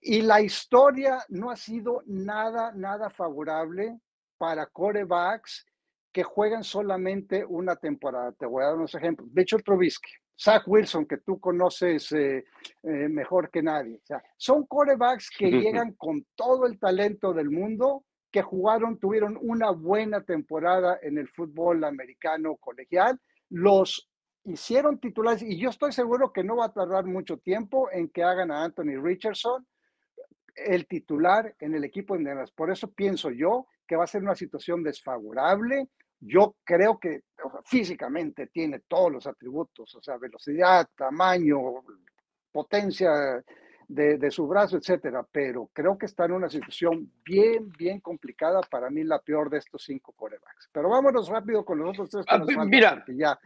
y 0.00 0.22
la 0.22 0.40
historia 0.40 1.24
no 1.28 1.50
ha 1.50 1.56
sido 1.56 2.02
nada, 2.06 2.72
nada 2.74 3.08
favorable 3.08 4.00
para 4.36 4.66
corebacks 4.66 5.64
que 6.12 6.24
juegan 6.24 6.64
solamente 6.64 7.44
una 7.44 7.76
temporada. 7.76 8.32
Te 8.32 8.46
voy 8.46 8.64
a 8.64 8.68
dar 8.68 8.76
unos 8.76 8.94
ejemplos. 8.96 9.32
De 9.32 9.42
hecho, 9.42 9.58
Trubisky, 9.58 10.10
Zach 10.36 10.64
Wilson, 10.66 11.06
que 11.06 11.18
tú 11.18 11.38
conoces 11.38 12.10
eh, 12.12 12.44
eh, 12.82 13.08
mejor 13.08 13.50
que 13.50 13.62
nadie. 13.62 13.96
O 13.96 14.06
sea, 14.06 14.22
son 14.36 14.66
corebacks 14.66 15.30
que 15.30 15.50
llegan 15.50 15.92
con 15.92 16.26
todo 16.34 16.66
el 16.66 16.80
talento 16.80 17.32
del 17.32 17.50
mundo, 17.50 18.04
que 18.30 18.42
jugaron, 18.42 18.98
tuvieron 18.98 19.38
una 19.40 19.70
buena 19.70 20.22
temporada 20.22 20.98
en 21.02 21.18
el 21.18 21.28
fútbol 21.28 21.84
americano 21.84 22.56
colegial, 22.56 23.20
los 23.48 24.08
hicieron 24.44 24.98
titulares 24.98 25.42
y 25.42 25.58
yo 25.58 25.70
estoy 25.70 25.92
seguro 25.92 26.32
que 26.32 26.44
no 26.44 26.56
va 26.56 26.66
a 26.66 26.72
tardar 26.72 27.04
mucho 27.04 27.38
tiempo 27.38 27.90
en 27.90 28.08
que 28.08 28.22
hagan 28.22 28.50
a 28.50 28.64
Anthony 28.64 29.00
Richardson 29.02 29.66
el 30.54 30.86
titular 30.86 31.54
en 31.58 31.74
el 31.74 31.84
equipo 31.84 32.14
de 32.14 32.20
Indianapolis. 32.20 32.54
Por 32.54 32.70
eso 32.70 32.90
pienso 32.90 33.30
yo 33.30 33.66
que 33.86 33.96
va 33.96 34.04
a 34.04 34.08
ser 34.08 34.22
una 34.22 34.34
situación 34.34 34.82
desfavorable. 34.82 35.88
Yo 36.20 36.56
creo 36.64 36.98
que 36.98 37.22
físicamente 37.64 38.48
tiene 38.48 38.80
todos 38.80 39.10
los 39.10 39.26
atributos, 39.26 39.94
o 39.94 40.02
sea, 40.02 40.18
velocidad, 40.18 40.86
tamaño, 40.94 41.58
potencia, 42.52 43.42
de, 43.90 44.30
su 44.30 44.46
brazo, 44.46 44.76
etcétera, 44.76 45.26
pero 45.30 45.68
creo 45.72 45.98
que 45.98 46.06
está 46.06 46.24
en 46.24 46.32
una 46.32 46.48
situación 46.48 47.10
bien, 47.24 47.72
bien 47.76 48.00
complicada, 48.00 48.60
para 48.62 48.88
mí 48.88 49.02
la 49.02 49.20
peor 49.20 49.50
de 49.50 49.58
estos 49.58 49.82
cinco 49.82 50.12
corebacks. 50.12 50.68
Pero 50.72 50.88
vámonos 50.88 51.28
rápido 51.28 51.64
con 51.64 51.78
los 51.80 51.98
otros 51.98 52.08
tres. 52.10 52.26
Ah, 52.28 52.64
mira, 52.64 53.04
ya... 53.08 53.38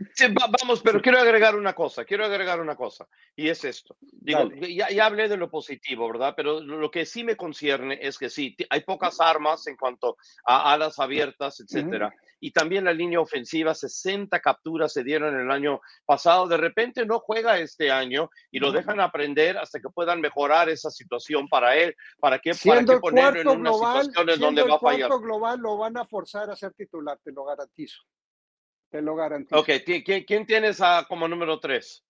vamos, 0.62 0.82
pero 0.82 1.00
quiero 1.00 1.18
agregar 1.18 1.56
una 1.56 1.72
cosa, 1.72 2.04
quiero 2.04 2.26
agregar 2.26 2.60
una 2.60 2.76
cosa, 2.76 3.06
y 3.34 3.48
es 3.48 3.64
esto. 3.64 3.96
Digo, 4.00 4.50
ya, 4.68 4.90
ya, 4.90 5.06
hablé 5.06 5.28
de 5.28 5.38
lo 5.38 5.48
positivo, 5.48 6.06
¿verdad? 6.08 6.34
Pero 6.36 6.60
lo 6.60 6.90
que 6.90 7.06
sí 7.06 7.24
me 7.24 7.36
concierne 7.36 7.98
es 8.02 8.18
que 8.18 8.28
sí, 8.28 8.54
hay 8.68 8.80
pocas 8.80 9.20
armas 9.20 9.66
en 9.66 9.76
cuanto 9.76 10.18
a 10.44 10.72
alas 10.72 10.98
abiertas, 10.98 11.60
etcétera 11.60 12.14
y 12.44 12.50
también 12.50 12.84
la 12.84 12.92
línea 12.92 13.20
ofensiva, 13.20 13.74
60 13.74 14.38
capturas 14.40 14.92
se 14.92 15.02
dieron 15.02 15.34
el 15.34 15.50
año 15.50 15.80
pasado. 16.04 16.46
De 16.46 16.58
repente 16.58 17.06
no 17.06 17.18
juega 17.18 17.58
este 17.58 17.90
año 17.90 18.28
y 18.50 18.58
lo 18.58 18.70
dejan 18.70 19.00
aprender 19.00 19.56
hasta 19.56 19.80
que 19.80 19.88
puedan 19.88 20.20
mejorar 20.20 20.68
esa 20.68 20.90
situación 20.90 21.48
para 21.48 21.74
él. 21.74 21.96
¿Para 22.20 22.38
qué, 22.38 22.52
para 22.62 22.84
qué 22.84 22.98
ponerlo 22.98 23.52
en 23.52 23.60
una 23.60 23.72
situación 23.72 24.28
en 24.28 24.40
donde 24.40 24.62
va 24.62 24.74
a 24.74 24.78
fallar? 24.78 25.10
global 25.18 25.58
lo 25.58 25.78
van 25.78 25.96
a 25.96 26.04
forzar 26.04 26.50
a 26.50 26.56
ser 26.56 26.74
titular, 26.74 27.18
te 27.24 27.32
lo 27.32 27.46
garantizo. 27.46 28.02
Te 28.90 29.00
lo 29.00 29.16
garantizo. 29.16 29.58
Ok, 29.58 29.70
¿quién, 30.04 30.24
quién 30.24 30.44
tienes 30.44 30.82
a, 30.82 31.06
como 31.08 31.26
número 31.26 31.58
tres? 31.58 32.04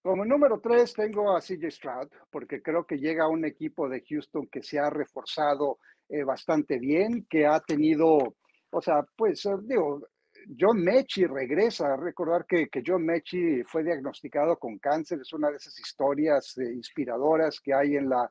Como 0.00 0.24
número 0.24 0.60
tres 0.60 0.94
tengo 0.94 1.36
a 1.36 1.42
CJ 1.42 1.70
Stroud, 1.70 2.08
porque 2.30 2.62
creo 2.62 2.86
que 2.86 2.96
llega 2.96 3.28
un 3.28 3.44
equipo 3.44 3.86
de 3.86 4.02
Houston 4.08 4.46
que 4.46 4.62
se 4.62 4.78
ha 4.78 4.88
reforzado 4.88 5.78
eh, 6.08 6.24
bastante 6.24 6.78
bien, 6.78 7.26
que 7.28 7.46
ha 7.46 7.60
tenido 7.60 8.34
o 8.74 8.82
sea, 8.82 9.06
pues 9.16 9.46
eh, 9.46 9.56
digo, 9.62 10.02
John 10.58 10.82
Mechi 10.82 11.26
regresa. 11.26 11.96
Recordar 11.96 12.44
que, 12.46 12.68
que 12.68 12.82
John 12.84 13.04
Mechi 13.04 13.62
fue 13.64 13.84
diagnosticado 13.84 14.58
con 14.58 14.78
cáncer. 14.78 15.20
Es 15.20 15.32
una 15.32 15.50
de 15.50 15.56
esas 15.56 15.78
historias 15.78 16.58
eh, 16.58 16.72
inspiradoras 16.72 17.60
que 17.60 17.72
hay 17.72 17.96
en 17.96 18.08
la 18.08 18.30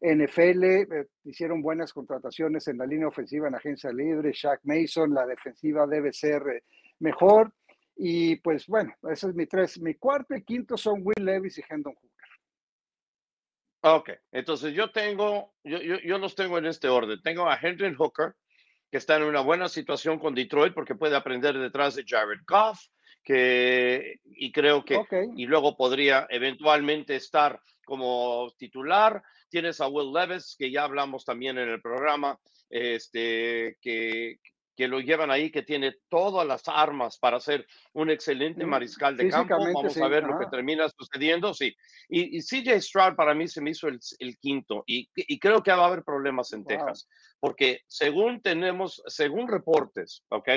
NFL. 0.00 0.64
Eh, 0.64 1.06
hicieron 1.24 1.62
buenas 1.62 1.92
contrataciones 1.92 2.66
en 2.68 2.78
la 2.78 2.86
línea 2.86 3.08
ofensiva 3.08 3.48
en 3.48 3.54
agencia 3.54 3.90
libre. 3.92 4.32
Shaq 4.32 4.60
Mason, 4.64 5.14
la 5.14 5.26
defensiva 5.26 5.86
debe 5.86 6.12
ser 6.12 6.64
mejor. 6.98 7.52
Y 7.96 8.36
pues 8.36 8.66
bueno, 8.66 8.92
ese 9.10 9.28
es 9.28 9.34
mi 9.34 9.46
tres. 9.46 9.80
Mi 9.80 9.94
cuarto 9.94 10.34
y 10.34 10.42
quinto 10.42 10.76
son 10.76 11.02
Will 11.04 11.24
Levis 11.24 11.58
y 11.58 11.62
Hendon 11.68 11.94
Hooker. 11.94 12.10
Ok, 13.86 14.10
entonces 14.32 14.74
yo 14.74 14.90
tengo, 14.90 15.52
yo, 15.62 15.78
yo, 15.78 15.98
yo 15.98 16.18
los 16.18 16.34
tengo 16.34 16.58
en 16.58 16.66
este 16.66 16.88
orden. 16.88 17.20
Tengo 17.22 17.48
a 17.48 17.58
Hendon 17.60 17.94
Hooker, 17.94 18.34
que 18.94 18.98
está 18.98 19.16
en 19.16 19.24
una 19.24 19.40
buena 19.40 19.68
situación 19.68 20.20
con 20.20 20.36
Detroit 20.36 20.72
porque 20.72 20.94
puede 20.94 21.16
aprender 21.16 21.58
detrás 21.58 21.96
de 21.96 22.04
Jared 22.06 22.42
Goff, 22.46 22.78
que, 23.24 24.20
y 24.24 24.52
creo 24.52 24.84
que, 24.84 25.02
y 25.34 25.46
luego 25.46 25.76
podría 25.76 26.28
eventualmente 26.30 27.16
estar 27.16 27.60
como 27.84 28.52
titular. 28.56 29.20
Tienes 29.48 29.80
a 29.80 29.88
Will 29.88 30.12
Levis, 30.12 30.54
que 30.56 30.70
ya 30.70 30.84
hablamos 30.84 31.24
también 31.24 31.58
en 31.58 31.70
el 31.70 31.82
programa, 31.82 32.38
este, 32.70 33.78
que, 33.80 34.38
que 34.76 34.88
lo 34.88 35.00
llevan 35.00 35.30
ahí, 35.30 35.50
que 35.50 35.62
tiene 35.62 35.96
todas 36.08 36.46
las 36.46 36.62
armas 36.66 37.18
para 37.18 37.40
ser 37.40 37.66
un 37.92 38.10
excelente 38.10 38.64
mm, 38.64 38.68
mariscal 38.68 39.16
de 39.16 39.28
campo. 39.28 39.56
Vamos 39.58 39.96
a 39.96 40.08
ver 40.08 40.24
lo 40.24 40.38
que 40.38 40.46
termina 40.46 40.88
sucediendo. 40.88 41.54
Sí. 41.54 41.74
Y, 42.08 42.40
CJ 42.40 42.80
Stroud 42.80 43.14
para 43.14 43.34
mí 43.34 43.48
se 43.48 43.60
me 43.60 43.70
hizo 43.70 43.88
el, 43.88 44.38
quinto 44.38 44.82
y, 44.86 45.08
creo 45.38 45.62
que 45.62 45.72
va 45.72 45.84
a 45.84 45.86
haber 45.86 46.02
problemas 46.02 46.52
en 46.52 46.64
Texas, 46.64 47.08
porque 47.38 47.82
según 47.86 48.40
tenemos, 48.40 49.02
según 49.06 49.48
reportes, 49.48 50.24
¿ok? 50.28 50.48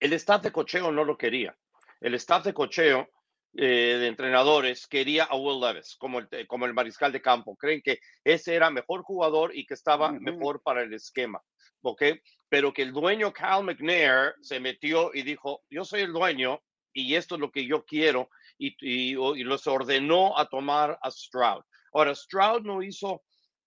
El 0.00 0.12
staff 0.14 0.42
de 0.42 0.52
cocheo 0.52 0.90
no 0.90 1.04
lo 1.04 1.16
quería. 1.16 1.56
El 2.00 2.14
staff 2.14 2.44
de 2.44 2.54
cocheo 2.54 3.08
eh, 3.56 3.98
de 4.00 4.08
entrenadores 4.08 4.86
quería 4.86 5.24
a 5.24 5.36
Will 5.36 5.60
Levis 5.60 5.96
como 5.96 6.18
el, 6.18 6.28
como 6.46 6.66
el 6.66 6.74
mariscal 6.74 7.12
de 7.12 7.22
campo. 7.22 7.56
Creen 7.56 7.82
que 7.82 7.98
ese 8.24 8.54
era 8.54 8.70
mejor 8.70 9.02
jugador 9.02 9.56
y 9.56 9.64
que 9.64 9.74
estaba 9.74 10.12
mejor 10.12 10.62
para 10.62 10.82
el 10.82 10.92
esquema. 10.92 11.40
¿ok? 11.84 12.02
Pero 12.48 12.72
que 12.72 12.82
el 12.82 12.92
dueño 12.92 13.32
Cal 13.32 13.64
McNair 13.64 14.34
se 14.40 14.60
metió 14.60 15.10
y 15.14 15.22
dijo, 15.22 15.62
yo 15.70 15.84
soy 15.84 16.02
el 16.02 16.12
dueño 16.12 16.62
y 16.92 17.14
esto 17.14 17.34
es 17.34 17.40
lo 17.40 17.50
que 17.50 17.66
yo 17.66 17.84
quiero 17.84 18.30
y, 18.58 18.76
y, 18.80 19.14
los 19.42 19.66
ordenó 19.66 20.38
a 20.38 20.48
tomar 20.48 20.98
a 21.02 21.10
Stroud. 21.10 21.64
Ahora, 21.92 22.14
Stroud 22.14 22.62
no 22.62 22.82
hizo 22.82 23.22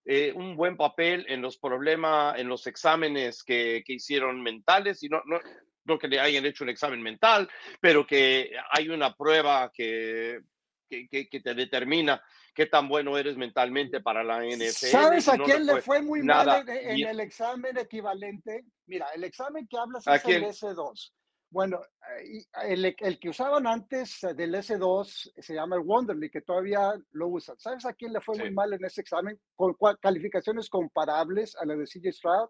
eh, 0.05 0.31
un 0.33 0.55
buen 0.55 0.77
papel 0.77 1.25
en 1.27 1.41
los 1.41 1.57
problemas, 1.57 2.39
en 2.39 2.47
los 2.47 2.65
exámenes 2.67 3.43
que, 3.43 3.83
que 3.85 3.93
hicieron 3.93 4.41
mentales 4.41 5.03
y 5.03 5.09
no, 5.09 5.21
no, 5.25 5.39
no 5.83 5.99
que 5.99 6.07
le 6.07 6.19
hayan 6.19 6.45
hecho 6.45 6.63
un 6.63 6.69
examen 6.69 7.01
mental, 7.01 7.49
pero 7.81 8.05
que 8.07 8.51
hay 8.71 8.89
una 8.89 9.13
prueba 9.13 9.71
que, 9.73 10.39
que, 10.87 11.07
que, 11.09 11.39
te 11.39 11.53
determina 11.53 12.21
qué 12.53 12.65
tan 12.65 12.87
bueno 12.87 13.17
eres 13.17 13.37
mentalmente 13.37 14.01
para 14.01 14.23
la 14.23 14.43
NFL. 14.43 14.87
¿Sabes 14.87 15.27
a 15.27 15.37
quién 15.37 15.65
le 15.65 15.81
fue, 15.81 16.01
muy 16.01 16.23
mal 16.23 16.67
en, 16.67 17.07
el 17.07 17.19
examen 17.19 17.77
equivalente? 17.77 18.65
Mira, 18.85 19.07
el 19.15 19.23
examen 19.23 19.67
que 19.67 19.77
hablas 19.77 20.05
es 20.07 20.25
el 20.25 20.43
S2. 20.43 21.11
Bueno, 21.49 21.79
eh, 22.19 22.43
el, 22.63 22.95
el, 22.99 23.19
que 23.19 23.29
usaban 23.29 23.67
antes 23.67 24.19
del 24.35 24.53
S2 24.55 25.31
se 25.37 25.53
llama 25.53 25.77
el 25.77 25.83
Wonderly, 25.83 26.29
que 26.29 26.41
todavía 26.41 26.93
lo 27.11 27.27
usan. 27.29 27.57
¿Sabes 27.57 27.85
a 27.85 27.93
quién 27.93 28.11
le 28.11 28.19
fue 28.19 28.37
muy 28.37 28.51
mal 28.51 28.73
en 28.73 28.83
ese 28.83 29.01
examen? 29.01 29.39
Con 29.55 29.75
calificaciones 30.01 30.69
comparables 30.69 31.55
a 31.55 31.65
la 31.65 31.75
de 31.75 31.85
CJ 31.85 32.11
Stroud, 32.11 32.49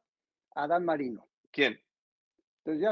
a 0.55 0.67
Dan 0.67 0.83
Marino. 0.83 1.27
¿Quién? 1.51 1.79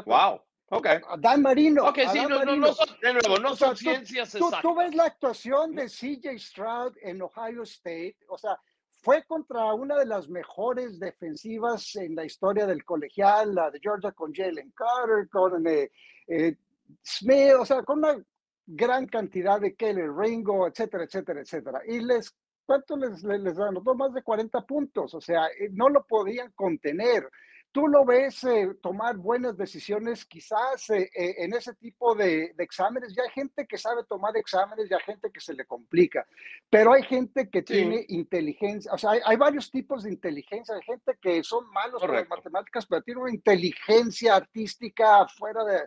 wow. 0.06 0.42
Ok. 0.70 0.88
Dan 1.20 1.42
Marino. 1.42 1.86
Ok, 1.86 2.00
sí, 2.12 2.20
no, 2.28 2.44
no, 2.44 2.56
no, 2.56 2.74
son, 2.74 2.88
de 3.02 3.14
nuevo, 3.14 3.40
no 3.40 3.56
son 3.56 3.78
ciencias 3.78 4.32
tú, 4.32 4.38
exactas. 4.38 4.62
Tú 4.62 4.76
ves 4.76 4.96
la 4.96 5.06
actuación 5.06 5.76
de 5.76 5.86
CJ 5.86 6.40
Stroud 6.40 6.94
en 7.02 7.22
Ohio 7.22 7.64
State, 7.64 8.18
o 8.28 8.38
sea, 8.38 8.58
fue 9.06 9.24
contra 9.26 9.72
una 9.76 9.96
de 9.98 10.08
las 10.08 10.28
mejores 10.28 11.00
defensivas 11.00 11.96
en 11.96 12.16
la 12.16 12.26
historia 12.26 12.66
del 12.66 12.84
colegial, 12.84 13.54
la 13.54 13.70
de 13.70 13.80
Georgia 13.80 14.12
con 14.12 14.34
Jalen 14.34 14.72
Carter, 14.72 15.30
con 15.30 15.68
eh, 15.68 15.92
eh, 16.28 16.56
Smith, 17.04 17.54
o 17.60 17.66
sea, 17.66 17.84
con 17.84 18.00
una 18.00 18.18
gran 18.66 19.06
cantidad 19.06 19.62
de 19.62 19.76
Kelly 19.76 20.08
Ringo, 20.08 20.68
etcétera, 20.68 21.04
etcétera, 21.04 21.42
etcétera. 21.42 21.82
Y 21.88 22.00
les, 22.00 22.36
¿cuánto 22.66 22.98
les, 22.98 23.24
les, 23.24 23.42
les 23.42 23.60
anotó? 23.60 23.94
Más 23.94 24.12
de 24.12 24.24
40 24.24 24.62
puntos, 24.62 25.14
o 25.14 25.22
sea, 25.22 25.46
eh, 25.60 25.70
no 25.72 25.90
lo 25.90 26.04
podían 26.08 26.52
contener 26.54 27.30
tú 27.76 27.90
lo 27.90 28.06
ves 28.06 28.42
eh, 28.46 28.70
tomar 28.82 29.18
buenas 29.18 29.58
decisiones 29.58 30.24
quizás 30.24 30.90
eh, 30.92 31.10
eh, 31.14 31.36
en 31.40 31.54
ese 31.54 31.74
tipo 31.74 32.16
de, 32.16 32.56
exámenes. 32.58 33.14
Ya 33.14 33.24
hay 33.24 33.32
gente 33.32 33.68
que 33.68 33.78
sabe 33.78 34.06
tomar 34.06 34.38
exámenes, 34.38 34.88
ya 34.88 34.96
hay 34.96 35.04
gente 35.04 35.30
que 35.30 35.42
se 35.42 35.54
le 35.54 35.66
complica, 35.66 36.26
pero 36.70 36.94
hay 36.94 37.04
gente 37.04 37.50
que 37.50 37.64
tiene 37.64 38.06
inteligencia, 38.08 38.94
o 38.94 38.98
sea, 38.98 39.12
hay, 39.26 39.36
varios 39.36 39.70
tipos 39.70 40.04
de 40.04 40.12
inteligencia, 40.12 40.74
hay 40.74 40.84
gente 40.84 41.18
que 41.22 41.44
son 41.44 41.70
malos 41.74 42.00
con 42.00 42.16
las 42.16 42.30
matemáticas, 42.30 42.86
pero 42.86 43.02
tiene 43.02 43.20
una 43.20 43.34
inteligencia 43.34 44.38
artística 44.38 45.28
fuera 45.28 45.66
de, 45.66 45.82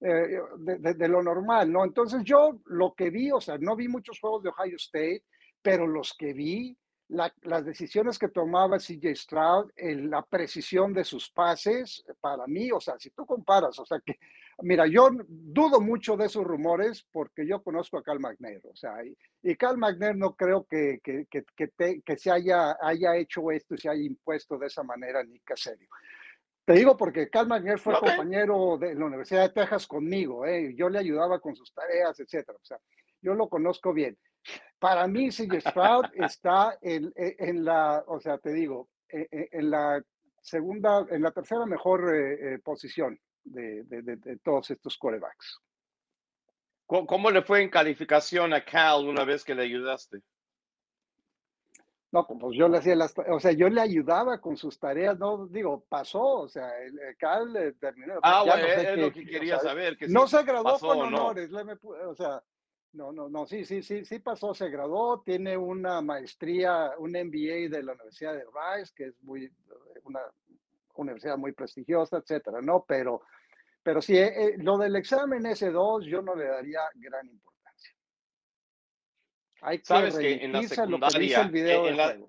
de, 0.00 0.94
de, 0.94 1.08
lo 1.08 1.22
normal, 1.22 1.70
¿no? 1.70 1.84
Entonces 1.84 2.24
yo 2.24 2.58
lo 2.64 2.94
que 2.94 3.10
vi, 3.10 3.30
o 3.30 3.40
sea, 3.40 3.58
no 3.58 3.76
vi 3.76 3.86
muchos 3.86 4.18
juegos 4.18 4.42
de 4.42 4.48
Ohio 4.48 4.74
State, 4.74 5.22
pero 5.62 5.86
los 5.86 6.14
que 6.18 6.32
vi, 6.32 6.76
las 7.08 7.64
decisiones 7.64 8.18
que 8.18 8.28
tomaba 8.28 8.78
CJ 8.78 9.14
Stroud, 9.14 9.70
la 9.76 10.22
precisión 10.22 10.92
de 10.92 11.04
sus 11.04 11.30
pases, 11.30 12.04
para 12.20 12.46
mí, 12.46 12.70
o 12.70 12.80
sea, 12.80 12.98
si 12.98 13.10
tú 13.10 13.24
comparas, 13.24 13.78
o 13.78 13.86
sea, 13.86 14.00
que, 14.04 14.18
mira, 14.62 14.86
yo 14.86 15.08
dudo 15.26 15.80
mucho 15.80 16.16
de 16.16 16.26
esos 16.26 16.44
rumores 16.44 17.06
porque 17.10 17.46
yo 17.46 17.62
conozco 17.62 17.96
a 17.96 18.02
Cal 18.02 18.20
McNair, 18.20 18.60
o 18.70 18.76
sea, 18.76 19.02
y, 19.04 19.16
y 19.42 19.56
Cal 19.56 19.78
McNair 19.78 20.16
no 20.16 20.36
creo 20.36 20.66
que, 20.66 21.00
que, 21.02 21.26
que, 21.30 22.02
que, 22.04 22.16
se 22.16 22.30
haya, 22.30 22.76
haya 22.80 23.16
hecho 23.16 23.50
esto 23.50 23.74
y 23.74 23.78
se 23.78 23.88
haya 23.88 24.02
impuesto 24.02 24.58
de 24.58 24.66
esa 24.66 24.82
manera 24.82 25.24
ni 25.24 25.40
que 25.40 25.56
serio. 25.56 25.88
Te 26.66 26.74
digo 26.74 26.94
porque 26.98 27.30
Cal 27.30 27.48
McNair 27.48 27.78
fue 27.78 27.98
compañero 27.98 28.76
de 28.76 28.94
la 28.94 29.06
Universidad 29.06 29.42
de 29.42 29.60
Texas 29.60 29.86
conmigo, 29.86 30.44
¿eh? 30.44 30.74
yo 30.76 30.90
le 30.90 30.98
ayudaba 30.98 31.40
con 31.40 31.56
sus 31.56 31.72
tareas, 31.72 32.20
etcétera, 32.20 32.58
o 32.60 32.64
sea, 32.64 32.78
yo 33.22 33.32
lo 33.32 33.48
conozco 33.48 33.94
bien. 33.94 34.18
Para 34.78 35.06
mí, 35.08 35.30
CJ 35.30 35.60
Stroud 35.60 36.06
está 36.14 36.78
en, 36.80 37.12
en, 37.16 37.64
la, 37.64 38.04
o 38.06 38.20
sea, 38.20 38.38
te 38.38 38.52
digo, 38.52 38.88
en, 39.08 39.70
la 39.70 40.02
segunda, 40.40 41.04
en 41.10 41.22
la 41.22 41.32
tercera 41.32 41.66
mejor 41.66 42.14
eh, 42.14 42.54
eh, 42.54 42.58
posición 42.60 43.18
de, 43.42 43.82
de, 43.84 44.02
de, 44.02 44.36
todos 44.38 44.70
estos 44.70 44.96
corebacks. 44.96 45.60
¿Cómo 46.86 47.30
le 47.30 47.42
fue 47.42 47.62
en 47.62 47.68
calificación 47.68 48.54
a 48.54 48.64
Cal 48.64 49.06
una 49.06 49.24
vez 49.24 49.44
que 49.44 49.54
le 49.54 49.64
ayudaste? 49.64 50.22
No, 52.10 52.26
pues 52.26 52.56
yo 52.56 52.68
le 52.68 52.78
hacía 52.78 52.96
las, 52.96 53.14
o 53.30 53.38
sea, 53.38 53.52
yo 53.52 53.68
le 53.68 53.82
ayudaba 53.82 54.40
con 54.40 54.56
sus 54.56 54.78
tareas, 54.78 55.18
no 55.18 55.46
digo, 55.48 55.84
pasó, 55.90 56.22
o 56.22 56.48
sea, 56.48 56.70
el, 56.82 56.98
Cal 57.18 57.76
terminó. 57.78 58.14
Ah, 58.22 58.42
bueno, 58.46 58.66
es, 58.66 58.96
lo 58.96 59.12
que 59.12 59.26
quería 59.26 59.58
saber. 59.58 59.98
Que 59.98 60.08
no 60.08 60.26
se 60.26 60.42
graduó 60.42 60.78
con 60.78 61.00
honores, 61.00 61.50
o 61.52 62.14
sea, 62.14 62.42
no, 62.98 63.12
no, 63.12 63.28
no, 63.28 63.46
sí, 63.46 63.64
sí, 63.64 63.80
sí, 63.80 64.04
sí 64.04 64.18
pasó, 64.18 64.52
se 64.52 64.68
graduó, 64.68 65.22
tiene 65.22 65.56
una 65.56 66.02
maestría, 66.02 66.90
un 66.98 67.12
MBA 67.12 67.70
de 67.70 67.82
la 67.84 67.92
Universidad 67.92 68.34
de 68.34 68.44
Rice, 68.44 68.92
que 68.94 69.04
es 69.04 69.22
muy, 69.22 69.48
una 70.02 70.20
universidad 70.94 71.38
muy 71.38 71.52
prestigiosa, 71.52 72.18
etcétera, 72.18 72.60
¿no? 72.60 72.84
Pero, 72.88 73.22
pero 73.84 74.02
sí, 74.02 74.18
eh, 74.18 74.32
eh, 74.36 74.54
lo 74.58 74.76
del 74.78 74.96
examen 74.96 75.44
S2 75.44 76.06
yo 76.06 76.22
no 76.22 76.34
le 76.34 76.46
daría 76.46 76.80
gran 76.96 77.28
importancia. 77.28 77.94
Hay 79.60 79.78
que 79.78 79.84
Sabes 79.84 80.18
que 80.18 80.44
en 80.44 80.52
la 80.52 80.62
secundaria, 80.64 81.42
el 81.42 82.00
en, 82.00 82.28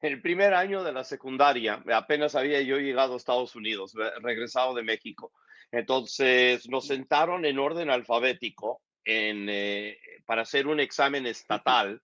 el 0.00 0.22
primer 0.22 0.54
año 0.54 0.84
de 0.84 0.92
la 0.92 1.02
secundaria, 1.02 1.82
apenas 1.92 2.36
había 2.36 2.62
yo 2.62 2.78
llegado 2.78 3.14
a 3.14 3.16
Estados 3.16 3.56
Unidos, 3.56 3.94
regresado 4.22 4.74
de 4.74 4.84
México. 4.84 5.32
Entonces 5.72 6.68
nos 6.68 6.86
sentaron 6.86 7.44
en 7.44 7.58
orden 7.58 7.90
alfabético 7.90 8.80
eh, 9.10 9.98
para 10.26 10.42
hacer 10.42 10.66
un 10.66 10.80
examen 10.80 11.26
estatal 11.26 12.02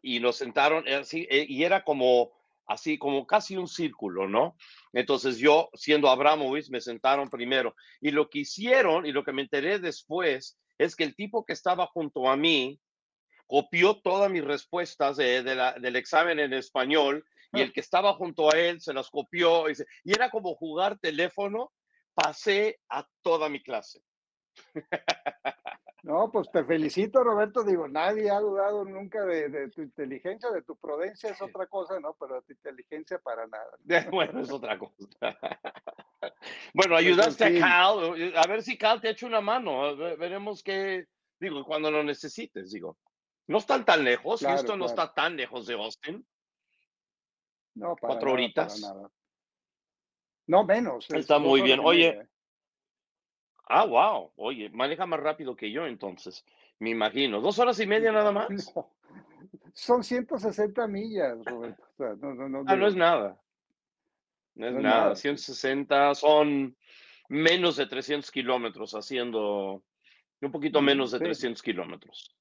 y 0.00 0.20
nos 0.20 0.36
sentaron 0.36 0.88
eh, 0.88 0.94
así, 0.94 1.26
eh, 1.30 1.44
y 1.46 1.64
era 1.64 1.84
como 1.84 2.32
así, 2.66 2.96
como 2.96 3.26
casi 3.26 3.56
un 3.56 3.68
círculo, 3.68 4.26
¿no? 4.26 4.56
Entonces 4.94 5.36
yo, 5.36 5.68
siendo 5.74 6.08
Abramovich, 6.08 6.70
me 6.70 6.80
sentaron 6.80 7.28
primero. 7.28 7.74
Y 8.00 8.10
lo 8.12 8.30
que 8.30 8.40
hicieron 8.40 9.04
y 9.04 9.12
lo 9.12 9.22
que 9.22 9.32
me 9.32 9.42
enteré 9.42 9.80
después 9.80 10.58
es 10.78 10.96
que 10.96 11.04
el 11.04 11.14
tipo 11.14 11.44
que 11.44 11.52
estaba 11.52 11.86
junto 11.88 12.30
a 12.30 12.36
mí 12.36 12.80
copió 13.46 14.00
todas 14.00 14.30
mis 14.30 14.44
respuestas 14.44 15.16
del 15.16 15.96
examen 15.96 16.38
en 16.38 16.54
español 16.54 17.26
y 17.52 17.60
ah. 17.60 17.64
el 17.64 17.72
que 17.72 17.80
estaba 17.80 18.14
junto 18.14 18.50
a 18.50 18.56
él 18.56 18.80
se 18.80 18.94
las 18.94 19.10
copió 19.10 19.68
y, 19.68 19.74
y 20.04 20.14
era 20.14 20.30
como 20.30 20.54
jugar 20.54 20.98
teléfono, 21.00 21.72
pasé 22.14 22.78
a 22.88 23.06
toda 23.22 23.48
mi 23.48 23.62
clase. 23.62 24.00
No, 26.02 26.30
pues 26.30 26.50
te 26.50 26.64
felicito, 26.64 27.22
Roberto. 27.22 27.62
Digo, 27.62 27.86
nadie 27.88 28.30
ha 28.30 28.40
dudado 28.40 28.84
nunca 28.84 29.24
de, 29.24 29.68
tu 29.68 29.82
inteligencia, 29.82 30.50
de 30.50 30.62
tu 30.62 30.76
prudencia 30.76 31.30
es 31.30 31.42
otra 31.42 31.66
cosa, 31.66 32.00
¿no? 32.00 32.16
Pero 32.18 32.36
de 32.36 32.42
tu 32.42 32.52
inteligencia 32.52 33.18
para 33.18 33.46
nada. 33.46 33.70
Bueno, 34.10 34.40
es 34.40 34.50
otra 34.50 34.78
cosa. 34.78 34.94
Bueno, 36.74 36.94
pues, 36.94 37.06
ayudaste 37.06 37.44
a 37.44 37.60
Cal. 37.60 38.34
A 38.36 38.46
ver 38.46 38.62
si 38.62 38.76
Cal 38.76 39.00
te 39.00 39.10
echa 39.10 39.26
una 39.26 39.40
mano. 39.40 39.96
Veremos 39.96 40.62
qué, 40.62 41.06
digo, 41.38 41.64
cuando 41.64 41.90
lo 41.90 42.04
necesites, 42.04 42.72
digo. 42.72 42.98
No 43.46 43.58
están 43.58 43.84
tan 43.84 44.04
lejos. 44.04 44.42
Esto 44.42 44.76
no 44.76 44.86
está 44.86 45.12
tan 45.12 45.36
lejos 45.36 45.66
de 45.66 45.74
Austin. 45.74 46.24
No, 47.74 47.96
para 47.96 48.12
Cuatro 48.12 48.32
horitas. 48.32 48.80
No, 50.46 50.64
menos. 50.64 51.10
Está 51.10 51.38
muy 51.38 51.62
bien. 51.62 51.80
Oye. 51.82 52.29
Ah, 53.72 53.84
wow. 53.84 54.32
Oye, 54.34 54.68
maneja 54.70 55.06
más 55.06 55.20
rápido 55.20 55.54
que 55.54 55.70
yo 55.70 55.86
entonces, 55.86 56.44
me 56.80 56.90
imagino. 56.90 57.40
¿Dos 57.40 57.60
horas 57.60 57.78
y 57.78 57.86
media 57.86 58.10
nada 58.10 58.32
más? 58.32 58.48
Son 59.72 60.02
160 60.02 60.88
millas, 60.88 61.38
Roberto. 61.44 61.80
no, 61.98 62.34
no, 62.34 62.48
no, 62.48 62.64
ah, 62.66 62.74
no 62.74 62.86
es 62.88 62.96
nada. 62.96 63.40
No 64.56 64.66
es, 64.66 64.74
nada. 64.74 65.14
160 65.14 66.16
son 66.16 66.76
menos 67.28 67.76
de 67.76 67.86
300 67.86 68.28
kilómetros 68.32 68.96
haciendo, 68.96 69.84
un 70.40 70.50
poquito 70.50 70.82
menos 70.82 71.12
de 71.12 71.20
300 71.20 71.62
kilómetros. 71.62 72.36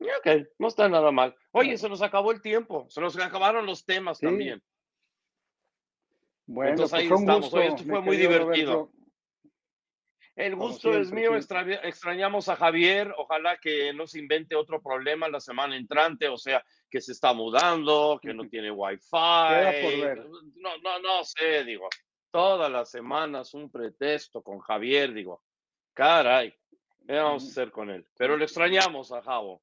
Ok, 0.00 0.48
no 0.58 0.66
está 0.66 0.88
nada 0.88 1.12
mal. 1.12 1.36
Oye, 1.52 1.78
se 1.78 1.88
nos 1.88 2.02
acabó 2.02 2.32
el 2.32 2.42
tiempo, 2.42 2.86
se 2.90 3.00
nos 3.00 3.16
acabaron 3.16 3.64
los 3.64 3.84
temas 3.86 4.18
también. 4.18 4.60
Bueno, 6.46 6.72
Entonces 6.72 6.90
pues 6.90 7.12
ahí 7.12 7.20
estamos. 7.20 7.54
esto 7.54 7.84
fue 7.84 8.00
muy 8.00 8.16
divertido. 8.16 8.90
El 10.36 10.56
gusto 10.56 10.92
es 10.98 11.12
mío, 11.12 11.36
extrañamos 11.36 12.48
a 12.48 12.56
Javier, 12.56 13.14
ojalá 13.18 13.56
que 13.56 13.92
no 13.92 14.06
se 14.08 14.18
invente 14.18 14.56
otro 14.56 14.82
problema 14.82 15.28
la 15.28 15.38
semana 15.38 15.76
entrante, 15.76 16.28
o 16.28 16.36
sea, 16.36 16.64
que 16.90 17.00
se 17.00 17.12
está 17.12 17.32
mudando, 17.32 18.18
que 18.20 18.34
no 18.34 18.42
tiene 18.50 18.70
wifi. 18.72 19.06
No, 20.56 20.76
no, 20.82 20.98
no 20.98 21.22
sé, 21.22 21.62
digo, 21.64 21.88
todas 22.32 22.70
las 22.70 22.90
semanas 22.90 23.54
un 23.54 23.70
pretexto 23.70 24.42
con 24.42 24.58
Javier, 24.58 25.12
digo, 25.12 25.44
caray, 25.92 26.52
¿qué 27.06 27.14
vamos 27.14 27.44
a 27.44 27.50
hacer 27.50 27.70
con 27.70 27.90
él? 27.90 28.04
Pero 28.16 28.36
le 28.36 28.44
extrañamos 28.44 29.12
a 29.12 29.22
Javo. 29.22 29.62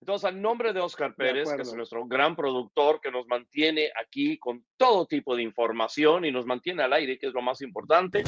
Entonces, 0.00 0.24
al 0.24 0.40
nombre 0.40 0.72
de 0.72 0.80
Oscar 0.80 1.14
Pérez, 1.16 1.52
que 1.52 1.62
es 1.62 1.74
nuestro 1.74 2.06
gran 2.06 2.34
productor 2.36 3.00
que 3.00 3.10
nos 3.10 3.26
mantiene 3.26 3.90
aquí 4.00 4.38
con 4.38 4.64
todo 4.76 5.04
tipo 5.06 5.36
de 5.36 5.42
información 5.42 6.24
y 6.24 6.30
nos 6.30 6.46
mantiene 6.46 6.84
al 6.84 6.92
aire, 6.92 7.18
que 7.18 7.26
es 7.26 7.34
lo 7.34 7.42
más 7.42 7.60
importante. 7.60 8.22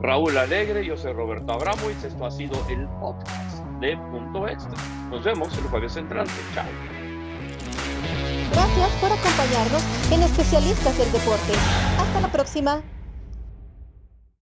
Raúl 0.00 0.36
Alegre, 0.38 0.84
yo 0.84 0.96
soy 0.96 1.12
Roberto 1.12 1.52
Abramovich, 1.52 2.04
esto 2.04 2.24
ha 2.24 2.30
sido 2.30 2.54
el 2.68 2.86
podcast 3.00 3.64
de 3.80 3.96
Punto 3.96 4.46
Extra. 4.46 4.74
Nos 5.10 5.24
vemos 5.24 5.56
el 5.58 5.64
jueves 5.64 5.96
entrante. 5.96 6.32
Chao. 6.54 6.64
Gracias 8.52 8.90
por 9.00 9.10
acompañarnos 9.12 9.82
en 10.12 10.22
Especialistas 10.22 10.96
del 10.98 11.10
Deporte. 11.10 11.52
Hasta 11.98 12.20
la 12.20 12.28
próxima. 12.28 12.82